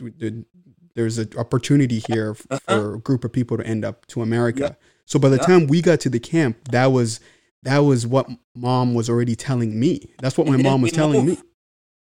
there's 0.95 1.19
an 1.19 1.31
opportunity 1.39 1.99
here 1.99 2.37
f- 2.51 2.63
for 2.63 2.95
a 2.95 2.99
group 2.99 3.25
of 3.25 3.33
people 3.33 3.57
to 3.57 3.67
end 3.67 3.85
up 3.85 4.07
to 4.09 4.21
America. 4.21 4.65
Uh-huh. 4.65 4.75
So 5.07 5.19
by 5.19 5.31
the 5.31 5.37
Yeah. 5.37 5.47
time 5.47 5.67
we 5.69 5.81
got 5.81 6.01
to 6.01 6.11
the 6.11 6.21
camp, 6.21 6.69
that 6.71 6.87
was 6.87 7.19
that 7.63 7.79
was 7.79 8.07
what 8.07 8.29
mom 8.55 8.93
was 8.95 9.09
already 9.09 9.37
telling 9.37 9.79
me. 9.81 10.13
That's 10.21 10.37
what 10.37 10.47
my 10.47 10.55
And 10.55 10.63
mom 10.69 10.83
was 10.83 10.93
telling 10.93 11.25
me. 11.25 11.39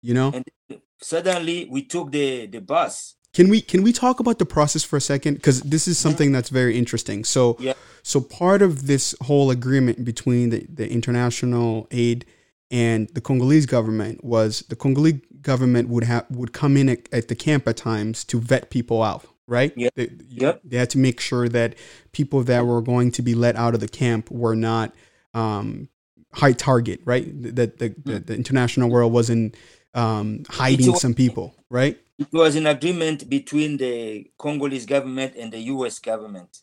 You 0.03 0.15
know, 0.15 0.33
And 0.33 0.81
suddenly 1.03 1.69
we 1.71 1.83
took 1.83 2.11
the 2.11 2.47
the 2.47 2.61
bus. 2.61 3.17
Can 3.33 3.49
we 3.49 3.61
can 3.61 3.83
we 3.83 3.93
talk 3.93 4.21
about 4.21 4.39
the 4.39 4.47
process 4.47 4.83
for 4.85 4.97
a 4.97 5.01
second? 5.01 5.35
Because 5.35 5.61
this 5.63 5.87
is 5.87 5.99
something 5.99 6.33
that's 6.33 6.49
very 6.49 6.77
interesting. 6.77 7.25
So 7.25 7.57
Yeah. 7.61 7.75
so 8.03 8.21
part 8.21 8.63
of 8.63 8.87
this 8.87 9.15
whole 9.23 9.51
agreement 9.51 10.05
between 10.05 10.51
the, 10.51 10.67
the 10.73 10.91
international 10.91 11.87
aid 11.91 12.25
and 12.71 13.09
the 13.11 13.21
Congolese 13.21 13.67
government 13.67 14.25
was 14.25 14.61
the 14.69 14.77
Congolese 14.77 15.21
government 15.43 15.89
would 15.89 16.05
have 16.05 16.27
would 16.31 16.53
come 16.53 16.77
in 16.77 16.89
at, 16.89 17.09
at 17.13 17.29
the 17.29 17.35
camp 17.37 17.67
at 17.69 17.77
times 17.77 18.25
to 18.25 18.41
vet 18.41 18.71
people 18.71 19.03
out, 19.03 19.25
right? 19.47 19.73
Yep. 19.77 19.95
They, 19.95 20.11
Yep. 20.29 20.61
they 20.65 20.77
had 20.77 20.91
to 20.91 20.99
make 20.99 21.21
sure 21.21 21.49
that 21.49 21.75
people 22.13 22.43
that 22.45 22.67
were 22.67 22.83
going 22.83 23.11
to 23.13 23.23
be 23.23 23.35
let 23.35 23.55
out 23.57 23.75
of 23.75 23.81
the 23.81 23.89
camp 23.89 24.31
were 24.31 24.57
not 24.57 24.93
um, 25.35 25.89
high 26.33 26.53
target, 26.53 27.01
right? 27.05 27.27
That 27.57 27.79
the, 27.79 27.95
the, 28.05 28.19
the 28.21 28.35
international 28.35 28.91
world 28.91 29.13
wasn't 29.13 29.57
um, 29.95 30.45
hiding 30.49 30.95
some 30.97 31.15
people. 31.15 31.55
Right? 31.71 31.99
it 32.21 32.29
was 32.33 32.55
an 32.55 32.67
agreement 32.67 33.29
between 33.31 33.79
the 33.79 34.31
Congolese 34.37 34.85
government 34.85 35.35
and 35.37 35.51
the 35.51 35.59
U.S. 35.75 35.99
government. 35.99 36.59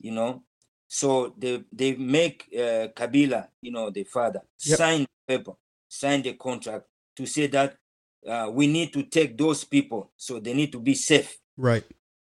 You 0.00 0.12
know, 0.12 0.42
so 0.88 1.34
they 1.38 1.62
they 1.72 1.94
make 1.94 2.48
uh, 2.52 2.88
Kabila, 2.96 3.48
you 3.62 3.70
know, 3.70 3.90
the 3.90 4.04
father, 4.04 4.40
Yep. 4.64 4.78
sign 4.78 5.00
the 5.02 5.36
paper, 5.38 5.52
sign 5.88 6.22
the 6.22 6.32
contract 6.34 6.86
to 7.16 7.26
say 7.26 7.46
that 7.48 7.76
uh, 8.26 8.50
we 8.52 8.66
need 8.66 8.92
to 8.94 9.04
take 9.04 9.36
those 9.38 9.62
people, 9.64 10.10
so 10.16 10.40
they 10.40 10.54
need 10.54 10.72
to 10.72 10.80
be 10.80 10.94
safe. 10.94 11.38
Right. 11.56 11.84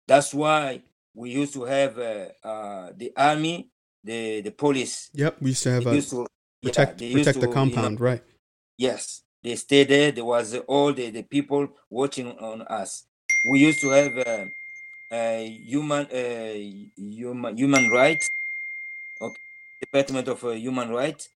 That's 0.08 0.34
why 0.34 0.84
we 1.16 1.32
used 1.32 1.54
to 1.54 1.63
have 1.63 1.98
uh, 1.98 2.26
uh, 2.44 2.92
the 2.96 3.13
army, 3.18 3.70
the 4.04 4.42
the 4.42 4.52
police. 4.52 5.10
Yep. 5.13 5.38
We 5.42 5.50
used 5.50 5.63
to 5.63 5.72
have 5.72 5.88
a 5.88 5.96
used 5.96 6.10
to 6.12 6.28
yeah, 6.62 6.70
protect 6.70 7.02
used 7.02 7.13
protect 7.16 7.39
the 7.39 7.48
to, 7.48 7.48
you 7.48 7.48
know, 7.48 7.54
compound, 7.54 8.02
right? 8.02 8.24
Yes, 8.78 9.24
they 9.44 9.56
stayed 9.56 9.90
there. 9.90 10.12
There 10.12 10.26
was 10.26 10.56
all 10.68 10.94
the, 10.94 11.10
the 11.10 11.24
people 11.24 11.68
watching 11.90 12.32
on 12.40 12.62
us. 12.64 13.06
We 13.46 13.60
used 13.60 13.82
to 13.82 13.90
have 13.90 14.50
uh, 15.12 15.38
human 15.38 16.08
human 16.96 17.58
human 17.58 17.90
rights. 17.90 18.30
Okay, 19.22 19.38
Department 19.82 20.28
of 20.28 20.44
uh, 20.44 20.52
Human 20.52 20.90
Rights. 20.90 21.30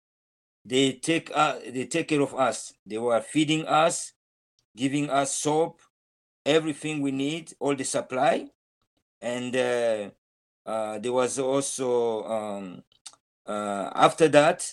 They 0.63 0.93
take 0.93 1.31
uh, 1.33 1.59
they 1.67 1.85
take 1.85 2.07
care 2.07 2.21
of 2.21 2.33
us. 2.35 2.73
They 2.85 2.97
were 2.97 3.21
feeding 3.21 3.65
us, 3.65 4.13
giving 4.75 5.09
us 5.09 5.35
soap, 5.35 5.81
everything 6.45 7.01
we 7.01 7.11
need, 7.11 7.53
all 7.59 7.75
the 7.75 7.83
supply, 7.83 8.47
and 9.21 9.55
uh, 9.55 10.09
uh, 10.65 10.99
there 10.99 11.13
was 11.13 11.37
also 11.39 12.23
um, 12.25 12.83
after 13.47 14.27
that 14.29 14.65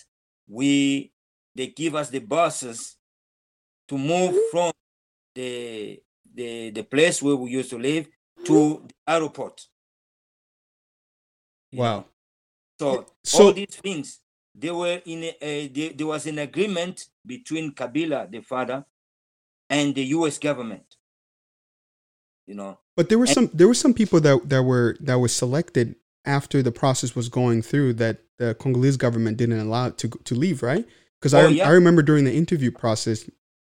we 0.47 1.11
they 1.55 1.67
give 1.67 1.95
us 1.95 2.09
the 2.09 2.19
buses 2.19 2.97
to 3.93 3.97
move 3.99 4.31
mm-hmm. 4.31 4.51
from 4.51 4.71
the 5.35 6.01
the 6.33 6.71
the 6.71 6.83
place 6.83 7.21
where 7.21 7.35
we 7.35 7.51
used 7.51 7.69
to 7.69 7.77
live 7.77 8.07
to 8.45 8.53
mm-hmm. 8.53 8.87
the 8.87 9.13
airport. 9.13 9.67
Wow. 11.71 12.05
So, 12.79 13.05
So- 13.23 13.43
all 13.45 13.53
these 13.53 13.75
things 13.75 14.19
they 14.55 14.71
were 14.71 15.01
in 15.05 15.23
a, 15.23 15.35
a 15.41 15.67
there, 15.67 15.93
there 15.93 16.07
was 16.07 16.25
an 16.27 16.39
agreement 16.39 17.07
between 17.25 17.71
Kabila, 17.73 18.29
the 18.29 18.41
father, 18.41 18.85
and 19.69 19.95
the 19.95 20.03
U.S. 20.17 20.37
government. 20.37 20.85
You 22.45 22.55
know, 22.55 22.77
But 22.97 23.09
there 23.09 23.17
were 23.17 23.25
And- 23.25 23.33
some 23.33 23.49
there 23.53 23.67
were 23.67 23.81
some 23.85 23.93
people 23.93 24.19
that 24.21 24.49
that 24.49 24.63
were 24.63 24.97
that 25.01 25.19
were 25.19 25.29
selected 25.29 25.95
after 26.25 26.63
the 26.63 26.71
process 26.71 27.15
was 27.15 27.29
going 27.29 27.61
through 27.61 27.93
that 27.95 28.17
the 28.39 28.55
Congolese 28.55 28.97
government 28.97 29.37
didn't 29.37 29.59
allow 29.59 29.89
to 29.89 30.07
to 30.09 30.35
leave, 30.35 30.63
right? 30.63 30.85
Because 31.19 31.33
I 31.33 31.41
Oh, 31.41 31.45
rem- 31.45 31.53
yeah. 31.53 31.69
I 31.69 31.71
remember 31.71 32.01
during 32.01 32.25
the 32.25 32.33
interview 32.33 32.71
process, 32.71 33.29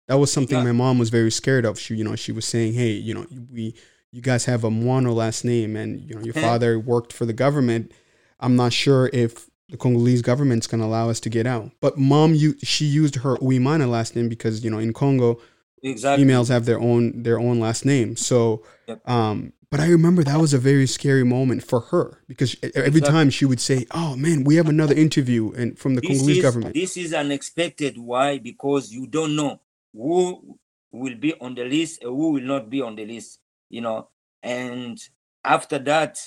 that 0.07 0.15
was 0.15 0.31
something 0.31 0.57
Yeah. 0.57 0.63
my 0.65 0.71
mom 0.71 0.99
was 0.99 1.09
very 1.09 1.31
scared 1.31 1.65
of. 1.65 1.79
She 1.79 1.95
you 1.95 2.03
know 2.03 2.15
she 2.15 2.31
was 2.31 2.45
saying, 2.45 2.73
hey, 2.73 2.91
you 2.91 3.13
know 3.13 3.25
we 3.51 3.73
you 4.11 4.21
guys 4.21 4.45
have 4.45 4.63
a 4.63 4.69
Moano 4.69 5.13
last 5.13 5.45
name, 5.45 5.75
and 5.75 6.01
you 6.01 6.15
know 6.15 6.21
your 6.21 6.37
Eh. 6.37 6.41
father 6.41 6.79
worked 6.79 7.13
for 7.13 7.25
the 7.25 7.33
government. 7.33 7.91
I'm 8.39 8.55
not 8.55 8.73
sure 8.73 9.09
if 9.13 9.49
the 9.69 9.77
Congolese 9.77 10.21
government's 10.21 10.67
gonna 10.67 10.85
allow 10.85 11.09
us 11.09 11.19
to 11.21 11.29
get 11.29 11.47
out. 11.47 11.71
But 11.79 11.97
mom, 11.97 12.33
you 12.33 12.55
she 12.63 12.85
used 12.85 13.15
her 13.17 13.37
Uimana 13.37 13.89
last 13.89 14.15
name 14.15 14.27
because 14.29 14.63
you 14.63 14.69
know 14.69 14.79
in 14.79 14.91
Congo 14.93 15.39
exactly. 15.83 16.23
females 16.23 16.49
have 16.49 16.65
their 16.65 16.79
own 16.79 17.23
their 17.23 17.39
own 17.39 17.59
last 17.59 17.85
name. 17.85 18.15
So, 18.17 18.63
Yep. 18.87 19.09
um, 19.09 19.53
but 19.69 19.79
I 19.79 19.87
remember 19.87 20.23
that 20.25 20.41
was 20.41 20.53
a 20.53 20.57
very 20.57 20.85
scary 20.87 21.23
moment 21.23 21.63
for 21.63 21.79
her 21.91 22.21
because 22.27 22.57
every 22.61 22.87
Exactly. 22.87 23.01
time 23.01 23.29
she 23.29 23.45
would 23.45 23.61
say, 23.61 23.85
"Oh 23.91 24.17
man, 24.17 24.43
we 24.43 24.55
have 24.55 24.67
another 24.67 24.93
interview," 24.95 25.51
and 25.53 25.79
from 25.79 25.95
the 25.95 26.01
this 26.01 26.09
Congolese 26.17 26.37
is, 26.37 26.43
government. 26.43 26.73
This 26.73 26.97
is 26.97 27.13
unexpected. 27.13 27.97
Why? 27.97 28.39
Because 28.39 28.91
you 28.91 29.07
don't 29.07 29.37
know 29.37 29.61
who 29.93 30.58
will 30.91 31.15
be 31.15 31.34
on 31.39 31.56
the 31.56 31.63
list 31.65 32.01
and 32.01 32.10
who 32.12 32.32
will 32.34 32.43
not 32.43 32.69
be 32.69 32.82
on 32.82 32.95
the 32.95 33.06
list. 33.06 33.39
You 33.69 33.82
know, 33.82 34.10
and 34.43 34.99
after 35.43 35.80
that, 35.80 36.19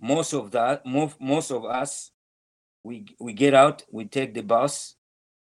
most 0.00 0.32
of 0.34 0.50
that, 0.52 0.84
most 0.84 1.20
most 1.20 1.50
of 1.50 1.64
us, 1.64 2.10
we 2.84 3.06
we 3.20 3.32
get 3.32 3.54
out, 3.54 3.84
we 3.90 4.04
take 4.04 4.34
the 4.34 4.42
bus, 4.42 4.96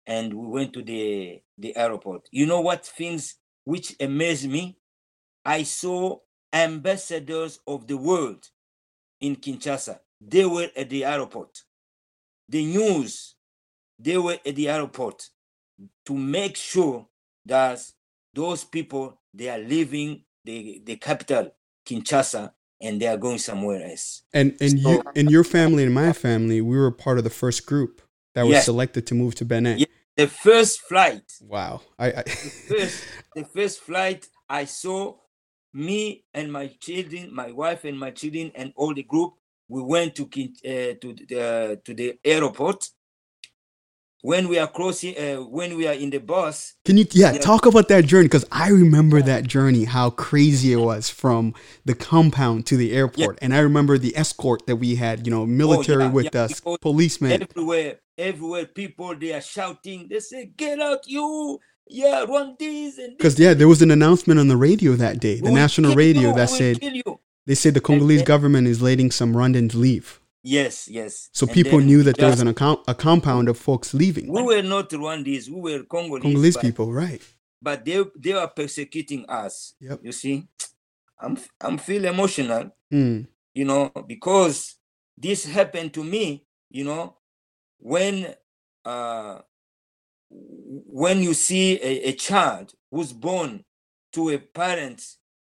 and 0.06 0.34
we 0.34 0.47
went 0.47 0.73
to 0.73 0.82
the 0.84 1.41
the 1.58 1.75
airport. 1.75 2.28
You 2.32 2.45
know 2.45 2.62
what 2.62 2.86
things 2.86 3.36
which 3.63 3.95
amazed 3.99 4.49
me? 4.49 4.78
I 5.45 5.63
saw 5.63 6.19
ambassadors 6.54 7.60
of 7.67 7.88
the 7.88 7.97
world 7.97 8.49
in 9.21 9.36
Kinshasa. 9.36 9.99
They 10.21 10.45
were 10.45 10.69
at 10.75 10.89
the 10.89 11.06
airport 11.06 11.63
the 12.49 12.65
news 12.65 13.36
they 13.99 14.17
were 14.17 14.38
at 14.45 14.56
the 14.56 14.67
airport 14.67 15.30
to 16.05 16.13
make 16.13 16.55
sure 16.55 17.07
that 17.45 17.79
those 18.33 18.63
people 18.63 19.19
they 19.33 19.49
are 19.49 19.59
leaving 19.59 20.23
the, 20.45 20.81
the 20.85 20.95
capital 20.95 21.51
kinshasa 21.85 22.51
and 22.81 23.01
they 23.01 23.07
are 23.07 23.17
going 23.17 23.37
somewhere 23.37 23.83
else 23.83 24.23
and 24.33 24.55
and 24.61 24.79
you 24.79 25.03
and 25.15 25.29
your 25.31 25.43
family 25.43 25.83
and 25.83 25.93
my 25.93 26.13
family, 26.13 26.61
we 26.61 26.77
were 26.77 26.91
part 26.91 27.17
of 27.17 27.23
the 27.23 27.29
first 27.29 27.65
group 27.65 28.01
that 28.35 28.43
was 28.45 28.53
Yes. 28.55 28.65
selected 28.65 29.05
to 29.07 29.15
move 29.15 29.35
to 29.35 29.45
Benin. 29.45 29.79
Yeah. 29.79 29.85
the 30.15 30.27
first 30.27 30.81
flight 30.81 31.23
Wow, 31.41 31.81
I, 31.97 32.07
I 32.07 32.23
first 32.67 33.05
the 33.35 33.43
first 33.45 33.79
flight 33.81 34.27
i 34.49 34.65
saw 34.65 35.15
me 35.73 36.25
and 36.33 36.51
my 36.51 36.67
children 36.79 37.33
my 37.33 37.51
wife 37.51 37.85
and 37.85 37.97
my 37.99 38.11
children 38.11 38.51
and 38.55 38.73
all 38.75 38.93
the 38.93 39.03
group 39.03 39.33
we 39.67 39.81
went 39.83 40.15
to 40.15 40.23
uh, 40.23 40.95
to 41.01 41.13
the 41.27 41.79
to 41.85 41.93
the 41.93 42.19
airport 42.23 42.89
when 44.21 44.49
we 44.49 44.60
are 44.60 44.67
crossing 44.67 45.15
uh, 45.17 45.38
when 45.38 45.77
we 45.77 45.88
are 45.88 45.93
in 45.93 46.10
the 46.10 46.17
bus 46.19 46.73
can 46.86 46.97
you 46.97 47.05
yeah, 47.12 47.32
Yeah. 47.34 47.39
talk 47.39 47.65
about 47.65 47.88
that 47.88 48.05
journey 48.05 48.25
because 48.25 48.45
I 48.51 48.69
remember 48.69 49.21
that 49.21 49.47
journey 49.47 49.86
how 49.86 50.10
crazy 50.10 50.73
it 50.73 50.77
was 50.77 51.10
from 51.10 51.53
the 51.86 51.95
compound 51.95 52.65
to 52.67 52.77
the 52.77 52.91
airport, 52.91 53.38
and 53.41 53.53
I 53.53 53.60
remember 53.60 53.97
the 53.97 54.15
escort 54.17 54.65
that 54.67 54.75
we 54.77 54.95
had, 54.95 55.25
you 55.25 55.32
know, 55.32 55.45
military 55.45 56.03
Oh, 56.03 56.08
yeah, 56.08 56.12
with 56.13 56.29
yeah, 56.34 56.41
us, 56.43 56.60
because 56.60 56.77
policemen. 56.82 57.43
everywhere, 57.43 57.99
everywhere, 58.17 58.65
people 58.65 59.15
they 59.15 59.34
are 59.34 59.41
shouting. 59.41 60.08
They 60.10 60.19
say, 60.19 60.51
"Get 60.58 60.79
out, 60.79 60.99
you! 61.08 61.60
Yeah, 61.88 62.25
Rwandese!" 62.27 62.97
And 63.03 63.17
Because 63.17 63.39
yeah, 63.39 63.53
there 63.53 63.67
was 63.67 63.82
an 63.82 63.91
announcement 63.91 64.39
on 64.39 64.47
the 64.47 64.58
radio 64.58 64.93
that 64.95 65.19
day, 65.19 65.36
we 65.36 65.41
the 65.41 65.45
will 65.49 65.55
national 65.55 65.95
radio 65.95 66.29
you, 66.29 66.36
that 66.36 66.49
we 66.51 66.58
said 66.58 66.75
they 67.47 67.55
said 67.55 67.73
the 67.73 67.82
Congolese 67.82 68.19
then- 68.19 68.25
government 68.25 68.67
is 68.67 68.82
letting 68.82 69.12
some 69.12 69.34
Rwandans 69.34 69.73
leave. 69.73 70.19
Yes, 70.41 70.88
yes. 70.88 71.30
So 71.34 71.45
And 71.45 71.54
people 71.54 71.80
knew 71.80 72.02
that 72.04 72.17
there 72.17 72.30
was 72.30 72.39
an 72.39 72.47
account, 72.47 72.80
a 72.88 72.95
compound 72.95 73.49
of 73.49 73.58
folks 73.58 73.93
leaving. 73.93 74.32
We 74.32 74.41
were 74.41 74.62
not 74.62 74.89
Rwandese. 74.89 75.49
We 75.49 75.60
were 75.60 75.84
Congolese. 75.84 76.23
Congolese 76.23 76.56
but, 76.56 76.62
people, 76.62 76.93
right? 76.93 77.21
but 77.62 77.86
they 77.86 78.04
they 78.17 78.34
are 78.34 78.47
persecuting 78.47 79.25
us. 79.28 79.73
Yep. 79.80 79.99
You 80.04 80.12
see, 80.12 80.47
I'm 81.19 81.38
I'm 81.62 81.78
feel 81.78 82.06
emotional. 82.06 82.71
Hmm. 82.89 83.21
You 83.54 83.65
know, 83.65 83.91
because 84.08 84.75
this 85.17 85.45
happened 85.45 85.93
to 85.93 86.04
me. 86.04 86.45
You 86.69 86.86
know, 86.86 87.17
when 87.80 88.34
uh 88.86 89.39
when 90.30 91.21
you 91.21 91.34
see 91.34 91.80
a, 91.82 92.10
a 92.10 92.13
child 92.13 92.73
who's 92.91 93.12
born 93.12 93.63
to 94.13 94.30
a 94.30 94.38
parent, 94.38 95.04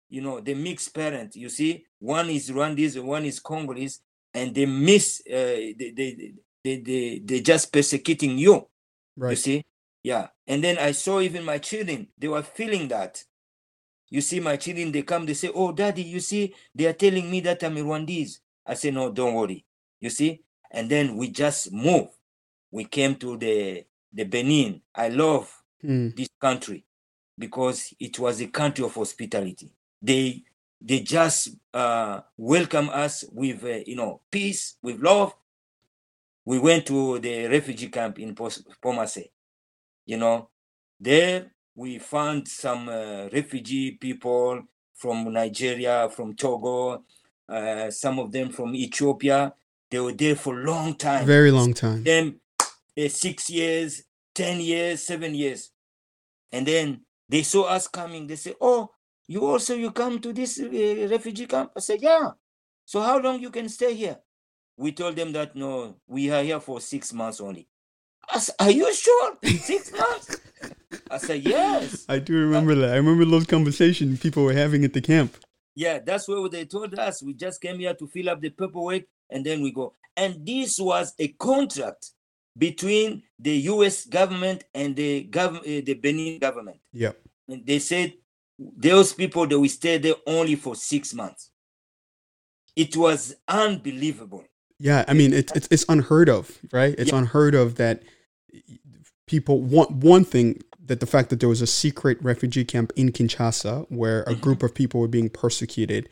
you 0.10 0.22
know, 0.22 0.40
the 0.40 0.54
mixed 0.54 0.94
parent, 0.94 1.36
you 1.36 1.50
see, 1.50 1.86
one 2.00 2.30
is 2.30 2.50
Rwandese 2.50 3.04
one 3.04 3.26
is 3.26 3.40
Congolese, 3.40 4.00
and 4.38 4.56
they 4.56 4.66
miss, 4.68 5.22
uh, 5.30 5.34
they, 5.80 5.94
they, 5.96 6.34
they, 6.64 6.78
they, 6.82 7.22
they 7.26 7.42
just 7.42 7.74
persecuting 7.74 8.38
you, 8.38 8.68
you 9.28 9.36
see? 9.36 9.64
Yeah. 10.04 10.28
And 10.48 10.64
then 10.64 10.78
I 10.78 10.92
saw 10.94 11.22
even 11.22 11.46
my 11.46 11.60
children, 11.60 12.10
they 12.18 12.28
were 12.30 12.44
feeling 12.44 12.90
that. 12.90 13.24
You 14.10 14.22
see, 14.22 14.40
my 14.40 14.58
children, 14.58 14.92
they 14.92 15.04
come, 15.04 15.26
they 15.26 15.34
say, 15.36 15.52
Oh, 15.54 15.72
daddy, 15.74 16.04
you 16.04 16.20
see, 16.22 16.56
they 16.76 16.86
are 16.88 16.94
telling 16.94 17.30
me 17.32 17.42
that 17.42 17.64
I'm 17.64 17.76
Rwandese. 17.78 18.40
I 18.66 18.76
say, 18.76 18.92
No, 18.92 19.12
don't 19.12 19.36
worry. 19.36 19.66
You 20.02 20.10
see? 20.12 20.44
And 20.72 20.90
then 20.90 21.18
we 21.18 21.30
just 21.30 21.72
move. 21.74 22.10
We 22.72 22.86
came 22.86 23.16
to 23.18 23.38
the 23.38 23.86
the 24.14 24.26
Benin. 24.26 24.82
I 24.96 25.10
love 25.10 25.52
Hmm. 25.82 26.10
this 26.16 26.30
country 26.42 26.86
because 27.38 27.94
it 28.00 28.20
was 28.20 28.42
a 28.42 28.48
country 28.48 28.86
of 28.86 28.96
hospitality. 28.96 29.72
They 30.02 30.44
they 30.82 31.00
just 31.00 31.50
uh, 31.74 32.22
welcome 32.38 32.90
us 32.90 33.26
with 33.32 33.64
uh, 33.64 33.80
you 33.86 33.96
know 33.96 34.22
peace, 34.32 34.78
with 34.82 35.02
love. 35.02 35.34
We 36.46 36.60
went 36.60 36.86
to 36.88 37.20
the 37.20 37.48
refugee 37.48 37.90
camp 37.90 38.20
in 38.20 38.34
Kpomassè. 38.34 39.26
You 40.06 40.18
know, 40.18 40.50
there 41.00 41.52
we 41.76 42.00
found 42.00 42.48
some 42.48 42.90
uh, 42.90 43.28
refugee 43.34 43.92
people 43.92 44.64
from 44.96 45.32
Nigeria, 45.32 46.10
from 46.10 46.36
Togo, 46.36 47.04
uh, 47.50 47.92
some 47.92 48.20
of 48.20 48.32
them 48.32 48.50
from 48.50 48.74
Ethiopia. 48.76 49.54
They 49.92 50.00
were 50.00 50.14
there 50.14 50.36
for 50.36 50.60
a 50.60 50.64
long 50.64 50.96
time 50.96 51.26
Very 51.26 51.52
long 51.52 51.74
time. 51.74 52.04
them 52.04 52.40
uh, 52.60 53.08
six 53.08 53.50
years, 53.50 54.04
ten 54.34 54.60
years, 54.60 55.04
seven 55.04 55.34
years, 55.36 55.72
and 56.52 56.66
then 56.66 57.02
they 57.30 57.44
saw 57.44 57.64
us 57.64 57.88
coming. 57.88 58.28
They 58.28 58.36
say, 58.36 58.54
"Oh, 58.60 58.90
you 59.28 59.46
also 59.46 59.76
you 59.76 59.92
come 59.92 60.20
to 60.20 60.34
this 60.34 60.60
uh, 60.60 61.08
refugee 61.10 61.46
camp?" 61.46 61.72
I 61.76 61.80
said, 61.80 62.02
"Yeah." 62.02 62.32
So 62.86 63.02
how 63.02 63.20
long 63.20 63.40
you 63.42 63.50
can 63.50 63.70
stay 63.70 63.94
here? 63.94 64.18
We 64.78 64.92
told 64.92 65.16
them 65.16 65.34
that 65.34 65.56
no, 65.56 65.96
we 66.08 66.32
are 66.32 66.44
here 66.44 66.60
for 66.60 66.80
six 66.80 67.12
months 67.14 67.42
only. 67.42 67.68
I 68.34 68.40
said, 68.40 68.56
"Are 68.60 68.72
you 68.72 68.94
sure? 68.94 69.38
Six 69.44 69.92
months?" 69.98 70.38
I 71.10 71.18
said, 71.18 71.44
yes. 71.44 72.06
I 72.10 72.20
do 72.20 72.34
remember 72.34 72.76
that. 72.76 72.92
I 72.92 72.96
remember 72.96 73.26
those 73.26 73.46
conversations 73.46 74.20
people 74.20 74.44
were 74.44 74.54
having 74.54 74.84
at 74.84 74.94
the 74.94 75.02
camp. 75.02 75.38
Yeah, 75.76 76.00
that's 76.00 76.28
what 76.28 76.52
they 76.52 76.66
told 76.66 76.98
us. 76.98 77.22
We 77.22 77.34
just 77.34 77.62
came 77.62 77.80
here 77.80 77.94
to 77.94 78.08
fill 78.08 78.30
up 78.30 78.42
the 78.42 78.50
paperwork 78.50 79.04
and 79.30 79.46
then 79.46 79.62
we 79.62 79.72
go. 79.72 79.94
And 80.16 80.46
this 80.46 80.80
was 80.80 81.14
a 81.20 81.28
contract 81.30 82.12
between 82.58 83.24
the 83.38 83.56
U.S. 83.72 84.06
government 84.06 84.64
and 84.74 84.96
the 84.96 85.24
government, 85.24 85.66
uh, 85.66 85.82
the 85.86 85.94
Benin 85.94 86.40
government. 86.40 86.80
Yeah. 86.92 87.12
And 87.48 87.66
they 87.66 87.80
said 87.80 88.14
those 88.60 89.14
people 89.14 89.46
that 89.48 89.60
we 89.60 89.68
stay 89.68 89.98
there 89.98 90.16
only 90.26 90.56
for 90.56 90.76
six 90.76 91.14
months. 91.14 91.52
It 92.76 92.96
was 92.96 93.36
unbelievable. 93.48 94.44
Yeah, 94.80 95.04
I 95.08 95.14
mean 95.14 95.34
it's 95.34 95.52
it's, 95.56 95.68
it's 95.72 95.86
unheard 95.90 96.30
of, 96.30 96.60
right? 96.72 96.94
It's 96.98 97.12
Yeah. 97.12 97.20
unheard 97.20 97.56
of 97.56 97.76
that 97.76 98.04
people 99.28 99.62
want 99.62 99.92
one 99.92 100.24
thing 100.24 100.62
that 100.86 101.00
the 101.00 101.06
fact 101.06 101.30
that 101.30 101.40
there 101.40 101.50
was 101.50 101.62
a 101.62 101.68
secret 101.68 102.18
refugee 102.22 102.64
camp 102.64 102.94
in 102.96 103.12
Kinshasa 103.12 103.86
where 103.90 104.22
a 104.24 104.34
Mhm. 104.34 104.42
group 104.42 104.64
of 104.64 104.74
people 104.74 105.02
were 105.02 105.08
being 105.08 105.30
persecuted, 105.30 106.08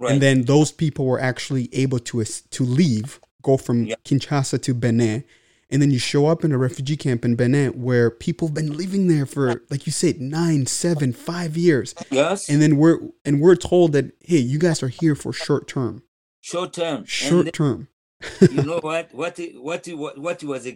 Right. 0.00 0.12
and 0.12 0.22
then 0.22 0.42
those 0.42 0.72
people 0.72 1.04
were 1.06 1.20
actually 1.20 1.68
able 1.74 1.98
to 1.98 2.24
to 2.24 2.64
leave, 2.64 3.20
go 3.42 3.56
from 3.56 3.86
Yeah. 3.86 3.96
Kinshasa 4.04 4.62
to 4.62 4.74
Benin, 4.74 5.24
and 5.74 5.82
then 5.82 5.90
you 5.90 5.98
show 5.98 6.26
up 6.28 6.44
in 6.44 6.52
a 6.52 6.56
refugee 6.56 6.96
camp 6.96 7.24
in 7.24 7.34
Benin 7.34 7.82
where 7.82 8.08
people 8.08 8.46
have 8.46 8.54
been 8.54 8.76
living 8.76 9.08
there 9.08 9.26
for, 9.26 9.62
like 9.70 9.86
you 9.86 9.92
said, 9.92 10.20
nine, 10.20 10.66
seven, 10.66 11.12
five 11.12 11.56
years, 11.56 11.96
yes. 12.12 12.48
and 12.48 12.62
then 12.62 12.76
we're 12.76 13.00
and 13.24 13.40
we're 13.40 13.56
told 13.56 13.92
that 13.92 14.12
hey, 14.20 14.38
you 14.38 14.60
guys 14.60 14.84
are 14.84 14.88
here 14.88 15.16
for 15.16 15.32
short 15.32 15.66
term, 15.66 16.04
short 16.40 16.72
term. 16.72 17.04
Short 17.04 17.52
term. 17.52 17.88
you 18.40 18.62
know 18.62 18.78
what 18.80 19.12
what 19.12 19.38
what 19.56 19.86
what 19.88 20.18
what 20.18 20.44
was 20.44 20.66
uh, 20.66 20.70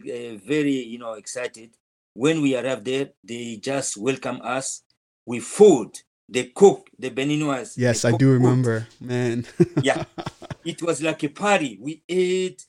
very 0.44 0.82
you 0.82 0.98
know 0.98 1.12
excited 1.12 1.70
when 2.12 2.42
we 2.42 2.56
arrived 2.56 2.84
there 2.84 3.10
they 3.24 3.56
just 3.62 3.96
welcome 3.96 4.40
us 4.42 4.82
with 5.24 5.44
food 5.44 5.90
they 6.28 6.44
cook 6.44 6.90
the 6.98 7.08
beninois 7.10 7.72
Yes, 7.76 8.04
I 8.04 8.10
do 8.10 8.26
food. 8.26 8.42
remember, 8.42 8.86
man. 9.00 9.46
Yeah. 9.80 10.04
it 10.64 10.82
was 10.82 11.00
like 11.00 11.22
a 11.24 11.28
party 11.28 11.78
we 11.80 12.02
ate 12.08 12.66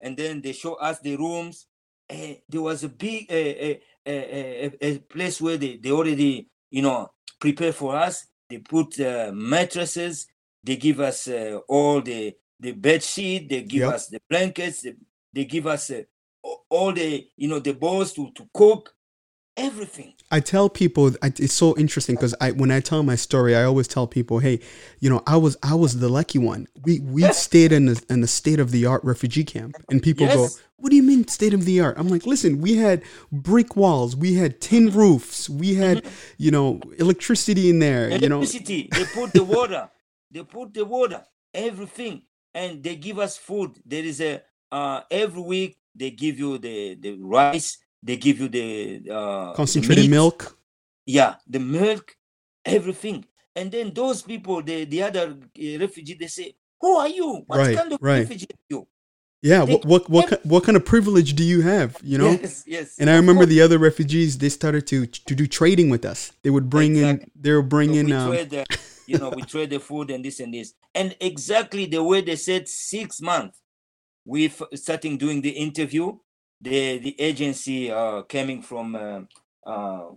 and 0.00 0.16
then 0.16 0.40
they 0.42 0.52
show 0.52 0.74
us 0.74 1.00
the 1.00 1.16
rooms 1.16 1.66
and 2.10 2.38
there 2.48 2.62
was 2.62 2.84
a 2.84 2.90
big 2.90 3.26
uh, 3.30 3.36
uh, 3.36 3.74
uh, 4.06 4.10
uh, 4.10 4.70
a 4.82 4.98
place 5.00 5.40
where 5.40 5.58
they, 5.58 5.78
they 5.78 5.92
already 5.92 6.48
you 6.70 6.82
know 6.82 7.10
prepare 7.40 7.72
for 7.72 7.96
us. 7.96 8.26
They 8.50 8.58
put 8.58 9.00
uh, 9.00 9.32
mattresses. 9.34 10.26
They 10.64 10.76
give 10.76 11.00
us 11.00 11.28
uh, 11.28 11.60
all 11.68 12.02
the 12.02 12.34
the 12.60 12.72
bed 12.72 13.02
sheet. 13.02 13.48
They 13.50 13.62
give 13.62 13.82
Yep. 13.82 13.94
us 13.94 14.08
the 14.08 14.20
blankets. 14.30 14.82
They, 14.82 14.94
they 15.34 15.46
give 15.46 15.66
us 15.68 15.90
uh, 15.90 16.02
all 16.70 16.92
the 16.92 17.28
you 17.36 17.48
know 17.48 17.60
the 17.60 17.74
bowls 17.74 18.12
to, 18.14 18.30
to 18.32 18.48
cook 18.54 18.94
everything. 19.56 20.14
I 20.30 20.40
tell 20.40 20.68
people 20.68 21.12
it's 21.22 21.52
so 21.52 21.76
interesting 21.76 22.14
because 22.14 22.34
I 22.40 22.52
when 22.52 22.70
I 22.70 22.80
tell 22.80 23.02
my 23.02 23.16
story, 23.16 23.56
I 23.56 23.64
always 23.64 23.88
tell 23.88 24.06
people, 24.06 24.38
hey, 24.38 24.60
you 25.00 25.10
know, 25.10 25.22
I 25.26 25.36
was 25.36 25.56
I 25.62 25.74
was 25.74 25.98
the 25.98 26.08
lucky 26.08 26.38
one. 26.38 26.66
We 26.82 27.00
we 27.00 27.22
stayed 27.32 27.72
in 27.72 27.88
a, 27.88 27.96
in 28.08 28.22
a 28.22 28.26
state 28.26 28.60
of 28.60 28.70
the 28.70 28.86
art 28.86 29.02
refugee 29.04 29.44
camp, 29.44 29.76
and 29.90 30.02
people 30.02 30.26
go, 30.26 30.48
what 30.76 30.90
do 30.90 30.96
you 30.96 31.02
mean 31.02 31.26
state 31.28 31.54
of 31.54 31.64
the 31.64 31.80
art? 31.80 31.96
I'm 31.98 32.08
like, 32.08 32.26
listen, 32.26 32.60
we 32.60 32.76
had 32.76 33.02
brick 33.30 33.76
walls, 33.76 34.16
we 34.16 34.34
had 34.34 34.60
tin 34.60 34.90
roofs, 34.90 35.48
we 35.48 35.74
had 35.74 36.04
you 36.38 36.50
know 36.50 36.80
electricity 36.98 37.70
in 37.70 37.78
there, 37.78 38.10
you 38.10 38.28
know. 38.28 38.38
electricity. 38.38 38.88
They 38.92 39.04
put 39.04 39.32
the 39.32 39.44
water. 39.44 39.90
They 40.30 40.42
put 40.44 40.74
the 40.74 40.84
water. 40.84 41.24
Everything. 41.52 42.22
And 42.54 42.82
they 42.82 42.96
give 42.96 43.18
us 43.18 43.36
food. 43.36 43.78
There 43.84 44.04
is 44.04 44.20
a 44.20 44.42
uh 44.72 45.02
every 45.10 45.42
week 45.42 45.78
they 45.94 46.10
give 46.10 46.38
you 46.38 46.58
the 46.58 46.94
the 46.94 47.12
rice 47.20 47.78
they 48.02 48.16
give 48.16 48.40
you 48.40 48.48
the 48.48 49.02
uh 49.10 49.52
Concentrated 49.54 50.04
meat, 50.04 50.10
milk. 50.10 50.56
yeah 51.06 51.34
the 51.46 51.58
milk 51.58 52.16
everything 52.64 53.24
and 53.56 53.70
then 53.72 53.92
those 53.94 54.22
people 54.22 54.62
the 54.62 54.84
the 54.84 55.02
other 55.02 55.24
uh, 55.36 55.78
refugee 55.78 56.14
they 56.14 56.26
say 56.28 56.54
who 56.80 56.96
are 56.96 57.08
you 57.08 57.42
what 57.46 57.58
Right, 57.58 57.76
kind 57.76 57.92
of 57.92 57.98
right. 58.00 58.20
refugee 58.20 58.46
are 58.50 58.64
you 58.68 58.86
Yeah, 59.42 59.64
They- 59.64 59.72
what 59.72 59.84
what 59.92 60.02
what, 60.10 60.46
what 60.52 60.62
kind 60.64 60.76
of 60.76 60.84
privilege 60.84 61.30
do 61.40 61.42
you 61.52 61.60
have? 61.62 61.90
You 62.10 62.18
know. 62.20 62.32
yes 62.40 62.64
yes 62.66 62.88
And 63.00 63.08
I 63.08 63.16
remember 63.16 63.46
the 63.46 63.60
other 63.64 63.78
refugees. 63.78 64.36
They 64.42 64.50
started 64.50 64.84
to 64.92 64.98
to 65.28 65.32
do 65.40 65.46
trading 65.58 65.88
with 65.94 66.04
us. 66.12 66.20
They 66.42 66.50
would 66.54 66.68
bring 66.76 66.92
Exactly. 66.96 67.24
in. 67.24 67.42
They 67.42 67.52
were 67.56 67.64
So 67.64 67.74
bringing. 67.76 68.06
we 68.06 68.12
Um, 68.12 68.28
trade 68.30 68.50
the, 68.54 68.62
you 69.10 69.16
know, 69.20 69.30
we 69.38 69.42
trade 69.52 69.70
the 69.74 69.80
food 69.88 70.06
and 70.14 70.20
this 70.26 70.40
and 70.44 70.52
this. 70.52 70.68
And 70.94 71.08
exactly 71.30 71.84
the 71.88 72.02
way 72.10 72.20
they 72.28 72.36
said 72.36 72.68
six 72.68 73.08
months, 73.32 73.56
we 74.32 74.40
f- 74.52 74.68
starting 74.84 75.16
doing 75.24 75.40
the 75.40 75.54
interview. 75.66 76.06
The 76.60 76.98
the 76.98 77.20
agency 77.20 77.90
uh 77.90 78.22
coming 78.22 78.62
from 78.62 78.94
uh, 78.94 79.20
uh, 79.66 80.10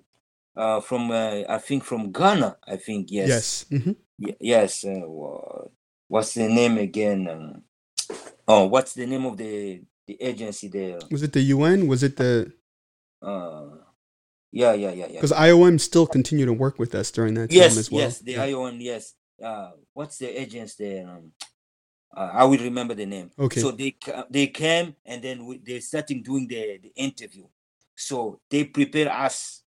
uh 0.55 0.79
from 0.81 1.11
uh, 1.11 1.43
I 1.47 1.57
think 1.59 1.83
from 1.83 2.11
Ghana. 2.11 2.57
I 2.67 2.77
think 2.77 3.07
yes. 3.11 3.65
yes. 3.69 3.83
hmm 3.83 3.91
Ye- 4.19 4.37
yes. 4.39 4.85
Uh, 4.85 5.01
what's 6.07 6.33
the 6.33 6.47
name 6.47 6.77
again? 6.77 7.27
Um, 7.29 7.63
oh, 8.47 8.65
what's 8.67 8.93
the 8.93 9.05
name 9.05 9.25
of 9.25 9.37
the 9.37 9.81
the 10.07 10.21
agency 10.21 10.67
there? 10.67 10.99
Was 11.11 11.23
it 11.23 11.33
the 11.33 11.41
UN? 11.41 11.87
Was 11.87 12.03
it 12.03 12.17
the 12.17 12.51
Uh, 13.21 13.77
yeah, 14.51 14.73
yeah, 14.73 14.91
yeah, 14.91 15.07
yeah. 15.07 15.13
because 15.21 15.31
IOM 15.31 15.79
still 15.79 16.05
continued 16.05 16.45
to 16.47 16.53
work 16.53 16.77
with 16.77 16.93
us 16.93 17.09
during 17.11 17.33
that 17.35 17.49
time 17.49 17.59
as 17.61 17.89
well. 17.89 18.01
yes, 18.01 18.19
the 18.19 18.33
Yeah. 18.33 18.47
IOM, 18.47 18.81
yes. 18.81 19.15
Uh, 19.41 19.71
what's 19.93 20.17
the 20.19 20.27
agency 20.39 20.83
there? 20.83 21.07
Um, 21.09 21.31
uh, 22.15 22.29
I 22.33 22.43
will 22.45 22.59
remember 22.59 22.93
the 22.93 23.05
name. 23.05 23.31
Okay. 23.37 23.61
So 23.61 23.71
they 23.71 23.95
they 24.29 24.47
came 24.47 24.95
and 25.05 25.21
then 25.21 25.45
we, 25.45 25.57
they 25.57 25.79
starting 25.79 26.21
doing 26.23 26.47
the, 26.47 26.79
the 26.81 26.91
interview. 26.95 27.45
So 27.95 28.39
they 28.49 28.65
prepare 28.65 29.11
us. 29.11 29.63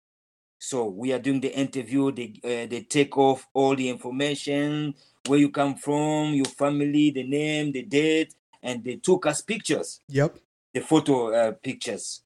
So 0.58 0.86
we 0.86 1.12
are 1.12 1.18
doing 1.18 1.40
the 1.40 1.52
interview. 1.56 2.12
They 2.12 2.34
uh, 2.44 2.66
they 2.68 2.86
take 2.88 3.16
off 3.16 3.46
all 3.54 3.74
the 3.76 3.88
information, 3.88 4.94
where 5.26 5.38
you 5.38 5.50
come 5.50 5.74
from, 5.76 6.34
your 6.34 6.44
family, 6.46 7.10
the 7.10 7.22
name, 7.24 7.72
the 7.72 7.82
date, 7.82 8.34
and 8.62 8.84
they 8.84 8.96
took 8.96 9.26
us 9.26 9.40
pictures 9.40 10.00
Yep. 10.08 10.36
the 10.74 10.80
photo 10.80 11.32
uh, 11.34 11.52
pictures 11.52 12.22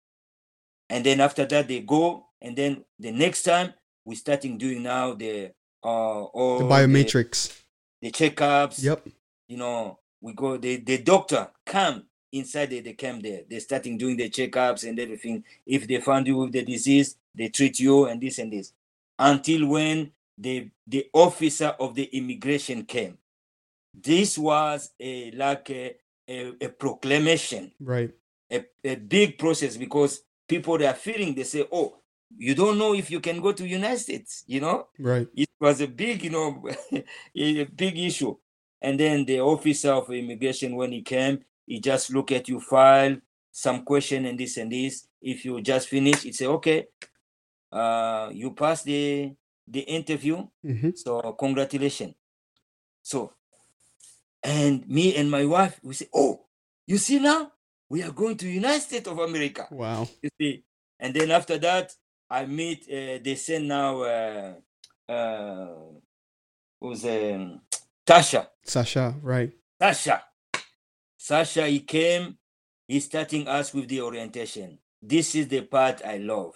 and 0.90 1.04
then 1.04 1.20
after 1.20 1.44
that 1.46 1.68
they 1.68 1.80
go 1.80 2.26
and 2.42 2.56
then 2.56 2.84
the 2.98 3.10
next 3.12 3.42
time 3.42 3.72
we 4.04 4.14
starting 4.14 4.58
doing 4.58 4.82
now 4.82 5.14
the 5.14 5.50
uh 5.82 6.22
all 6.24 6.58
The 6.58 6.64
biometrics. 6.64 7.62
the, 8.02 8.10
checkups 8.10 8.82
Yep. 8.82 9.08
you 9.48 9.56
know 9.56 9.98
we 10.24 10.32
go 10.32 10.56
the 10.56 10.76
the 10.76 10.98
doctor 10.98 11.50
come 11.66 12.04
inside 12.32 12.70
the, 12.70 12.80
the 12.80 12.94
camp 12.94 13.22
there. 13.22 13.42
They're 13.48 13.60
starting 13.60 13.96
doing 13.98 14.16
the 14.16 14.28
checkups 14.28 14.88
and 14.88 14.98
everything. 14.98 15.44
If 15.66 15.86
they 15.86 16.00
found 16.00 16.26
you 16.26 16.38
with 16.38 16.52
the 16.52 16.64
disease 16.64 17.16
they 17.36 17.48
treat 17.48 17.78
you 17.78 18.06
and 18.06 18.20
this 18.20 18.38
and 18.38 18.52
this. 18.52 18.72
Until 19.18 19.68
when 19.68 20.12
the 20.38 20.70
the 20.86 21.06
officer 21.12 21.74
of 21.78 21.94
the 21.94 22.04
immigration 22.04 22.84
came. 22.84 23.18
This 23.92 24.38
was 24.38 24.90
a 24.98 25.30
like 25.32 25.70
a, 25.70 25.94
a, 26.28 26.52
a 26.60 26.68
proclamation. 26.68 27.72
Right. 27.78 28.10
a, 28.50 28.64
a 28.84 28.94
big 28.96 29.38
process 29.38 29.76
because 29.76 30.22
people 30.48 30.78
they 30.78 30.86
are 30.86 30.94
feeling 30.94 31.34
they 31.34 31.44
say 31.44 31.66
oh 31.72 31.96
you 32.36 32.54
don't 32.54 32.78
know 32.78 32.94
if 32.94 33.10
you 33.10 33.20
can 33.20 33.40
go 33.40 33.52
to 33.52 33.66
united 33.66 33.98
states 33.98 34.44
you 34.46 34.60
know? 34.60 34.88
Right. 34.98 35.28
it 35.34 35.48
was 35.60 35.80
a 35.80 35.86
big 35.86 36.24
you 36.24 36.30
know 36.30 36.66
a 37.36 37.64
big 37.64 37.98
issue 37.98 38.36
and 38.84 39.00
then 39.00 39.24
the 39.24 39.40
officer 39.40 39.92
of 39.92 40.10
immigration 40.12 40.76
when 40.76 40.92
he 40.92 41.00
came 41.02 41.40
he 41.66 41.80
just 41.80 42.12
look 42.12 42.30
at 42.30 42.48
your 42.48 42.60
file 42.60 43.16
some 43.50 43.82
question 43.84 44.26
and 44.26 44.38
this 44.38 44.56
and 44.58 44.70
this. 44.70 45.06
If 45.22 45.44
you 45.44 45.60
just 45.62 45.88
finish 45.88 46.22
he 46.22 46.32
say 46.32 46.46
okay 46.46 46.88
uh 47.72 48.28
you 48.32 48.52
pass 48.52 48.82
the 48.82 49.32
the 49.66 49.80
interview. 49.80 50.46
Hmm 50.62 50.90
so 50.94 51.32
congratulations. 51.32 52.14
So 53.02 53.32
and 54.42 54.86
me 54.86 55.16
and 55.16 55.30
my 55.30 55.44
wife 55.46 55.80
we 55.82 55.94
say 55.94 56.08
oh 56.14 56.44
you 56.86 56.98
see 56.98 57.18
now 57.18 57.52
we 57.88 58.02
are 58.02 58.12
going 58.12 58.36
to 58.36 58.46
united 58.48 58.82
states 58.82 59.08
of 59.08 59.18
america. 59.18 59.66
Wow. 59.70 60.06
you 60.22 60.30
see? 60.38 60.64
And 61.00 61.14
then 61.14 61.30
after 61.30 61.56
that 61.58 61.94
i 62.30 62.44
meet 62.44 62.84
uh, 62.90 63.18
they 63.24 63.34
send 63.36 63.68
now 63.68 64.02
uh 64.02 64.54
uh 65.08 65.68
who's 66.80 67.04
um 67.04 67.60
tasha 68.06 68.48
Sasha. 68.64 69.14
Right. 69.22 69.52
tasha 69.80 70.22
sasha 71.16 71.66
he 71.66 71.80
came 71.80 72.38
he's 72.88 73.04
starting 73.06 73.48
us 73.48 73.72
with 73.72 73.88
the 73.88 74.00
orientation. 74.02 74.78
This 75.02 75.34
is 75.34 75.48
the 75.48 75.62
part 75.62 76.02
i 76.04 76.16
love 76.18 76.54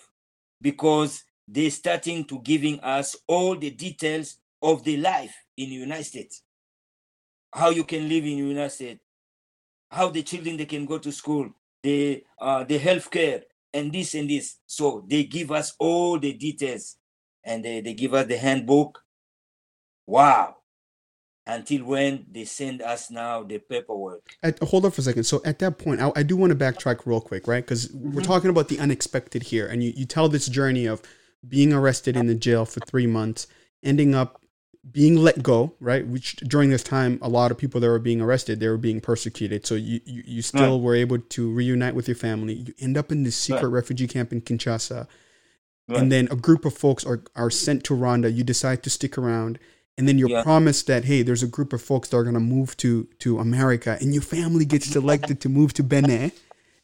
because 0.61 1.25
they're 1.47 1.71
starting 1.71 2.25
to 2.27 2.41
giving 2.41 2.81
us 2.81 3.17
all 3.27 3.57
the 3.57 3.71
details 3.71 4.37
of 4.63 4.85
the 4.85 4.97
life 4.99 5.35
in 5.57 5.71
the 5.71 5.77
united 5.77 6.05
states. 6.05 6.43
How 7.53 7.71
you 7.71 7.85
can 7.85 8.09
live 8.09 8.25
in 8.25 8.37
the 8.39 8.45
united 8.49 8.71
states. 8.71 9.01
How 9.91 10.09
the 10.09 10.23
children 10.23 10.57
they 10.57 10.67
can 10.67 10.85
go 10.85 10.99
to 10.99 11.13
school 11.13 11.51
the 11.83 12.25
uh 12.41 12.65
the 12.65 12.79
healthcare 12.79 13.43
and 13.73 13.93
this 13.93 14.15
and 14.15 14.29
this. 14.29 14.57
So 14.67 15.05
they 15.09 15.25
give 15.25 15.53
us 15.53 15.75
all 15.79 16.19
the 16.19 16.33
details 16.35 16.97
and 17.45 17.65
they, 17.65 17.81
they 17.81 17.95
give 17.95 18.13
us 18.15 18.27
the 18.27 18.37
handbook. 18.37 19.03
Wow 20.07 20.58
until 21.49 21.85
when 21.85 22.27
they 22.31 22.45
send 22.45 22.83
us 22.83 23.11
now 23.11 23.43
the 23.43 23.59
paperwork 23.59 24.37
At, 24.43 24.59
hold 24.63 24.85
on 24.85 24.91
for 24.93 25.01
a 25.01 25.05
second. 25.05 25.25
So 25.25 25.41
at 25.45 25.59
that 25.61 25.79
point, 25.79 26.01
I, 26.01 26.13
I 26.15 26.23
do 26.23 26.37
want 26.37 26.51
to 26.53 26.57
backtrack 26.59 27.07
real 27.07 27.21
quick, 27.23 27.49
right? 27.49 27.65
Because 27.65 27.91
we're 27.93 28.21
Mhm. 28.21 28.25
talking 28.27 28.51
about 28.51 28.69
the 28.69 28.79
unexpected 28.79 29.45
here, 29.45 29.67
and 29.67 29.83
you, 29.83 29.93
you 29.97 30.05
tell 30.05 30.29
this 30.29 30.47
journey 30.47 30.87
of 30.87 31.03
being 31.49 31.73
arrested 31.73 32.17
in 32.17 32.27
the 32.27 32.35
jail 32.35 32.65
for 32.67 32.81
three 32.81 33.07
months, 33.07 33.47
ending 33.83 34.15
up 34.15 34.43
being 34.91 35.17
let 35.17 35.43
go, 35.43 35.75
right? 35.81 36.07
Which 36.07 36.37
during 36.37 36.71
this 36.71 36.83
time, 36.83 37.19
a 37.23 37.29
lot 37.29 37.51
of 37.51 37.59
people 37.59 37.81
that 37.81 37.89
were 37.89 37.99
being 37.99 38.21
arrested, 38.21 38.61
they 38.61 38.69
were 38.69 38.77
being 38.79 39.01
persecuted. 39.01 39.67
So 39.67 39.75
you, 39.75 40.01
you, 40.07 40.23
you 40.27 40.43
still 40.43 40.77
Right. 40.79 40.83
were 40.85 40.95
able 40.95 41.19
to 41.19 41.51
reunite 41.51 41.95
with 41.95 42.09
your 42.09 42.15
family. 42.15 42.55
You 42.55 42.75
end 42.79 42.97
up 42.97 43.11
in 43.13 43.23
this 43.23 43.37
secret 43.37 43.65
Right. 43.69 43.73
refugee 43.73 44.07
camp 44.07 44.33
in 44.33 44.41
Kinshasa. 44.41 45.07
Right. 45.89 45.99
And 46.01 46.13
then 46.13 46.29
a 46.31 46.37
group 46.37 46.65
of 46.65 46.75
folks 46.75 47.05
are, 47.05 47.23
are 47.37 47.51
sent 47.51 47.85
to 47.85 47.95
Rwanda. 47.95 48.35
You 48.35 48.45
decide 48.45 48.83
to 48.85 48.91
stick 48.91 49.17
around. 49.19 49.59
And 49.99 50.09
then 50.09 50.17
you're 50.19 50.31
Yeah. 50.31 50.43
promised 50.45 50.87
that, 50.87 51.05
hey, 51.05 51.23
there's 51.23 51.43
a 51.43 51.47
group 51.49 51.73
of 51.75 51.83
folks 51.83 52.09
that 52.09 52.17
are 52.17 52.23
going 52.23 52.35
to 52.35 52.41
move 52.41 52.77
to, 52.79 53.07
to 53.19 53.39
America. 53.41 53.99
And 54.01 54.15
your 54.15 54.23
family 54.23 54.65
gets 54.65 54.87
selected 54.99 55.41
to 55.43 55.49
move 55.51 55.75
to 55.75 55.83
Benin. 55.83 56.33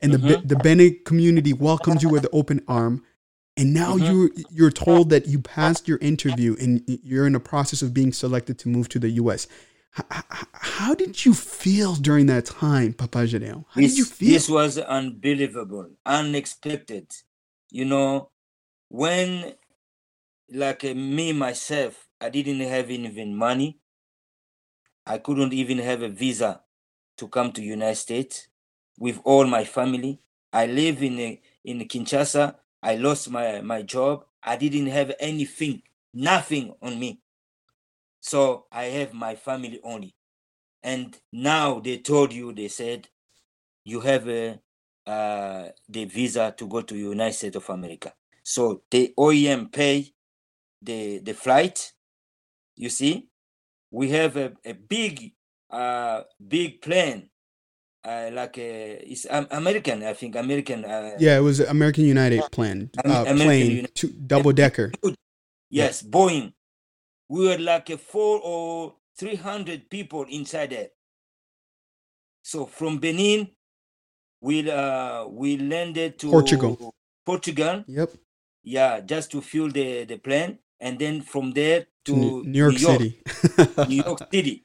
And 0.03 0.12
the, 0.12 0.18
Be- 0.18 0.46
the 0.46 0.57
Benin 0.57 0.98
community 1.07 1.53
welcomes 1.55 2.03
you 2.03 2.11
with 2.11 2.27
open 2.33 2.61
arm. 2.68 3.03
And 3.57 3.72
now 3.72 3.96
Mhm. 3.96 4.09
you're 4.11 4.31
you're 4.50 4.70
told 4.72 5.11
that 5.11 5.29
you 5.29 5.38
passed 5.38 5.87
your 5.87 5.98
interview 5.98 6.57
and 6.61 6.83
you're 6.87 7.24
in 7.27 7.35
the 7.35 7.40
process 7.40 7.83
of 7.83 7.94
being 7.94 8.12
selected 8.12 8.59
to 8.59 8.68
move 8.68 8.88
to 8.88 8.98
the 8.98 9.11
U.S. 9.22 9.46
H- 9.96 10.05
h- 10.12 10.46
how 10.53 10.92
did 10.96 11.24
you 11.24 11.33
feel 11.35 11.94
during 11.94 12.27
that 12.27 12.46
time, 12.46 12.94
Papa 12.94 13.18
Jadeo? 13.18 13.64
How 13.70 13.81
this, 13.81 13.92
did 13.92 13.98
you 13.98 14.05
feel? 14.07 14.33
this 14.33 14.48
was 14.48 14.77
unbelievable, 14.77 15.88
unexpected. 16.05 17.07
You 17.70 17.85
know, 17.85 18.31
when 18.88 19.55
like 20.53 20.85
uh, 20.85 20.94
me 20.94 21.33
myself, 21.33 22.04
I 22.20 22.31
didn't 22.31 22.61
have 22.61 22.90
even 22.90 23.37
money. 23.37 23.79
I 25.07 25.18
couldn't 25.18 25.53
even 25.53 25.79
have 25.79 26.03
a 26.03 26.09
visa 26.09 26.62
to 27.18 27.29
come 27.29 27.53
to 27.53 27.62
United 27.62 27.96
States 27.96 28.48
with 28.98 29.20
all 29.24 29.46
my 29.46 29.64
family. 29.64 30.20
I 30.53 30.66
live 30.66 31.03
in 31.03 31.18
a, 31.18 31.40
in 31.64 31.81
Kinshasa. 31.81 32.55
I 32.83 32.96
lost 32.96 33.31
my, 33.31 33.61
my 33.61 33.83
job. 33.83 34.24
I 34.42 34.57
didn't 34.57 34.87
have 34.88 35.12
anything, 35.20 35.83
nothing 36.12 36.74
on 36.83 36.98
me. 36.98 37.20
So 38.20 38.66
I 38.72 38.85
have 38.85 39.12
my 39.14 39.35
family 39.35 39.81
only. 39.83 40.14
And 40.83 41.16
now 41.33 41.81
they 41.81 41.98
told 41.98 42.33
you, 42.33 42.53
they 42.53 42.68
said, 42.68 43.09
you 43.85 44.00
have 44.00 44.29
a, 44.29 44.61
uh, 45.07 45.68
the 45.88 46.05
visa 46.07 46.55
to 46.57 46.66
go 46.66 46.83
to 46.83 46.96
United 46.96 47.35
States 47.35 47.57
of 47.57 47.68
America. 47.70 48.12
So 48.42 48.83
the 48.90 49.14
OIM 49.18 49.72
pay 49.72 50.12
the, 50.83 51.18
the 51.20 51.35
flight. 51.35 51.94
You 52.77 52.89
see, 52.89 53.29
we 53.91 54.11
have 54.11 54.37
a, 54.37 54.53
a 54.65 54.73
big, 54.73 55.33
uh, 55.71 56.23
big 56.47 56.83
plane, 56.83 57.31
uh, 58.05 58.31
like 58.33 58.59
a, 58.59 59.01
it's 59.11 59.27
um, 59.31 59.47
American, 59.51 60.03
I 60.03 60.13
think, 60.15 60.37
American. 60.37 60.85
Uh, 60.85 61.17
yeah, 61.19 61.37
it 61.37 61.41
was 61.41 61.61
American 61.61 62.05
United 62.05 62.51
plan, 62.51 62.91
uh, 62.99 63.25
American 63.27 63.37
plane, 63.37 63.71
Uni- 63.77 63.89
two, 63.95 64.09
double 64.27 64.53
decker. 64.53 64.93
Yes, 65.71 66.03
Boeing. 66.03 66.53
We 67.29 67.49
were 67.49 67.59
like 67.59 67.91
a 67.91 67.97
four 67.99 68.41
or 68.43 68.97
three 69.19 69.37
hundred 69.37 69.89
people 69.89 70.25
inside 70.29 70.71
there. 70.71 70.89
So 72.43 72.67
from 72.67 72.99
Benin, 72.99 73.49
we 74.41 74.71
uh 74.71 75.27
we 75.27 75.57
landed 75.57 76.19
to 76.19 76.31
Portugal. 76.31 76.95
Portugal, 77.25 77.85
Yep, 77.89 78.11
yeah, 78.63 79.01
just 79.01 79.31
to 79.33 79.41
fuel 79.41 79.71
the 79.71 80.05
the 80.05 80.19
plane, 80.19 80.59
and 80.81 80.99
then 80.99 81.23
from 81.23 81.53
there 81.53 81.87
to 82.05 82.17
New, 82.17 82.43
New 82.45 82.59
York 82.59 82.79
City. 82.79 83.23
New 83.89 84.03
York 84.03 84.21
City. 84.33 84.65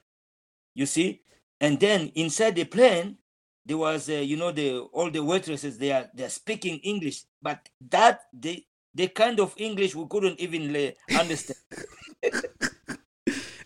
You 0.75 0.85
see, 0.85 1.21
and 1.59 1.79
then 1.79 2.11
inside 2.15 2.55
the 2.55 2.65
plane, 2.65 3.17
there 3.65 3.77
was 3.77 4.09
uh, 4.09 4.13
you 4.13 4.37
know 4.37 4.51
the 4.51 4.79
all 4.93 5.09
the 5.11 5.23
waitresses 5.23 5.77
they 5.77 5.91
are 5.91 6.09
they're 6.13 6.29
speaking 6.29 6.79
English, 6.79 7.23
but 7.41 7.67
that 7.89 8.21
they 8.33 8.65
the 8.93 9.07
kind 9.07 9.39
of 9.39 9.53
English 9.57 9.95
we 9.95 10.05
couldn't 10.09 10.39
even 10.39 10.75
uh, 10.75 11.19
understand. 11.19 11.59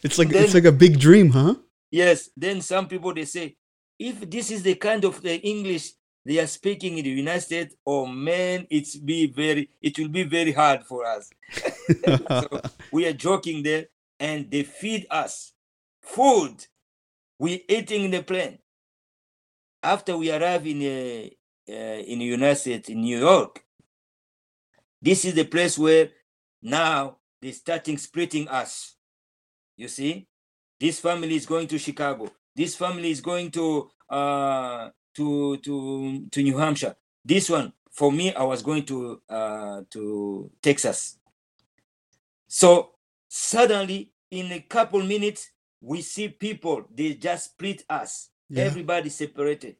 it's 0.03 0.17
like 0.17 0.29
then- 0.29 0.43
it's 0.43 0.53
like 0.53 0.65
a 0.65 0.71
big 0.71 0.99
dream, 0.99 1.29
huh? 1.31 1.55
yes, 1.91 2.29
then 2.35 2.61
some 2.61 2.87
people 2.87 3.13
they 3.13 3.25
say, 3.25 3.55
if 3.99 4.27
this 4.29 4.51
is 4.51 4.63
the 4.63 4.75
kind 4.75 5.05
of 5.05 5.21
the 5.21 5.37
English 5.41 5.93
they 6.25 6.39
are 6.39 6.47
speaking 6.47 6.97
in 6.97 7.03
the 7.03 7.09
United 7.09 7.41
States, 7.41 7.75
oh 7.85 8.05
man, 8.05 8.65
it's 8.69 8.95
be 8.95 9.27
very 9.27 9.69
it 9.81 9.97
will 9.99 10.07
be 10.09 10.23
very 10.23 10.51
hard 10.51 10.83
for 10.83 11.05
us. 11.05 11.29
so 12.05 12.61
we 12.91 13.05
are 13.05 13.13
joking 13.13 13.63
there, 13.63 13.87
and 14.19 14.49
they 14.49 14.63
feed 14.63 15.05
us 15.09 15.53
food. 16.01 16.65
We 17.39 17.65
eating 17.67 18.05
in 18.05 18.11
the 18.11 18.23
plane. 18.23 18.59
After 19.81 20.15
we 20.17 20.31
arrive 20.31 20.65
in 20.65 20.81
uh, 20.81 21.27
uh, 21.69 21.99
in 22.03 22.19
the 22.19 22.25
United 22.25 22.55
States 22.55 22.89
in 22.89 23.01
New 23.01 23.19
York, 23.19 23.63
this 25.01 25.25
is 25.25 25.33
the 25.33 25.43
place 25.43 25.77
where 25.77 26.09
now 26.61 27.17
they 27.41 27.51
starting 27.51 27.97
splitting 27.97 28.47
us. 28.47 28.95
You 29.75 29.89
see, 29.89 30.27
this 30.79 30.99
family 31.01 31.35
is 31.35 31.45
going 31.45 31.67
to 31.67 31.77
Chicago. 31.77 32.31
This 32.55 32.75
family 32.75 33.11
is 33.11 33.19
going 33.19 33.51
to 33.51 33.89
uh, 34.09 34.89
to 35.15 35.57
to 35.57 36.27
to 36.31 36.43
New 36.43 36.57
Hampshire. 36.57 36.95
This 37.25 37.49
one 37.49 37.73
for 37.91 38.11
me, 38.11 38.33
I 38.33 38.43
was 38.43 38.61
going 38.63 38.83
to 38.85 39.21
uh, 39.29 39.81
to 39.91 40.51
Texas. 40.61 41.17
So 42.47 42.91
suddenly, 43.29 44.11
in 44.31 44.51
a 44.51 44.59
couple 44.61 45.01
minutes, 45.03 45.49
we 45.81 46.01
see 46.01 46.29
people. 46.29 46.85
They 46.93 47.13
just 47.15 47.45
split 47.45 47.83
us. 47.89 48.29
Yeah. 48.49 48.63
Everybody 48.65 49.09
separated. 49.09 49.75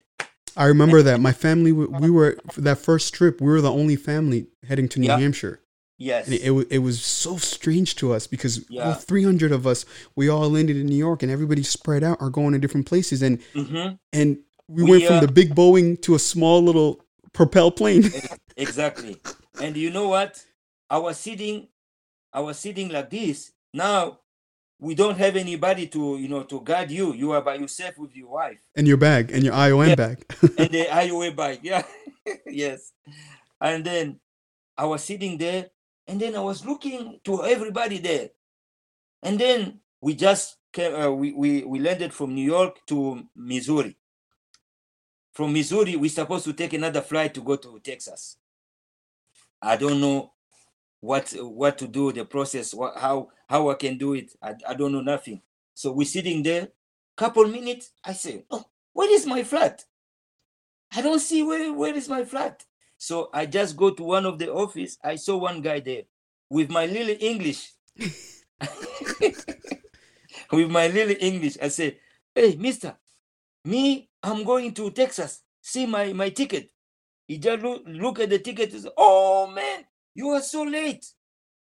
I 0.56 0.66
remember 0.66 1.02
that 1.02 1.20
my 1.20 1.32
family. 1.32 1.72
We 1.72 2.10
were 2.10 2.38
for 2.52 2.62
that 2.62 2.78
first 2.78 3.14
trip. 3.14 3.42
We 3.42 3.48
were 3.48 3.62
the 3.62 3.72
only 3.72 3.96
family 3.96 4.48
heading 4.68 4.88
to 4.90 5.00
New 5.00 5.08
Yeah. 5.08 5.18
Hampshire. 5.20 5.60
Yes. 5.98 6.26
And 6.26 6.36
it, 6.36 6.42
it, 6.52 6.68
it 6.72 6.78
was 6.80 7.04
so 7.04 7.38
strange 7.38 7.96
to 7.98 8.14
us 8.14 8.28
because 8.28 8.66
all 8.82 8.94
300 8.94 9.52
of 9.52 9.66
us, 9.66 9.86
we 10.16 10.28
all 10.28 10.50
landed 10.50 10.76
in 10.76 10.88
New 10.88 10.96
York 10.98 11.24
and 11.24 11.32
everybody 11.32 11.64
spread 11.64 12.04
out 12.04 12.18
are 12.20 12.30
going 12.32 12.54
to 12.54 12.60
different 12.60 12.88
places. 12.88 13.22
And, 13.22 13.40
Mhm. 13.54 14.00
and 14.12 14.40
we, 14.74 14.84
We, 14.84 14.92
went 14.92 15.04
from 15.06 15.16
uh, 15.18 15.22
the 15.22 15.32
big 15.32 15.54
Boeing 15.56 16.02
to 16.02 16.16
a 16.16 16.20
small 16.20 16.62
little 16.62 17.00
propel 17.34 17.72
plane. 17.72 18.10
exactly. 18.58 19.22
And 19.62 19.78
you 19.78 19.90
know 19.92 20.08
what? 20.08 20.44
I 20.90 20.98
was 20.98 21.18
sitting, 21.18 21.68
I 22.32 22.40
was 22.42 22.58
sitting 22.60 22.90
like 22.90 23.10
this. 23.10 23.52
Now 23.74 24.20
we 24.80 24.96
don't 24.96 25.18
have 25.18 25.36
anybody 25.36 25.88
to, 25.88 26.18
you 26.18 26.28
know, 26.28 26.44
to 26.44 26.62
guard 26.62 26.92
you. 26.92 27.14
You 27.14 27.32
are 27.32 27.42
by 27.42 27.56
yourself 27.56 27.98
with 27.98 28.16
your 28.16 28.30
wife 28.30 28.60
and 28.76 28.88
your 28.88 28.98
bag 28.98 29.32
and 29.32 29.44
your 29.44 29.54
IOM 29.54 29.90
Yeah. 29.90 29.96
bag. 29.96 30.26
and 30.58 30.70
the 30.72 30.86
IOM 31.04 31.36
bag, 31.36 31.60
Yeah. 31.64 31.84
yes. 32.48 32.92
And 33.62 33.86
then 33.86 34.20
I 34.78 34.86
was 34.86 35.04
sitting 35.04 35.38
there 35.38 35.70
and 36.08 36.20
then 36.20 36.36
I 36.36 36.42
was 36.42 36.66
looking 36.66 37.20
to 37.26 37.44
everybody 37.44 38.00
there. 38.00 38.30
And 39.22 39.40
then 39.40 39.80
we 40.02 40.16
just 40.16 40.58
came, 40.74 40.94
uh, 40.94 41.10
we, 41.12 41.32
we, 41.32 41.64
we 41.64 41.80
landed 41.80 42.14
from 42.14 42.34
New 42.36 42.46
York 42.46 42.80
to 42.88 43.24
Missouri. 43.36 43.96
From 45.34 45.52
Missouri, 45.52 45.96
we're 45.96 46.10
supposed 46.10 46.46
to 46.46 46.54
take 46.54 46.74
another 46.74 47.02
flight 47.02 47.34
to 47.34 47.42
go 47.42 47.56
to 47.56 47.80
Texas. 47.80 48.38
I 49.62 49.78
don't 49.78 50.00
know 50.00 50.32
what 51.02 51.34
what 51.40 51.78
to 51.80 51.88
do, 51.88 52.12
the 52.12 52.24
process, 52.24 52.74
what, 52.74 52.98
how 52.98 53.30
how 53.50 53.70
I 53.70 53.74
can 53.74 53.98
do 53.98 54.14
it. 54.14 54.32
I, 54.42 54.54
I 54.68 54.74
don't 54.76 54.92
know 54.92 55.02
nothing. 55.02 55.42
So 55.74 55.92
we're 55.92 56.06
sitting 56.06 56.44
there, 56.44 56.70
couple 57.18 57.48
minutes. 57.48 57.92
I 58.04 58.14
say, 58.14 58.46
oh, 58.52 58.66
where 58.94 59.12
is 59.12 59.26
my 59.26 59.44
flat? 59.44 59.84
I 60.96 61.02
don't 61.02 61.20
see 61.20 61.42
where 61.42 61.74
where 61.74 61.96
is 61.96 62.08
my 62.08 62.24
flat. 62.26 62.64
So 62.98 63.30
I 63.34 63.48
just 63.48 63.76
go 63.76 63.90
to 63.90 64.04
one 64.04 64.28
of 64.28 64.38
the 64.38 64.54
office. 64.54 65.00
I 65.04 65.16
saw 65.16 65.38
one 65.38 65.62
guy 65.62 65.80
there 65.80 66.04
with 66.50 66.70
my 66.70 66.86
little 66.86 67.16
English. 67.20 67.72
with 70.52 70.70
my 70.70 70.88
little 70.88 71.16
English, 71.20 71.58
I 71.62 71.70
say, 71.70 72.00
"Hey, 72.36 72.56
Mister, 72.56 72.96
me, 73.66 74.10
I'm 74.22 74.44
going 74.44 74.74
to 74.74 74.92
Texas. 74.92 75.42
See 75.62 75.86
my 75.86 76.14
my 76.14 76.30
ticket." 76.30 76.72
He 77.28 77.38
just 77.38 77.64
look, 77.64 77.84
look 77.86 78.20
at 78.20 78.30
the 78.30 78.40
ticket. 78.40 78.74
"Oh 78.98 79.48
man, 79.48 79.86
you 80.14 80.30
are 80.30 80.42
so 80.42 80.64
late. 80.64 81.06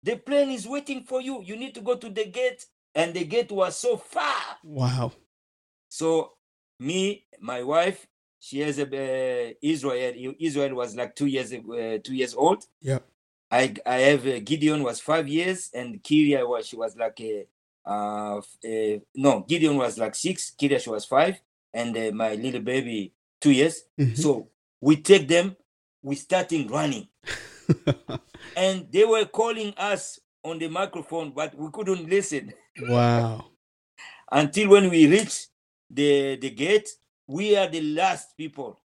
The 0.02 0.16
plane 0.16 0.50
is 0.50 0.66
waiting 0.66 1.02
for 1.02 1.20
you. 1.20 1.42
You 1.42 1.56
need 1.56 1.74
to 1.74 1.80
go 1.80 1.96
to 1.96 2.08
the 2.08 2.26
gate." 2.26 2.66
And 2.94 3.14
the 3.14 3.24
gate 3.24 3.52
was 3.52 3.76
so 3.76 3.96
far. 3.96 4.58
wow. 4.64 5.12
So 5.88 6.32
me, 6.80 7.26
my 7.40 7.62
wife, 7.62 8.06
she 8.40 8.60
has 8.60 8.78
a 8.78 8.84
uh, 8.84 9.52
Israel. 9.62 10.34
Israel 10.40 10.74
was 10.74 10.96
like 10.96 11.14
two 11.14 11.26
years 11.26 11.52
uh, 11.52 11.98
two 12.02 12.14
years 12.14 12.34
old. 12.34 12.64
Yeah. 12.80 12.98
I 13.50 13.74
I 13.84 13.96
have 13.96 14.26
uh, 14.26 14.40
Gideon 14.40 14.82
was 14.82 15.00
five 15.00 15.28
years 15.28 15.70
and 15.74 16.02
Kiria 16.02 16.48
was 16.48 16.66
she 16.66 16.76
was 16.76 16.96
like 16.96 17.20
a 17.20 17.46
uh, 17.84 18.38
uh 18.38 18.98
no 19.14 19.44
Gideon 19.46 19.76
was 19.76 19.98
like 19.98 20.14
six. 20.14 20.52
Kiria 20.58 20.80
she 20.80 20.90
was 20.90 21.04
five 21.04 21.40
and 21.72 21.96
uh, 21.96 22.10
my 22.12 22.34
little 22.34 22.60
baby 22.60 23.12
two 23.40 23.52
years. 23.52 23.84
Mhm. 23.98 24.16
So 24.16 24.48
we 24.80 24.96
take 24.96 25.28
them. 25.28 25.56
We 26.02 26.16
starting 26.16 26.66
running 26.68 27.08
and 28.56 28.90
they 28.90 29.04
were 29.04 29.26
calling 29.26 29.74
us 29.76 30.18
on 30.42 30.58
the 30.58 30.68
microphone, 30.68 31.30
but 31.32 31.54
we 31.54 31.70
couldn't 31.70 32.08
listen 32.08 32.54
wow. 32.88 33.44
until 34.32 34.70
when 34.70 34.88
we 34.88 35.06
reach 35.06 35.48
the 35.90 36.36
the 36.36 36.48
gate 36.50 36.88
we 37.26 37.54
are 37.56 37.68
the 37.68 37.82
last 37.82 38.34
people 38.36 38.80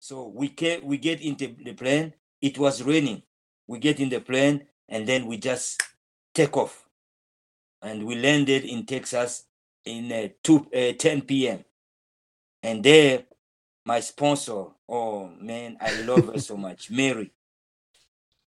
so 0.00 0.26
we 0.34 0.48
can 0.48 0.84
we 0.84 0.98
get 0.98 1.20
into 1.20 1.54
the 1.64 1.72
plane 1.74 2.12
it 2.40 2.58
was 2.58 2.82
raining 2.82 3.22
we 3.68 3.78
get 3.78 4.00
in 4.00 4.08
the 4.08 4.20
plane 4.20 4.66
and 4.88 5.06
then 5.06 5.26
we 5.26 5.36
just 5.36 5.82
take 6.34 6.56
off, 6.56 6.88
and 7.82 8.04
we 8.04 8.16
landed 8.16 8.64
in 8.64 8.84
Texas 8.84 9.44
in 9.84 10.10
uh, 10.12 10.28
two, 10.42 10.66
uh, 10.74 10.92
10 10.98 11.22
p.m. 11.22 11.64
And 12.64 12.82
there, 12.82 13.24
my 13.84 14.00
sponsor, 14.00 14.64
oh 14.88 15.28
man, 15.38 15.76
I 15.82 16.00
love 16.00 16.32
her 16.32 16.38
so 16.38 16.56
much, 16.56 16.90
Mary. 16.90 17.30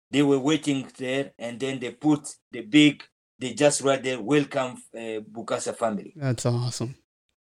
They 0.10 0.24
were 0.24 0.40
waiting 0.40 0.90
there, 0.98 1.34
and 1.38 1.60
then 1.60 1.80
they 1.80 1.92
put 1.92 2.28
the 2.52 2.62
big, 2.62 3.04
they 3.38 3.54
just 3.54 3.82
write 3.82 4.04
there, 4.04 4.20
welcome 4.20 4.82
uh, 4.96 5.22
Bukasa 5.22 5.76
family. 5.76 6.14
That's 6.16 6.48
awesome. 6.48 6.96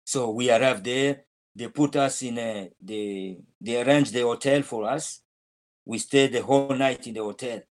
So 0.05 0.33
we 0.33 0.51
arrived 0.51 0.85
there. 0.85 1.23
They 1.57 1.69
put 1.69 1.97
us 1.97 2.21
in 2.21 2.37
a, 2.37 2.71
they, 2.79 3.39
they 3.59 3.81
arranged 3.81 4.13
the 4.13 4.21
hotel 4.21 4.61
for 4.61 4.85
us. 4.85 5.23
We 5.87 5.97
stayed 5.97 6.33
the 6.33 6.43
whole 6.43 6.75
night 6.75 7.07
in 7.07 7.15
the 7.15 7.23
hotel. 7.23 7.63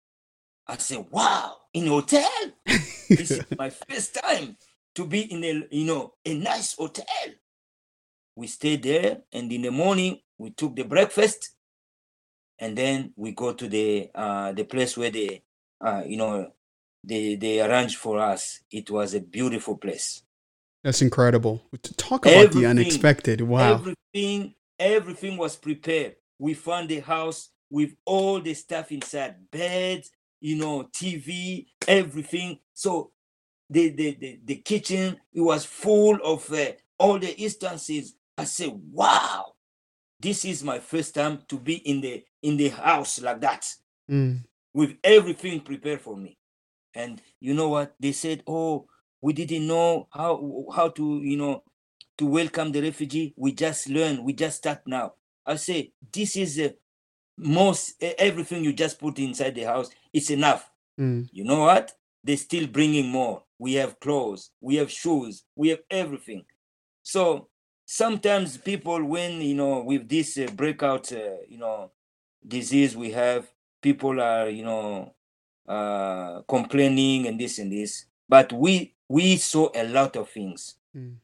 I 0.65 0.77
said, 0.77 1.05
wow, 1.11 1.57
in 1.75 1.85
a 1.85 1.91
hotel? 1.91 2.31
this 2.65 3.29
is 3.29 3.43
my 3.55 3.69
first 3.69 4.15
time 4.15 4.57
to 4.95 5.05
be 5.05 5.31
in 5.31 5.43
a, 5.43 5.75
you 5.75 5.85
know, 5.85 6.15
a 6.25 6.33
nice 6.33 6.73
hotel. 6.73 7.05
We 8.39 8.47
stayed 8.47 8.83
there, 8.83 9.17
and 9.33 9.51
in 9.51 9.63
the 9.63 9.69
morning 9.69 10.21
we 10.37 10.51
took 10.51 10.73
the 10.73 10.83
breakfast, 10.83 11.55
and 12.57 12.77
then 12.77 13.11
we 13.17 13.33
go 13.33 13.51
to 13.51 13.67
the 13.67 14.09
uh, 14.15 14.53
the 14.53 14.63
place 14.63 14.95
where 14.95 15.11
they, 15.11 15.43
uh, 15.81 16.03
you 16.07 16.15
know, 16.15 16.53
they 17.03 17.35
they 17.35 17.59
arranged 17.59 17.97
for 17.97 18.17
us. 18.17 18.61
It 18.71 18.89
was 18.89 19.13
a 19.13 19.19
beautiful 19.19 19.75
place. 19.75 20.23
That's 20.85 21.01
incredible. 21.01 21.63
Talk 21.97 22.25
about 22.25 22.53
the 22.53 22.65
unexpected. 22.65 23.41
Wow. 23.41 23.73
Everything, 23.73 24.55
everything 24.79 25.35
was 25.35 25.57
prepared. 25.57 26.15
We 26.39 26.53
found 26.53 26.87
the 26.87 27.01
house 27.01 27.49
with 27.69 27.91
all 28.05 28.39
the 28.39 28.53
stuff 28.53 28.89
inside, 28.93 29.51
beds, 29.51 30.11
you 30.39 30.55
know, 30.55 30.87
TV, 30.95 31.65
everything. 31.85 32.59
So 32.73 33.11
the 33.69 33.89
the 33.89 34.15
the, 34.17 34.39
the 34.45 34.55
kitchen 34.55 35.17
it 35.33 35.41
was 35.41 35.65
full 35.65 36.19
of 36.23 36.49
uh, 36.53 36.71
all 36.97 37.19
the 37.19 37.35
instances. 37.37 38.15
I 38.39 38.45
said, 38.45 38.71
"Wow, 38.91 39.53
this 40.19 40.45
is 40.45 40.63
my 40.63 40.79
first 40.79 41.13
time 41.13 41.39
to 41.49 41.59
be 41.59 41.75
in 41.75 42.01
the 42.01 42.23
in 42.41 42.57
the 42.57 42.69
house 42.69 43.21
like 43.21 43.41
that." 43.41 43.65
Mm. 44.09 44.43
with 44.73 44.97
everything 45.03 45.59
prepared 45.61 46.01
for 46.01 46.15
me. 46.17 46.37
And 46.95 47.21
you 47.39 47.53
know 47.53 47.69
what? 47.69 47.95
They 47.99 48.11
said, 48.11 48.43
"Oh, 48.47 48.87
we 49.21 49.33
didn't 49.33 49.67
know 49.67 50.07
how 50.11 50.65
how 50.73 50.89
to 50.89 51.21
you 51.23 51.37
know 51.37 51.63
to 52.17 52.25
welcome 52.25 52.71
the 52.71 52.81
refugee. 52.81 53.33
We 53.37 53.51
just 53.51 53.87
learn. 53.89 54.23
We 54.23 54.33
just 54.33 54.57
start 54.57 54.81
now." 54.85 55.13
I 55.45 55.55
say, 55.57 55.93
"This 56.11 56.35
is 56.35 56.55
the 56.55 56.75
most 57.37 58.01
everything 58.01 58.63
you 58.63 58.73
just 58.73 58.99
put 58.99 59.19
inside 59.19 59.55
the 59.55 59.63
house. 59.63 59.89
It's 60.13 60.29
enough." 60.29 60.69
Mm. 60.99 61.29
You 61.31 61.43
know 61.43 61.59
what? 61.61 61.93
They're 62.23 62.37
still 62.37 62.67
bringing 62.67 63.07
more. 63.07 63.43
We 63.59 63.73
have 63.73 63.99
clothes, 63.99 64.51
we 64.61 64.75
have 64.77 64.91
shoes, 64.91 65.43
we 65.55 65.69
have 65.69 65.79
everything. 65.89 66.45
So 67.03 67.49
sometimes 67.89 68.55
people, 68.57 69.03
when 69.03 69.41
you 69.41 69.55
know, 69.55 69.81
with 69.81 70.07
this 70.07 70.37
uh, 70.37 70.47
breakout, 70.55 71.11
uh, 71.11 71.41
you 71.47 71.57
know, 71.57 71.91
disease 72.47 72.95
we 72.95 73.11
have, 73.11 73.49
people 73.81 74.21
are, 74.21 74.47
you 74.47 74.63
know, 74.63 75.15
uh, 75.67 76.41
complaining 76.47 77.25
and 77.27 77.39
this 77.39 77.57
and 77.57 77.71
this. 77.71 78.05
But 78.27 78.53
we 78.53 78.93
we 79.07 79.37
saw 79.37 79.69
a 79.73 79.87
lot 79.87 80.15
of 80.15 80.29
things. 80.29 80.75
Mm. 80.95 81.15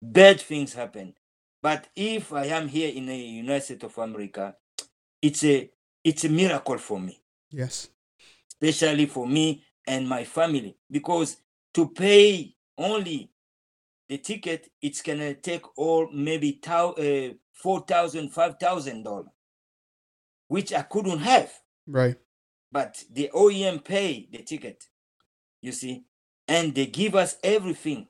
Bad 0.00 0.40
things 0.40 0.72
happen. 0.72 1.14
But 1.62 1.88
if 1.94 2.32
I 2.32 2.46
am 2.46 2.68
here 2.68 2.90
in 2.94 3.06
the 3.06 3.16
United 3.16 3.64
States 3.64 3.84
of 3.84 3.98
America, 3.98 4.56
it's 5.20 5.44
a 5.44 5.70
it's 6.02 6.24
a 6.24 6.28
miracle 6.28 6.78
for 6.78 7.00
me 7.00 7.20
Yes. 7.50 7.88
especially 8.48 9.06
for 9.06 9.26
me 9.26 9.64
and 9.86 10.08
my 10.08 10.22
family 10.24 10.76
because 10.90 11.38
to 11.74 11.88
pay 11.88 12.54
only 12.78 13.28
the 14.08 14.18
ticket 14.18 14.68
it's 14.82 15.02
gonna 15.02 15.34
take 15.34 15.64
all 15.78 16.08
maybe 16.12 16.60
uh, 16.68 17.28
four 17.52 17.80
thousand 17.80 18.30
five 18.30 18.56
thousand 18.60 19.02
dollars 19.04 19.26
which 20.48 20.72
i 20.72 20.82
couldn't 20.82 21.18
have 21.20 21.52
Right. 21.88 22.16
but 22.72 23.04
the 23.12 23.30
OIM 23.34 23.84
pay 23.84 24.28
the 24.32 24.42
ticket 24.42 24.84
you 25.62 25.72
see 25.72 26.04
and 26.48 26.74
they 26.74 26.86
give 26.86 27.14
us 27.14 27.36
everything 27.42 28.08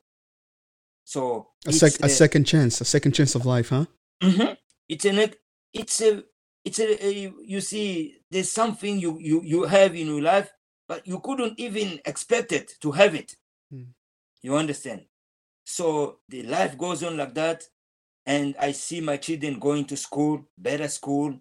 so 1.05 1.49
A, 1.67 1.69
it's 1.71 1.79
sec- 1.79 2.03
a 2.03 2.07
a- 2.07 2.09
second 2.09 2.45
chance. 2.45 2.81
A 2.81 2.85
second 2.85 3.13
chance 3.13 3.35
of 3.37 3.47
life, 3.47 3.69
huh? 3.69 3.87
Mhm. 4.23 4.57
It's 4.89 5.05
an 5.05 5.31
it's 5.73 6.01
a 6.01 6.25
it's 6.65 6.81
a, 6.81 7.07
a 7.07 7.33
you 7.45 7.61
see 7.61 8.17
there's 8.31 8.51
something 8.51 8.99
you 8.99 9.17
you 9.21 9.41
you 9.45 9.63
have 9.65 9.95
in 9.95 10.09
your 10.09 10.21
life, 10.23 10.51
but 10.89 11.07
you 11.07 11.21
couldn't 11.21 11.61
even 11.61 12.01
expect 12.05 12.51
it 12.53 12.73
to 12.81 12.91
have 12.91 13.15
it. 13.15 13.37
Hmm. 13.71 13.85
You 14.43 14.57
understand? 14.57 15.03
So 15.69 16.21
the 16.29 16.45
life 16.45 16.79
goes 16.79 17.03
on 17.03 17.17
like 17.17 17.35
that, 17.35 17.65
and 18.25 18.55
I 18.59 18.71
see 18.73 19.01
my 19.01 19.17
children 19.17 19.59
going 19.59 19.85
to 19.87 19.97
school, 19.97 20.47
better 20.57 20.87
school. 20.89 21.35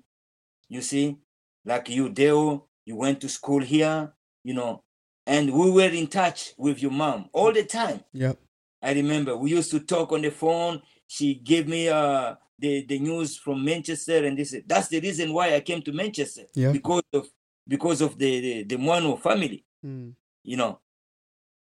You 0.67 0.81
see, 0.81 1.17
like 1.63 1.89
you, 1.89 2.09
Deo, 2.09 2.65
you 2.85 2.95
went 2.95 3.21
to 3.21 3.29
school 3.29 3.61
here, 3.61 4.11
you 4.43 4.55
know, 4.55 4.83
and 5.27 5.53
we 5.53 5.69
were 5.69 5.89
in 5.89 6.07
touch 6.07 6.53
with 6.57 6.81
your 6.81 6.91
mom 6.91 7.29
all 7.33 7.53
the 7.53 7.63
time. 7.63 8.03
Yep. 8.13 8.37
I 8.81 8.93
remember 8.93 9.37
we 9.37 9.51
used 9.51 9.69
to 9.71 9.79
talk 9.79 10.11
on 10.11 10.23
the 10.23 10.31
phone. 10.31 10.81
She 11.07 11.35
gave 11.35 11.67
me 11.67 11.87
uh 11.89 12.35
the, 12.57 12.83
the 12.85 12.97
news 12.99 13.37
from 13.37 13.63
Manchester 13.63 14.25
and 14.25 14.37
this 14.37 14.55
that's 14.65 14.87
the 14.87 14.99
reason 15.01 15.33
why 15.33 15.53
I 15.53 15.59
came 15.59 15.81
to 15.83 15.91
Manchester 15.91 16.43
Yeah. 16.55 16.71
because 16.71 17.03
of 17.13 17.27
because 17.67 18.01
of 18.01 18.17
the 18.17 18.39
the, 18.41 18.63
the 18.63 18.75
Mwano 18.77 19.19
family, 19.21 19.65
Mm. 19.85 20.13
you 20.43 20.57
know. 20.57 20.79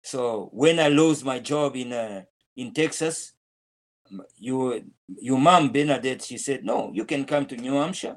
So 0.03 0.49
when 0.53 0.79
I 0.81 0.89
lost 0.89 1.25
my 1.25 1.41
job 1.41 1.77
in 1.77 1.93
uh, 1.93 2.25
in 2.57 2.73
Texas, 2.73 3.33
m- 4.11 4.23
you 4.39 4.85
your 5.21 5.39
mom 5.39 5.73
Bernadette 5.73 6.23
she 6.23 6.39
said 6.39 6.65
no 6.65 6.91
you 6.95 7.05
can 7.05 7.25
come 7.25 7.47
to 7.47 7.57
New 7.57 7.75
Hampshire. 7.75 8.17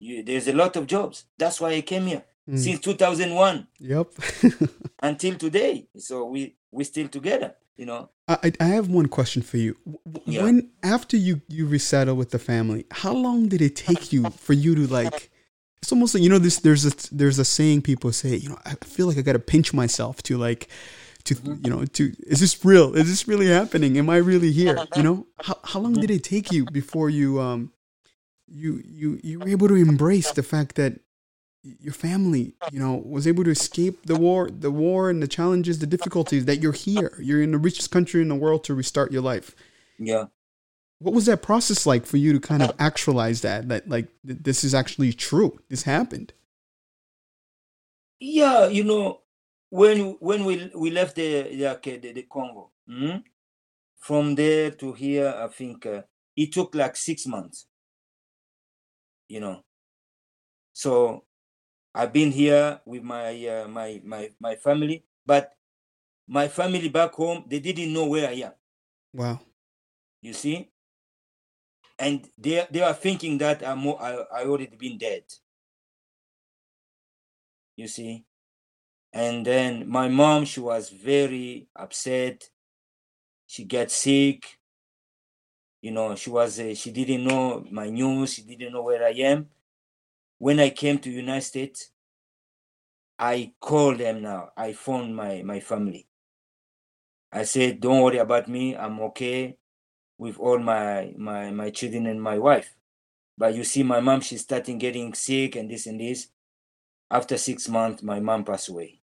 You, 0.00 0.22
there's 0.22 0.46
a 0.48 0.52
lot 0.52 0.76
of 0.76 0.86
jobs. 0.86 1.24
That's 1.38 1.60
why 1.60 1.70
I 1.74 1.80
came 1.82 2.06
here 2.06 2.24
Mm. 2.48 2.58
since 2.58 2.80
2001 2.80 3.66
Yep. 3.78 4.08
until 5.02 5.34
today. 5.34 5.86
So 5.98 6.24
we 6.24 6.56
we 6.70 6.84
still 6.84 7.06
together, 7.08 7.54
you 7.76 7.84
know. 7.84 8.08
I, 8.26 8.52
I 8.58 8.64
have 8.68 8.88
one 8.88 9.06
question 9.08 9.42
for 9.42 9.58
you. 9.58 9.76
Yeah. 10.24 10.44
When 10.44 10.70
after 10.82 11.16
you 11.18 11.42
you 11.48 11.66
resettle 11.66 12.14
with 12.14 12.30
the 12.30 12.38
family, 12.38 12.86
how 12.90 13.12
long 13.12 13.48
did 13.48 13.60
it 13.60 13.76
take 13.76 14.12
you 14.14 14.30
for 14.30 14.54
you 14.54 14.74
to 14.76 14.86
like? 14.86 15.30
It's 15.82 15.92
almost 15.92 16.14
like 16.14 16.22
you 16.22 16.30
know 16.30 16.38
this. 16.38 16.58
There's 16.60 16.86
a 16.86 16.92
there's 17.14 17.38
a 17.38 17.44
saying 17.44 17.82
people 17.82 18.12
say. 18.12 18.36
You 18.36 18.48
know, 18.50 18.58
I 18.64 18.74
feel 18.82 19.06
like 19.06 19.18
I 19.18 19.22
got 19.22 19.34
to 19.34 19.38
pinch 19.38 19.74
myself 19.74 20.22
to 20.24 20.38
like 20.38 20.68
to 21.28 21.58
you 21.62 21.70
know 21.70 21.84
to 21.84 22.12
is 22.26 22.40
this 22.40 22.64
real? 22.64 22.94
Is 22.94 23.08
this 23.08 23.28
really 23.28 23.46
happening? 23.46 23.96
Am 23.98 24.10
I 24.10 24.16
really 24.16 24.52
here? 24.52 24.78
You 24.96 25.02
know, 25.02 25.26
how 25.42 25.58
how 25.64 25.80
long 25.80 25.94
did 25.94 26.10
it 26.10 26.24
take 26.24 26.50
you 26.50 26.64
before 26.66 27.08
you 27.10 27.40
um 27.40 27.72
you 28.46 28.82
you 28.84 29.20
you 29.22 29.38
were 29.38 29.48
able 29.48 29.68
to 29.68 29.74
embrace 29.74 30.32
the 30.32 30.42
fact 30.42 30.74
that 30.76 31.00
your 31.62 31.92
family, 31.92 32.54
you 32.72 32.78
know, 32.78 32.94
was 33.04 33.26
able 33.26 33.44
to 33.44 33.50
escape 33.50 34.06
the 34.06 34.16
war, 34.16 34.48
the 34.48 34.70
war 34.70 35.10
and 35.10 35.22
the 35.22 35.28
challenges, 35.28 35.78
the 35.78 35.86
difficulties 35.86 36.44
that 36.46 36.58
you're 36.62 36.72
here. 36.72 37.12
You're 37.20 37.42
in 37.42 37.52
the 37.52 37.58
richest 37.58 37.90
country 37.90 38.22
in 38.22 38.28
the 38.28 38.34
world 38.34 38.64
to 38.64 38.74
restart 38.74 39.12
your 39.12 39.22
life. 39.22 39.54
Yeah. 39.98 40.26
What 41.00 41.14
was 41.14 41.26
that 41.26 41.42
process 41.42 41.86
like 41.86 42.06
for 42.06 42.16
you 42.16 42.32
to 42.32 42.40
kind 42.40 42.62
of 42.62 42.74
actualize 42.78 43.42
that 43.42 43.68
that 43.68 43.88
like 43.88 44.08
th- 44.26 44.40
this 44.42 44.64
is 44.64 44.74
actually 44.74 45.12
true. 45.12 45.60
This 45.68 45.82
happened. 45.82 46.32
Yeah, 48.20 48.66
you 48.66 48.82
know, 48.82 49.20
when 49.70 50.16
when 50.20 50.44
we 50.44 50.70
we 50.74 50.90
left 50.90 51.16
the 51.16 51.44
like, 51.56 51.86
uh, 51.86 51.98
the, 52.00 52.12
the 52.12 52.22
Congo, 52.24 52.72
mm, 52.88 53.22
from 53.98 54.34
there 54.34 54.70
to 54.72 54.92
here, 54.92 55.34
I 55.36 55.48
think 55.48 55.86
uh, 55.86 56.02
it 56.36 56.52
took 56.52 56.74
like 56.74 56.96
six 56.96 57.26
months. 57.26 57.66
You 59.28 59.40
know, 59.40 59.64
so 60.72 61.24
I've 61.94 62.12
been 62.12 62.30
here 62.32 62.80
with 62.86 63.02
my 63.02 63.46
uh, 63.46 63.68
my 63.68 64.00
my 64.04 64.32
my 64.40 64.56
family, 64.56 65.04
but 65.26 65.52
my 66.28 66.48
family 66.48 66.88
back 66.88 67.12
home 67.14 67.44
they 67.48 67.60
didn't 67.60 67.92
know 67.92 68.06
where 68.06 68.28
I 68.28 68.34
am. 68.34 68.52
Wow. 69.12 69.40
You 70.22 70.32
see, 70.32 70.70
and 71.98 72.30
they 72.38 72.66
they 72.70 72.82
are 72.82 72.94
thinking 72.94 73.38
that 73.38 73.62
I'm 73.66 73.86
I 73.88 74.24
I 74.32 74.44
already 74.44 74.76
been 74.76 74.98
dead. 74.98 75.24
You 77.76 77.88
see, 77.88 78.26
and 79.12 79.44
then 79.46 79.88
my 79.88 80.08
mom 80.08 80.44
she 80.44 80.60
was 80.60 80.90
very 80.90 81.68
upset. 81.76 82.50
She 83.46 83.64
got 83.64 83.90
sick. 83.90 84.58
You 85.80 85.92
know, 85.92 86.14
she 86.16 86.30
was 86.30 86.58
uh, 86.60 86.74
she 86.74 86.90
didn't 86.90 87.24
know 87.24 87.64
my 87.70 87.88
news. 87.88 88.34
She 88.34 88.42
didn't 88.42 88.72
know 88.72 88.82
where 88.82 89.04
I 89.04 89.10
am. 89.12 89.48
When 90.38 90.60
I 90.60 90.70
came 90.70 90.98
to 90.98 91.10
United 91.10 91.42
States, 91.46 91.90
I 93.18 93.52
called 93.60 93.98
them 93.98 94.22
now. 94.22 94.50
I 94.56 94.72
phoned 94.72 95.14
my 95.14 95.42
my 95.42 95.60
family. 95.60 96.06
I 97.32 97.44
said, 97.44 97.80
"Don't 97.80 98.02
worry 98.02 98.18
about 98.18 98.48
me. 98.48 98.76
I'm 98.76 99.00
okay." 99.00 99.56
with 100.18 100.38
all 100.38 100.58
my 100.58 101.14
my 101.16 101.50
my 101.50 101.70
children 101.70 102.06
and 102.06 102.20
my 102.20 102.38
wife 102.38 102.74
but 103.38 103.54
you 103.54 103.64
see 103.64 103.82
my 103.82 104.00
mom 104.00 104.20
she's 104.20 104.42
starting 104.42 104.78
getting 104.78 105.14
sick 105.14 105.56
and 105.56 105.70
this 105.70 105.86
and 105.86 106.00
this 106.00 106.28
after 107.10 107.36
six 107.38 107.68
months 107.68 108.02
my 108.02 108.20
mom 108.20 108.44
passed 108.44 108.68
away 108.68 108.98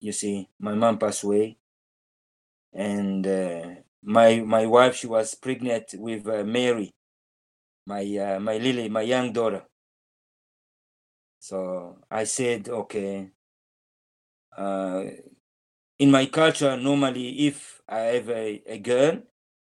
You 0.00 0.12
see, 0.12 0.48
my 0.60 0.74
mom 0.74 0.98
passed 0.98 1.24
away, 1.24 1.58
and 2.72 3.26
uh, 3.26 3.74
my 4.02 4.36
my 4.40 4.64
wife 4.66 4.94
she 4.94 5.06
was 5.08 5.34
pregnant 5.34 5.94
with 5.94 6.26
uh, 6.28 6.44
Mary, 6.44 6.94
my 7.86 8.02
uh, 8.16 8.38
my 8.40 8.58
Lily, 8.58 8.88
my 8.88 9.02
young 9.02 9.32
daughter. 9.32 9.64
So 11.40 11.98
I 12.10 12.24
said, 12.24 12.68
okay. 12.68 13.30
Uh, 14.56 15.04
in 15.98 16.10
my 16.10 16.26
culture, 16.26 16.76
normally, 16.76 17.46
if 17.46 17.80
I 17.88 17.98
have 18.18 18.28
a, 18.30 18.62
a 18.66 18.78
girl, 18.78 19.22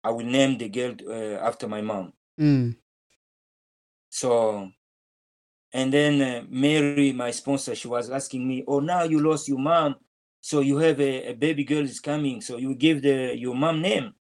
I 0.04 0.10
will 0.10 0.26
name 0.26 0.58
the 0.58 0.68
girl 0.68 0.94
uh, 1.08 1.38
after 1.46 1.68
my 1.68 1.80
mom. 1.80 2.12
Mm. 2.38 2.76
So, 4.10 4.70
and 5.72 5.92
then 5.92 6.20
uh, 6.20 6.44
Mary, 6.48 7.12
my 7.12 7.30
sponsor, 7.30 7.74
she 7.74 7.88
was 7.88 8.10
asking 8.10 8.46
me, 8.46 8.64
"Oh, 8.66 8.80
now 8.80 9.04
you 9.04 9.20
lost 9.20 9.48
your 9.48 9.58
mom, 9.58 9.96
so 10.40 10.60
you 10.60 10.78
have 10.78 11.00
a, 11.00 11.28
a 11.30 11.32
baby 11.34 11.64
girl 11.64 11.84
is 11.84 12.00
coming, 12.00 12.40
so 12.40 12.56
you 12.56 12.74
give 12.74 13.02
the 13.02 13.36
your 13.36 13.54
mom 13.54 13.80
name." 13.82 14.12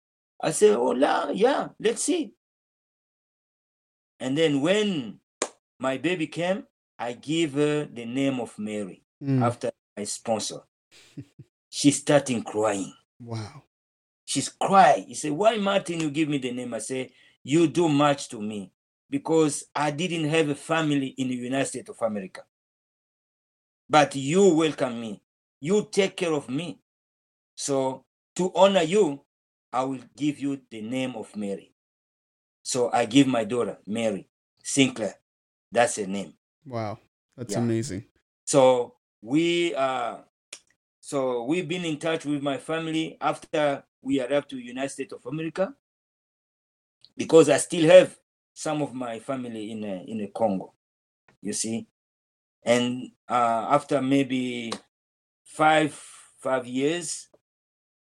I 0.41 0.51
said, 0.53 0.77
"Oh, 0.77 0.91
la, 0.91 1.31
yeah, 1.31 1.69
let's 1.81 2.03
see." 2.05 2.33
And 4.21 4.37
then 4.37 4.61
when 4.61 5.21
my 5.79 5.97
baby 5.97 6.27
came, 6.27 6.65
I 6.99 7.13
give 7.13 7.55
her 7.55 7.85
the 7.87 8.05
name 8.05 8.41
of 8.41 8.59
Mary 8.59 9.05
Mm. 9.23 9.43
after 9.43 9.71
my 9.97 10.05
sponsor. 10.05 10.61
She's 11.71 11.99
starting 11.99 12.43
crying. 12.43 12.93
Wow. 13.21 13.63
She's 14.25 14.49
crying. 14.49 15.07
He 15.09 15.15
said, 15.15 15.33
Why, 15.33 15.57
Martin, 15.57 16.01
you 16.01 16.11
give 16.11 16.29
me 16.29 16.39
the 16.39 16.53
name? 16.53 16.73
I 16.75 16.79
say, 16.79 17.11
You 17.43 17.67
do 17.67 17.89
much 17.89 18.29
to 18.29 18.41
me 18.41 18.73
because 19.11 19.65
I 19.75 19.91
didn't 19.91 20.29
have 20.29 20.49
a 20.49 20.55
family 20.55 21.09
in 21.09 21.29
the 21.29 21.35
United 21.35 21.67
States 21.67 21.91
of 21.91 22.01
America. 22.03 22.45
But 23.89 24.15
you 24.17 24.55
welcome 24.55 25.01
me. 25.01 25.23
You 25.61 25.89
take 25.91 26.17
care 26.17 26.33
of 26.33 26.49
me. 26.49 26.81
So, 27.55 28.05
to 28.37 28.53
honor 28.55 28.83
you, 28.83 29.25
I 29.73 29.85
will 29.85 30.01
give 30.17 30.39
you 30.39 30.61
the 30.71 30.83
name 30.83 31.17
of 31.17 31.35
Mary. 31.37 31.75
So, 32.63 32.91
I 32.93 33.07
give 33.07 33.27
my 33.27 33.45
daughter, 33.45 33.79
Mary 33.87 34.29
Sinclair. 34.63 35.15
That's 35.73 35.97
her 35.97 36.07
name. 36.07 36.35
Wow. 36.65 36.99
That's 37.37 37.53
Yeah. 37.53 37.61
amazing. 37.61 38.05
So 38.45 38.97
we 39.21 39.75
uh 39.75 40.19
so 41.01 41.45
we've 41.45 41.69
been 41.69 41.85
in 41.85 41.99
touch 41.99 42.25
with 42.25 42.43
my 42.43 42.59
family 42.59 43.17
after 43.21 43.85
we 44.03 44.21
arrived 44.21 44.51
to 44.51 44.59
United 44.59 44.91
States 44.91 45.13
of 45.13 45.25
America 45.27 45.75
because 47.17 47.49
I 47.49 47.59
still 47.59 47.89
have 47.89 48.19
some 48.59 48.83
of 48.83 48.93
my 48.93 49.21
family 49.21 49.71
in 49.71 49.85
uh, 49.85 50.03
in 50.09 50.19
the 50.19 50.27
Congo, 50.35 50.75
you 51.41 51.53
see, 51.53 51.87
and 52.65 53.13
uh, 53.29 53.69
after 53.71 54.03
maybe 54.03 54.73
five 55.45 55.95
five 56.39 56.67
years, 56.67 57.29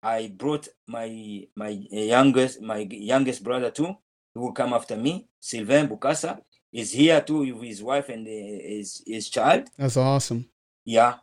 I 0.04 0.28
brought 0.28 0.68
my 0.86 1.48
my 1.56 1.70
youngest 1.90 2.62
my 2.62 2.88
youngest 2.92 3.44
brother 3.44 3.72
too, 3.72 3.98
who 4.36 4.42
will 4.42 4.52
come 4.52 4.74
after 4.74 4.96
me, 4.96 5.28
Sylvain 5.40 5.88
Bukasa, 5.88 6.40
is 6.72 6.92
here 6.92 7.22
too 7.22 7.40
with 7.40 7.64
his 7.64 7.82
wife 7.82 8.10
and 8.10 8.28
his 8.28 9.02
his 9.08 9.30
child. 9.30 9.68
That's 9.80 9.98
awesome. 9.98 10.46
Yeah. 10.86 11.16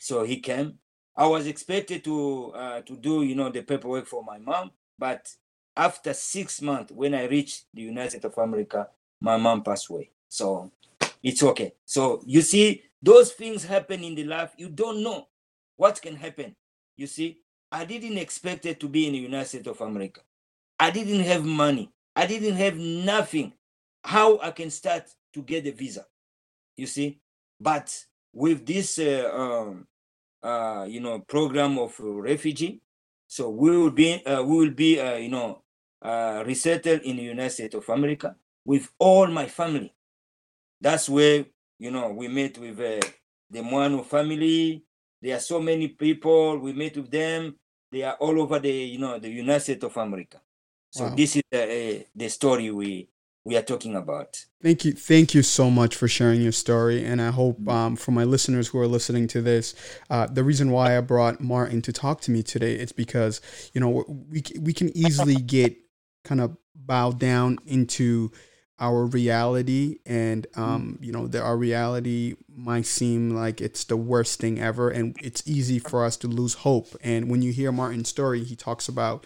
So 0.00 0.24
he 0.24 0.40
came. 0.40 0.78
I 1.16 1.26
was 1.26 1.46
expected 1.46 2.04
to 2.04 2.52
uh, 2.54 2.80
to 2.82 2.94
do 2.98 3.22
you 3.22 3.36
know 3.36 3.48
the 3.48 3.62
paperwork 3.62 4.06
for 4.06 4.22
my 4.22 4.36
mom, 4.36 4.72
but 4.98 5.26
after 5.76 6.14
six 6.14 6.62
months, 6.62 6.92
when 6.92 7.14
I 7.14 7.26
reached 7.26 7.66
the 7.74 7.82
United 7.82 8.10
States 8.10 8.24
of 8.24 8.38
America, 8.38 8.88
my 9.20 9.36
mom 9.36 9.62
passed 9.62 9.90
away. 9.90 10.10
So 10.28 10.70
it's 11.22 11.42
okay. 11.42 11.74
So 11.84 12.22
you 12.24 12.40
see, 12.42 12.82
those 13.02 13.32
things 13.32 13.64
happen 13.64 14.02
in 14.02 14.14
the 14.14 14.24
life. 14.24 14.52
You 14.56 14.68
don't 14.68 15.02
know 15.02 15.28
what 15.76 16.00
can 16.00 16.16
happen. 16.16 16.56
You 16.96 17.06
see, 17.06 17.42
I 17.70 17.84
didn't 17.84 18.18
expect 18.18 18.64
it 18.66 18.80
to 18.80 18.88
be 18.88 19.06
in 19.06 19.12
the 19.12 19.18
United 19.18 19.48
States 19.48 19.68
of 19.68 19.80
America. 19.80 20.20
I 20.78 20.90
didn't 20.90 21.20
have 21.24 21.44
money. 21.44 21.92
I 22.14 22.26
didn't 22.26 22.56
have 22.56 22.76
nothing. 22.76 23.52
How 24.02 24.38
I 24.38 24.50
can 24.52 24.70
start 24.70 25.04
to 25.34 25.42
get 25.42 25.66
a 25.66 25.72
visa? 25.72 26.06
You 26.76 26.86
see, 26.86 27.20
but 27.60 28.04
with 28.32 28.64
this, 28.66 28.98
uh, 28.98 29.30
um, 29.32 29.86
uh, 30.42 30.86
you 30.88 31.00
know, 31.00 31.18
program 31.20 31.78
of 31.78 31.94
refugee, 31.98 32.80
so 33.26 33.50
we 33.50 33.76
will 33.76 33.90
be, 33.90 34.24
uh, 34.24 34.42
we 34.42 34.56
will 34.56 34.74
be, 34.74 35.00
uh, 35.00 35.16
you 35.16 35.28
know, 35.28 35.62
uh, 36.06 36.42
resettled 36.46 37.00
in 37.02 37.16
the 37.16 37.22
United 37.24 37.50
States 37.50 37.74
of 37.74 37.88
America 37.88 38.36
with 38.64 38.88
all 38.98 39.26
my 39.26 39.46
family. 39.46 39.92
That's 40.80 41.08
where 41.08 41.44
you 41.78 41.90
know 41.90 42.10
we 42.10 42.28
met 42.28 42.58
with 42.58 42.78
uh, 42.80 43.00
the 43.50 43.60
Mwano 43.60 44.04
family. 44.04 44.84
There 45.22 45.36
are 45.36 45.40
so 45.40 45.60
many 45.60 45.88
people. 45.88 46.58
We 46.58 46.72
met 46.72 46.96
with 46.96 47.10
them. 47.10 47.56
They 47.90 48.02
are 48.02 48.14
all 48.14 48.40
over 48.40 48.58
the 48.58 48.70
you 48.72 48.98
know 48.98 49.18
the 49.18 49.30
United 49.30 49.60
States 49.60 49.84
of 49.84 49.96
America. 49.96 50.40
So 50.90 51.04
Wow. 51.04 51.14
this 51.14 51.36
is 51.36 51.42
uh, 51.52 51.58
uh, 51.58 52.02
the 52.14 52.28
story 52.28 52.70
we 52.70 53.08
we 53.44 53.56
are 53.56 53.62
talking 53.62 53.94
about. 53.94 54.44
Thank 54.62 54.84
you. 54.84 54.92
Thank 54.92 55.32
you 55.34 55.42
so 55.42 55.70
much 55.70 55.94
for 55.94 56.08
sharing 56.08 56.42
your 56.42 56.52
story. 56.52 57.04
And 57.04 57.22
I 57.22 57.30
hope 57.30 57.68
um, 57.68 57.94
for 57.94 58.10
my 58.10 58.24
listeners 58.24 58.66
who 58.68 58.78
are 58.80 58.88
listening 58.88 59.28
to 59.28 59.40
this, 59.40 59.74
uh, 60.10 60.26
the 60.26 60.42
reason 60.42 60.72
why 60.72 60.98
I 60.98 61.00
brought 61.00 61.40
Martin 61.40 61.80
to 61.82 61.92
talk 61.92 62.20
to 62.22 62.32
me 62.32 62.42
today, 62.42 62.74
it's 62.74 62.90
because, 62.90 63.40
you 63.72 63.80
know, 63.80 64.04
we, 64.28 64.42
we 64.60 64.72
can 64.72 64.90
easily 64.96 65.36
get 65.36 65.76
kind 66.26 66.40
of 66.40 66.56
bow 66.74 67.12
down 67.12 67.58
into 67.66 68.30
our 68.78 69.06
reality 69.06 69.98
and 70.04 70.46
um 70.54 70.98
you 71.00 71.10
know 71.10 71.26
that 71.26 71.42
our 71.42 71.56
reality 71.56 72.34
might 72.54 72.84
seem 72.84 73.30
like 73.30 73.60
it's 73.60 73.84
the 73.84 73.96
worst 73.96 74.38
thing 74.38 74.60
ever 74.60 74.90
and 74.90 75.16
it's 75.22 75.42
easy 75.46 75.78
for 75.78 76.04
us 76.04 76.16
to 76.16 76.26
lose 76.26 76.54
hope. 76.54 76.88
And 77.02 77.30
when 77.30 77.40
you 77.42 77.52
hear 77.52 77.72
martin's 77.72 78.10
story 78.10 78.44
he 78.44 78.54
talks 78.54 78.88
about 78.88 79.24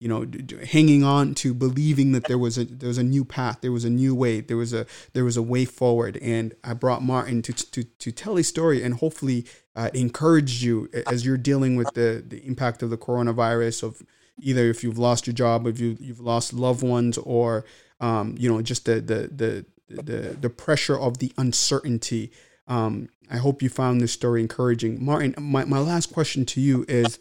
you 0.00 0.08
know 0.08 0.24
d- 0.26 0.42
d- 0.42 0.66
hanging 0.66 1.02
on 1.02 1.34
to 1.36 1.54
believing 1.54 2.12
that 2.12 2.24
there 2.24 2.38
was 2.38 2.58
a 2.58 2.64
there 2.64 2.88
was 2.88 2.98
a 2.98 3.02
new 3.02 3.24
path 3.24 3.58
there 3.62 3.72
was 3.72 3.84
a 3.86 3.90
new 3.90 4.14
way 4.14 4.40
there 4.40 4.56
was 4.56 4.72
a 4.74 4.84
there 5.14 5.24
was 5.24 5.36
a 5.38 5.42
way 5.42 5.64
forward. 5.64 6.18
And 6.18 6.54
i 6.62 6.74
brought 6.74 7.02
martin 7.02 7.40
to 7.42 7.52
to 7.54 7.84
to 7.84 8.12
tell 8.12 8.36
his 8.36 8.48
story 8.48 8.82
and 8.82 8.94
hopefully 8.94 9.46
uh, 9.76 9.88
encourage 9.94 10.62
you 10.62 10.90
as 11.06 11.24
you're 11.24 11.38
dealing 11.38 11.76
with 11.76 11.94
the 11.94 12.22
the 12.26 12.44
impact 12.46 12.82
of 12.82 12.90
the 12.90 12.98
coronavirus 12.98 13.82
of 13.82 14.02
either 14.42 14.68
if 14.68 14.82
you've 14.82 14.98
lost 14.98 15.26
your 15.26 15.34
job 15.34 15.66
if 15.66 15.78
you 15.78 15.96
you've 16.00 16.20
lost 16.20 16.52
loved 16.52 16.82
ones 16.82 17.18
or 17.18 17.64
um, 18.00 18.34
you 18.38 18.48
know 18.48 18.60
just 18.62 18.84
the 18.86 19.00
the 19.00 19.28
the 19.28 19.66
the, 19.88 20.36
the 20.40 20.50
pressure 20.50 20.98
of 20.98 21.18
the 21.18 21.32
uncertainty. 21.36 22.30
Um, 22.68 23.08
i 23.28 23.36
hope 23.36 23.62
you 23.62 23.68
found 23.68 24.00
this 24.00 24.12
story 24.12 24.40
encouraging. 24.40 25.04
Martin 25.04 25.34
my, 25.38 25.64
my 25.64 25.78
last 25.78 26.12
question 26.12 26.44
to 26.46 26.60
you 26.60 26.84
is 26.88 27.18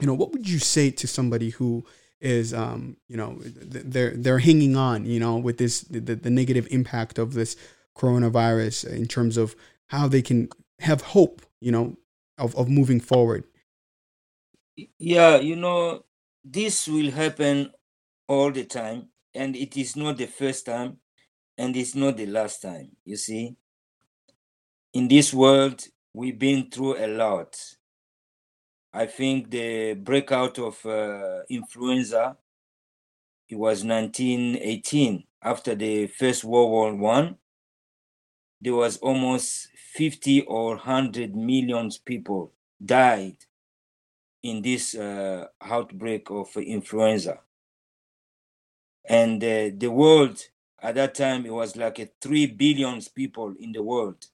you 0.00 0.06
know 0.06 0.14
what 0.14 0.32
would 0.32 0.48
you 0.48 0.58
say 0.58 0.90
to 0.90 1.06
somebody 1.06 1.50
who 1.50 1.84
is 2.20 2.52
um 2.52 2.96
you 3.08 3.16
know 3.16 3.38
they're 3.42 4.10
they're 4.10 4.38
hanging 4.40 4.76
on 4.76 5.06
you 5.06 5.18
know 5.18 5.36
with 5.38 5.58
this 5.58 5.80
the, 5.82 6.00
the 6.00 6.30
negative 6.30 6.66
impact 6.70 7.18
of 7.18 7.34
this 7.34 7.56
coronavirus 7.96 8.88
in 8.90 9.06
terms 9.06 9.36
of 9.36 9.54
how 9.88 10.06
they 10.06 10.22
can 10.22 10.48
have 10.80 11.00
hope 11.02 11.42
you 11.60 11.72
know 11.72 11.96
of, 12.40 12.56
of 12.56 12.68
moving 12.68 12.98
forward? 12.98 13.44
Yeah, 14.98 15.36
you 15.36 15.56
know, 15.56 16.04
this 16.44 16.88
will 16.88 17.10
happen 17.10 17.72
all 18.28 18.50
the 18.50 18.64
time, 18.64 19.08
and 19.34 19.56
it 19.56 19.76
is 19.76 19.96
not 19.96 20.16
the 20.16 20.26
first 20.26 20.66
time, 20.66 20.98
and 21.58 21.76
it's 21.76 21.94
not 21.94 22.16
the 22.16 22.26
last 22.26 22.62
time. 22.62 22.96
You 23.04 23.16
see, 23.16 23.56
in 24.92 25.08
this 25.08 25.32
world, 25.32 25.84
we've 26.12 26.38
been 26.38 26.70
through 26.70 26.96
a 27.04 27.06
lot. 27.06 27.56
I 28.92 29.06
think 29.06 29.50
the 29.50 29.94
breakout 29.94 30.58
of 30.58 30.84
uh, 30.84 31.42
influenza, 31.48 32.36
it 33.48 33.56
was 33.56 33.84
1918 33.84 35.24
after 35.42 35.74
the 35.74 36.06
First 36.08 36.44
World 36.44 36.70
War 36.70 36.94
One. 36.94 37.36
There 38.60 38.74
was 38.74 38.98
almost 38.98 39.68
50 39.94 40.42
or 40.42 40.70
100 40.76 41.34
million 41.34 41.90
people 42.04 42.52
died 42.84 43.36
in 44.42 44.62
this 44.62 44.94
uh, 44.94 45.46
outbreak 45.60 46.30
of 46.30 46.56
influenza. 46.56 47.40
And 49.04 49.42
uh, 49.42 49.70
the 49.76 49.88
world 49.88 50.38
at 50.82 50.94
that 50.94 51.14
time, 51.14 51.44
it 51.46 51.52
was 51.52 51.76
like 51.76 51.98
a 51.98 52.08
3 52.20 52.46
billion 52.46 53.00
people 53.14 53.54
in 53.58 53.72
the 53.72 53.82
world. 53.82 54.26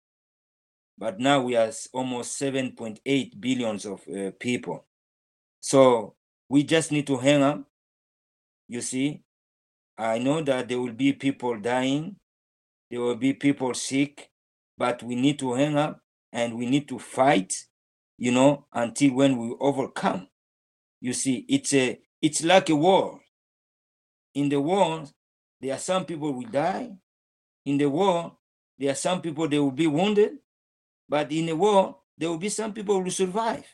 But 0.98 1.18
now 1.18 1.42
we 1.42 1.56
are 1.56 1.70
almost 1.92 2.40
7.8 2.40 3.40
billions 3.40 3.84
of 3.84 4.02
uh, 4.08 4.30
people. 4.38 4.84
So 5.60 6.14
we 6.48 6.62
just 6.62 6.92
need 6.92 7.06
to 7.08 7.16
hang 7.18 7.42
up. 7.42 7.64
You 8.68 8.80
see, 8.80 9.22
I 9.98 10.18
know 10.18 10.42
that 10.42 10.68
there 10.68 10.80
will 10.80 10.92
be 10.92 11.12
people 11.12 11.58
dying, 11.58 12.16
there 12.90 13.00
will 13.00 13.16
be 13.16 13.32
people 13.32 13.74
sick, 13.74 14.30
but 14.76 15.02
we 15.02 15.14
need 15.14 15.38
to 15.40 15.54
hang 15.54 15.76
up 15.76 16.00
and 16.32 16.56
we 16.56 16.66
need 16.66 16.88
to 16.88 16.98
fight, 16.98 17.54
you 18.18 18.32
know, 18.32 18.66
until 18.72 19.14
when 19.14 19.36
we 19.38 19.54
overcome. 19.60 20.28
You 21.00 21.12
see, 21.12 21.44
it's 21.48 21.72
a 21.74 22.00
it's 22.22 22.42
like 22.44 22.68
a 22.70 22.76
war. 22.76 23.20
In 24.34 24.48
the 24.48 24.60
war, 24.60 25.04
there 25.60 25.74
are 25.74 25.78
some 25.78 26.04
people 26.04 26.32
will 26.32 26.48
die. 26.48 26.90
In 27.64 27.78
the 27.78 27.88
war, 27.88 28.36
there 28.78 28.92
are 28.92 28.96
some 28.96 29.20
people 29.20 29.48
they 29.48 29.58
will 29.58 29.70
be 29.70 29.86
wounded, 29.86 30.38
but 31.08 31.32
in 31.32 31.46
the 31.46 31.56
war, 31.56 31.98
there 32.18 32.28
will 32.28 32.38
be 32.38 32.48
some 32.48 32.72
people 32.72 33.02
who 33.02 33.10
survive. 33.10 33.66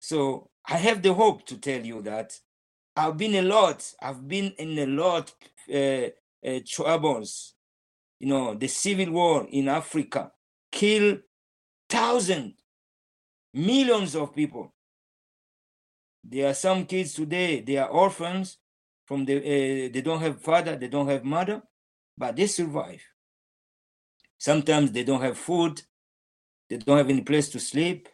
So 0.00 0.50
I 0.68 0.76
have 0.78 1.02
the 1.02 1.14
hope 1.14 1.46
to 1.46 1.56
tell 1.58 1.84
you 1.84 2.02
that 2.02 2.38
I've 2.96 3.16
been 3.16 3.34
a 3.34 3.42
lot. 3.42 3.90
I've 4.00 4.26
been 4.28 4.52
in 4.58 4.78
a 4.78 4.86
lot 4.86 5.32
uh, 5.72 6.08
uh, 6.46 6.60
troubles. 6.66 7.54
You 8.20 8.28
know, 8.28 8.54
the 8.54 8.68
civil 8.68 9.12
war 9.12 9.46
in 9.50 9.68
Africa 9.68 10.32
killed 10.70 11.20
thousands, 11.88 12.54
millions 13.54 14.14
of 14.14 14.34
people. 14.34 14.72
There 16.22 16.48
are 16.48 16.54
some 16.54 16.86
kids 16.86 17.14
today, 17.14 17.60
they 17.60 17.76
are 17.76 17.88
orphans 17.88 18.58
from 19.06 19.24
the, 19.24 19.36
uh, 19.38 19.92
they 19.92 20.00
don't 20.02 20.20
have 20.20 20.40
father, 20.40 20.76
they 20.76 20.88
don't 20.88 21.08
have 21.08 21.24
mother, 21.24 21.62
but 22.16 22.36
they 22.36 22.46
survive. 22.46 23.02
Sometimes 24.38 24.92
they 24.92 25.04
don't 25.04 25.20
have 25.22 25.38
food, 25.38 25.82
they 26.68 26.78
don't 26.78 26.98
have 26.98 27.10
any 27.10 27.20
place 27.20 27.48
to 27.50 27.60
sleep. 27.60 28.08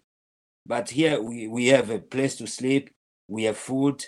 But 0.66 0.90
here 0.90 1.20
we, 1.20 1.48
we 1.48 1.66
have 1.68 1.90
a 1.90 1.98
place 1.98 2.36
to 2.36 2.46
sleep, 2.46 2.90
we 3.28 3.44
have 3.44 3.56
food. 3.56 4.04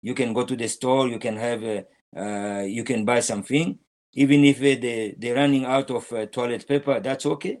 You 0.00 0.14
can 0.14 0.32
go 0.32 0.44
to 0.44 0.56
the 0.56 0.68
store, 0.68 1.08
you 1.08 1.18
can 1.18 1.36
have 1.36 1.62
a, 1.62 1.84
uh, 2.16 2.62
you 2.62 2.84
can 2.84 3.04
buy 3.04 3.20
something. 3.20 3.78
Even 4.14 4.44
if 4.44 4.58
uh, 4.58 4.80
they, 4.80 5.14
they're 5.18 5.36
running 5.36 5.64
out 5.64 5.90
of 5.90 6.10
uh, 6.12 6.26
toilet 6.26 6.66
paper, 6.66 7.00
that's 7.00 7.26
okay. 7.26 7.58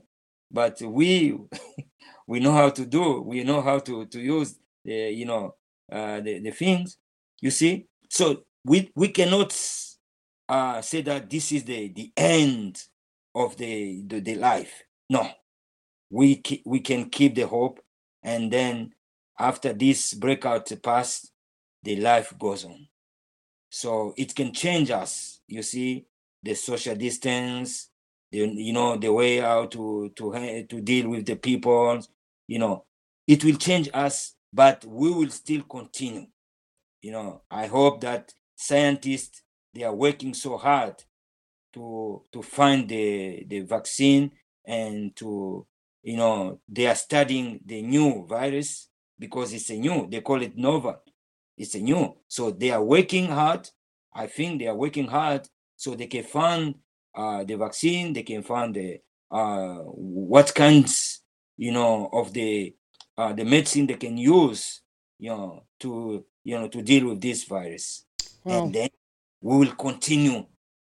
But 0.50 0.80
we 0.82 1.38
we 2.26 2.40
know 2.40 2.52
how 2.52 2.70
to 2.70 2.86
do, 2.86 3.22
we 3.22 3.44
know 3.44 3.62
how 3.62 3.78
to, 3.80 4.06
to 4.06 4.20
use 4.20 4.56
the, 4.84 5.10
you 5.12 5.26
know, 5.26 5.54
uh, 5.90 6.20
the, 6.20 6.40
the 6.40 6.50
things, 6.50 6.98
you 7.40 7.50
see. 7.50 7.86
So 8.10 8.44
we, 8.64 8.90
we 8.96 9.08
cannot 9.08 9.56
uh, 10.48 10.80
say 10.82 11.02
that 11.02 11.30
this 11.30 11.52
is 11.52 11.64
the, 11.64 11.88
the 11.88 12.12
end 12.16 12.82
of 13.34 13.56
the, 13.56 14.04
the, 14.06 14.20
the 14.20 14.34
life. 14.36 14.84
No, 15.10 15.28
we, 16.10 16.36
ke- 16.36 16.62
we 16.66 16.80
can 16.80 17.10
keep 17.10 17.34
the 17.34 17.46
hope 17.46 17.80
and 18.22 18.52
then 18.52 18.92
after 19.38 19.72
this 19.72 20.14
breakout 20.14 20.70
passed 20.82 21.32
the 21.82 21.96
life 21.96 22.34
goes 22.38 22.64
on 22.64 22.86
so 23.70 24.14
it 24.16 24.34
can 24.34 24.52
change 24.52 24.90
us 24.90 25.40
you 25.48 25.62
see 25.62 26.06
the 26.42 26.54
social 26.54 26.94
distance 26.96 27.90
the, 28.32 28.38
you 28.38 28.72
know 28.72 28.96
the 28.96 29.12
way 29.12 29.38
how 29.38 29.66
to 29.66 30.10
to 30.16 30.64
to 30.68 30.80
deal 30.80 31.08
with 31.08 31.26
the 31.26 31.36
people 31.36 32.00
you 32.48 32.58
know. 32.58 32.84
It 33.26 33.44
will 33.44 33.56
change 33.56 33.88
us 33.94 34.34
but 34.52 34.84
we 34.84 35.10
will 35.10 35.30
still 35.30 35.62
continue. 35.62 36.26
You 37.00 37.12
know 37.12 37.42
i 37.50 37.66
hope 37.66 38.00
that 38.02 38.32
scientists 38.56 39.42
they 39.74 39.82
are 39.84 39.94
working 39.94 40.34
so 40.34 40.56
hard 40.56 41.02
to 41.74 42.22
to 42.32 42.42
find 42.42 42.88
the 42.88 43.44
the 43.48 43.60
vaccine 43.60 44.30
and 44.64 45.14
to 45.16 45.66
you 46.02 46.16
know 46.16 46.60
they 46.68 46.86
are 46.86 46.94
studying 46.94 47.60
the 47.64 47.82
new 47.82 48.26
virus 48.26 48.88
because 49.18 49.52
it's 49.52 49.70
a 49.70 49.76
new 49.76 50.08
they 50.10 50.20
call 50.20 50.42
it 50.42 50.56
nova. 50.56 50.98
It's 51.56 51.74
a 51.74 51.80
new. 51.80 52.16
So 52.28 52.50
they 52.50 52.70
are 52.70 52.82
working 52.82 53.26
hard. 53.26 53.68
I 54.14 54.26
think 54.26 54.58
they 54.58 54.66
are 54.66 54.74
working 54.74 55.06
hard 55.06 55.48
so 55.76 55.94
they 55.94 56.06
can 56.06 56.24
find 56.24 56.74
uh, 57.14 57.44
the 57.44 57.56
vaccine 57.56 58.12
they 58.12 58.22
can 58.22 58.42
find 58.42 58.74
the 58.74 59.00
uh, 59.30 59.76
what 59.84 60.54
kinds 60.54 61.20
you 61.56 61.72
know 61.72 62.08
of 62.12 62.32
the 62.32 62.74
uh, 63.18 63.32
the 63.32 63.44
medicine 63.44 63.86
they 63.86 63.94
can 63.94 64.16
use 64.16 64.80
you 65.18 65.30
know 65.30 65.62
to 65.80 66.24
you 66.44 66.58
know 66.58 66.68
to 66.68 66.82
deal 66.82 67.08
with 67.08 67.20
this 67.20 67.44
virus 67.44 68.04
Wow. 68.44 68.64
and 68.64 68.74
then 68.74 68.88
we 69.40 69.56
will 69.58 69.74
continue 69.74 70.44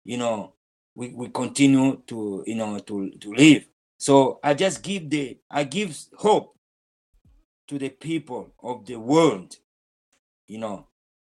you 0.06 0.18
know 0.18 0.54
we, 0.96 1.10
we 1.10 1.30
continue 1.30 2.02
to 2.08 2.44
you 2.48 2.56
know 2.56 2.80
to 2.80 3.12
to 3.20 3.32
live 3.34 3.68
so 3.98 4.40
i 4.44 4.54
just 4.54 4.82
give 4.82 5.10
the 5.10 5.38
i 5.52 5.64
give 5.64 5.96
hope 6.18 6.56
to 7.68 7.78
the 7.78 7.90
people 7.90 8.52
of 8.62 8.86
the 8.86 8.96
world 8.96 9.56
you 10.48 10.58
know 10.58 10.88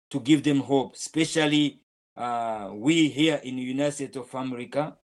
to 0.10 0.20
give 0.20 0.44
them 0.44 0.60
hope 0.60 0.96
especially 0.96 1.80
uh 2.16 2.70
we 2.74 3.10
here 3.10 3.40
in 3.44 3.58
united 3.58 3.92
states 3.92 4.18
of 4.18 4.34
america 4.36 4.96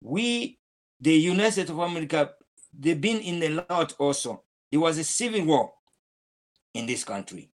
we 0.00 0.58
the 1.00 1.12
united 1.12 1.52
states 1.52 1.70
of 1.70 1.78
america 1.78 2.30
they've 2.78 3.00
been 3.00 3.20
in 3.20 3.42
a 3.42 3.64
lot 3.68 3.94
also. 3.98 4.42
There 4.70 4.80
was 4.80 4.98
a 4.98 5.04
civil 5.04 5.44
war 5.44 5.72
in 6.74 6.86
this 6.86 7.04
country. 7.04 7.50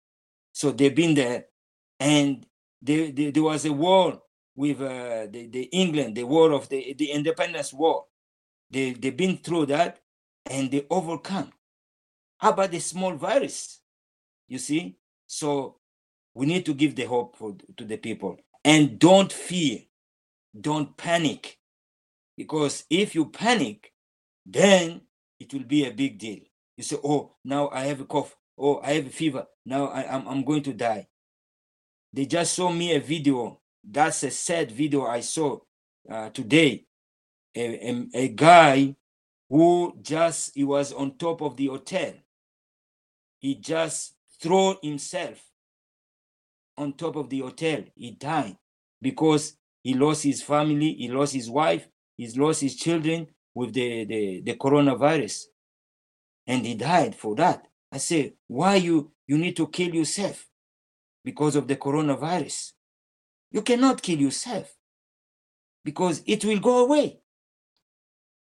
So 0.51 0.71
they've 0.71 0.95
been 0.95 1.13
there. 1.13 1.45
And 1.99 2.45
there, 2.81 3.11
there, 3.11 3.31
there 3.31 3.43
was 3.43 3.65
a 3.65 3.73
war 3.73 4.21
with 4.55 4.79
uh, 4.79 5.27
the, 5.29 5.47
the 5.51 5.63
england 5.63 6.15
the 6.15 6.23
war 6.23 6.53
of 6.53 6.69
the, 6.69 6.93
the 6.97 7.11
independence 7.11 7.73
war. 7.73 8.05
They, 8.69 8.93
they've 8.93 9.15
been 9.15 9.37
through 9.37 9.67
that 9.67 9.99
and 10.45 10.71
they 10.71 10.85
overcome. 10.89 11.51
How 12.37 12.51
about 12.51 12.71
the 12.71 12.79
small 12.79 13.15
virus? 13.15 13.79
You 14.47 14.57
see? 14.59 14.97
So 15.27 15.77
we 16.33 16.45
need 16.45 16.65
to 16.65 16.73
give 16.73 16.95
the 16.95 17.05
hope 17.05 17.37
for, 17.37 17.55
to 17.77 17.85
the 17.85 17.97
people 17.97 18.37
and 18.65 18.97
don't 18.99 19.31
fear. 19.31 19.79
Don't 20.59 20.97
panic. 20.97 21.59
Because 22.35 22.83
if 22.89 23.15
you 23.15 23.27
panic 23.27 23.93
then 24.45 25.01
it 25.39 25.53
will 25.53 25.63
be 25.63 25.85
a 25.85 25.91
big 25.91 26.17
deal. 26.17 26.39
You 26.75 26.83
say 26.83 26.97
oh 27.03 27.35
now 27.45 27.69
i 27.69 27.85
have 27.85 28.01
a 28.01 28.05
cough. 28.05 28.35
Oh 28.57 28.81
i 28.83 28.93
have 28.93 29.05
a 29.07 29.09
fever. 29.09 29.45
Now 29.65 29.87
I, 29.87 30.11
I'm, 30.13 30.27
I'm 30.27 30.43
going 30.43 30.63
to 30.63 30.73
die. 30.73 31.07
They 32.11 32.25
just 32.25 32.53
saw 32.53 32.71
me 32.71 32.95
a 32.95 32.99
video. 32.99 33.61
That's 33.83 34.23
a 34.23 34.31
sad 34.31 34.71
video 34.71 35.05
i 35.05 35.21
saw 35.21 35.59
uh, 36.09 36.29
today. 36.31 36.85
A, 37.55 37.89
a, 37.89 38.07
a 38.13 38.27
guy 38.29 38.95
who 39.49 39.93
just 40.01 40.55
he 40.55 40.63
was 40.63 40.91
on 40.91 41.17
top 41.17 41.41
of 41.41 41.55
the 41.55 41.67
hotel. 41.67 42.13
He 43.39 43.55
just 43.55 44.15
threw 44.41 44.75
himself 44.81 45.41
on 46.77 46.93
top 46.93 47.15
of 47.15 47.29
the 47.29 47.39
hotel. 47.39 47.83
He 47.95 48.11
died 48.11 48.57
because 49.01 49.57
he 49.83 49.93
lost 49.93 50.23
his 50.23 50.41
family 50.41 50.93
he 50.93 51.09
lost 51.09 51.33
his 51.33 51.49
wife 51.49 51.87
he's 52.17 52.37
lost 52.37 52.61
his 52.61 52.75
children 52.75 53.27
with 53.55 53.73
the, 53.73 54.03
the, 54.05 54.41
the 54.41 54.53
coronavirus. 54.55 55.45
And 56.45 56.65
he 56.65 56.75
died 56.75 57.15
for 57.15 57.35
that. 57.35 57.65
I 57.91 57.97
say 57.97 58.33
why 58.47 58.75
you 58.75 59.11
you 59.25 59.37
need 59.37 59.55
to 59.57 59.67
kill 59.67 59.95
yourself 59.95 60.47
because 61.23 61.55
of 61.55 61.67
the 61.67 61.75
coronavirus? 61.77 62.73
You 63.51 63.61
cannot 63.61 64.01
kill 64.01 64.19
yourself 64.19 64.75
because 65.83 66.21
it 66.27 66.43
will 66.45 66.59
go 66.59 66.85
away. 66.85 67.19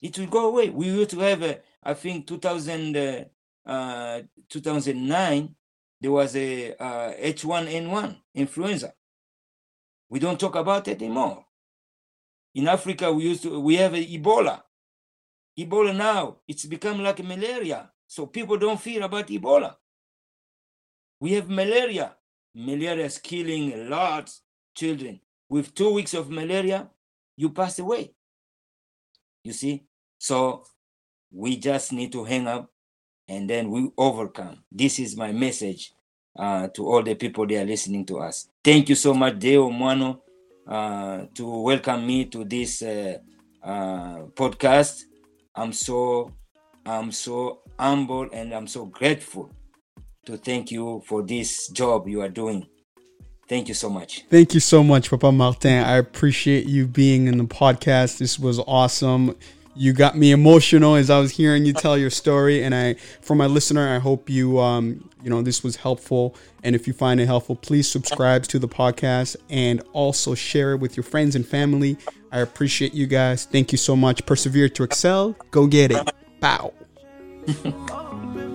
It 0.00 0.18
will 0.18 0.28
go 0.28 0.48
away. 0.48 0.70
We 0.70 0.86
used 0.86 1.10
to 1.10 1.18
have 1.18 1.42
a, 1.42 1.60
i 1.82 1.94
think 1.94 2.26
2000 2.26 2.96
uh, 2.96 3.24
uh, 3.66 4.22
2009 4.48 5.54
there 6.00 6.10
was 6.10 6.34
a 6.36 6.74
uh, 6.74 7.12
h1n1 7.20 8.16
influenza. 8.34 8.94
We 10.08 10.18
don't 10.18 10.40
talk 10.40 10.56
about 10.56 10.88
it 10.88 11.00
anymore. 11.02 11.44
In 12.54 12.68
africa 12.68 13.12
we 13.12 13.24
used 13.24 13.42
to 13.42 13.60
we 13.60 13.76
have 13.76 13.92
ebola. 13.92 14.62
Ebola 15.58 15.94
now 15.96 16.38
it's 16.48 16.66
become 16.66 17.02
like 17.02 17.22
malaria 17.22 17.90
so 18.06 18.26
people 18.26 18.56
don't 18.56 18.80
fear 18.80 19.02
about 19.02 19.28
ebola. 19.28 19.76
We 21.20 21.32
have 21.34 21.48
malaria. 21.48 22.16
Malaria 22.54 23.04
is 23.04 23.18
killing 23.18 23.72
a 23.72 23.76
lot 23.84 24.28
of 24.28 24.34
children. 24.74 25.20
With 25.48 25.74
two 25.74 25.92
weeks 25.92 26.14
of 26.14 26.30
malaria 26.30 26.88
you 27.36 27.50
pass 27.50 27.78
away. 27.78 28.14
You 29.44 29.52
see? 29.52 29.84
So 30.18 30.64
we 31.30 31.56
just 31.56 31.92
need 31.92 32.12
to 32.12 32.24
hang 32.24 32.46
up 32.46 32.70
and 33.30 33.48
then 33.48 33.70
we 33.70 33.90
overcome 33.96 34.58
this 34.72 34.98
is 34.98 35.16
my 35.16 35.32
message 35.32 35.92
uh, 36.36 36.66
to 36.68 36.86
all 36.86 37.02
the 37.02 37.14
people 37.14 37.46
that 37.46 37.62
are 37.62 37.64
listening 37.64 38.04
to 38.04 38.18
us 38.18 38.48
thank 38.62 38.88
you 38.88 38.96
so 38.96 39.14
much 39.14 39.38
deo 39.38 39.70
mwano 39.70 40.18
uh, 40.66 41.20
to 41.32 41.62
welcome 41.62 42.06
me 42.06 42.24
to 42.24 42.44
this 42.44 42.82
uh, 42.82 43.18
uh, 43.62 44.18
podcast 44.34 45.04
i'm 45.54 45.72
so 45.72 46.30
i'm 46.84 47.12
so 47.12 47.60
humble 47.78 48.28
and 48.32 48.52
i'm 48.52 48.66
so 48.66 48.84
grateful 48.84 49.48
to 50.24 50.36
thank 50.36 50.72
you 50.72 51.02
for 51.06 51.22
this 51.22 51.68
job 51.72 52.08
you 52.08 52.20
are 52.20 52.32
doing 52.32 52.66
thank 53.48 53.68
you 53.68 53.74
so 53.74 53.88
much 53.88 54.24
Thank 54.30 54.54
you 54.54 54.60
so 54.60 54.82
much, 54.84 55.10
Papa 55.10 55.32
Martin. 55.32 55.82
I 55.82 55.96
appreciate 55.96 56.66
you 56.66 56.86
being 56.86 57.26
in 57.26 57.38
the 57.38 57.44
podcast. 57.44 58.18
This 58.18 58.38
was 58.38 58.60
awesome. 58.60 59.34
You 59.74 59.92
got 59.92 60.16
me 60.16 60.32
emotional 60.32 60.96
as 60.96 61.10
I 61.10 61.18
was 61.20 61.32
hearing 61.32 61.64
you 61.64 61.72
tell 61.72 61.96
your 61.96 62.10
story, 62.10 62.62
and 62.62 62.74
I, 62.74 62.94
for 63.20 63.34
my 63.34 63.46
listener, 63.46 63.88
I 63.88 63.98
hope 63.98 64.28
you, 64.28 64.58
um, 64.58 65.08
you 65.22 65.30
know, 65.30 65.42
this 65.42 65.62
was 65.62 65.76
helpful. 65.76 66.34
And 66.64 66.74
if 66.74 66.86
you 66.86 66.92
find 66.92 67.20
it 67.20 67.26
helpful, 67.26 67.56
please 67.56 67.88
subscribe 67.88 68.42
to 68.44 68.58
the 68.58 68.68
podcast 68.68 69.36
and 69.48 69.80
also 69.92 70.34
share 70.34 70.72
it 70.72 70.78
with 70.78 70.96
your 70.96 71.04
friends 71.04 71.36
and 71.36 71.46
family. 71.46 71.96
I 72.32 72.40
appreciate 72.40 72.94
you 72.94 73.06
guys. 73.06 73.44
Thank 73.44 73.72
you 73.72 73.78
so 73.78 73.96
much. 73.96 74.26
Persevere 74.26 74.68
to 74.70 74.82
excel. 74.82 75.36
Go 75.50 75.66
get 75.66 75.92
it. 75.92 76.10
Bow. 76.40 76.72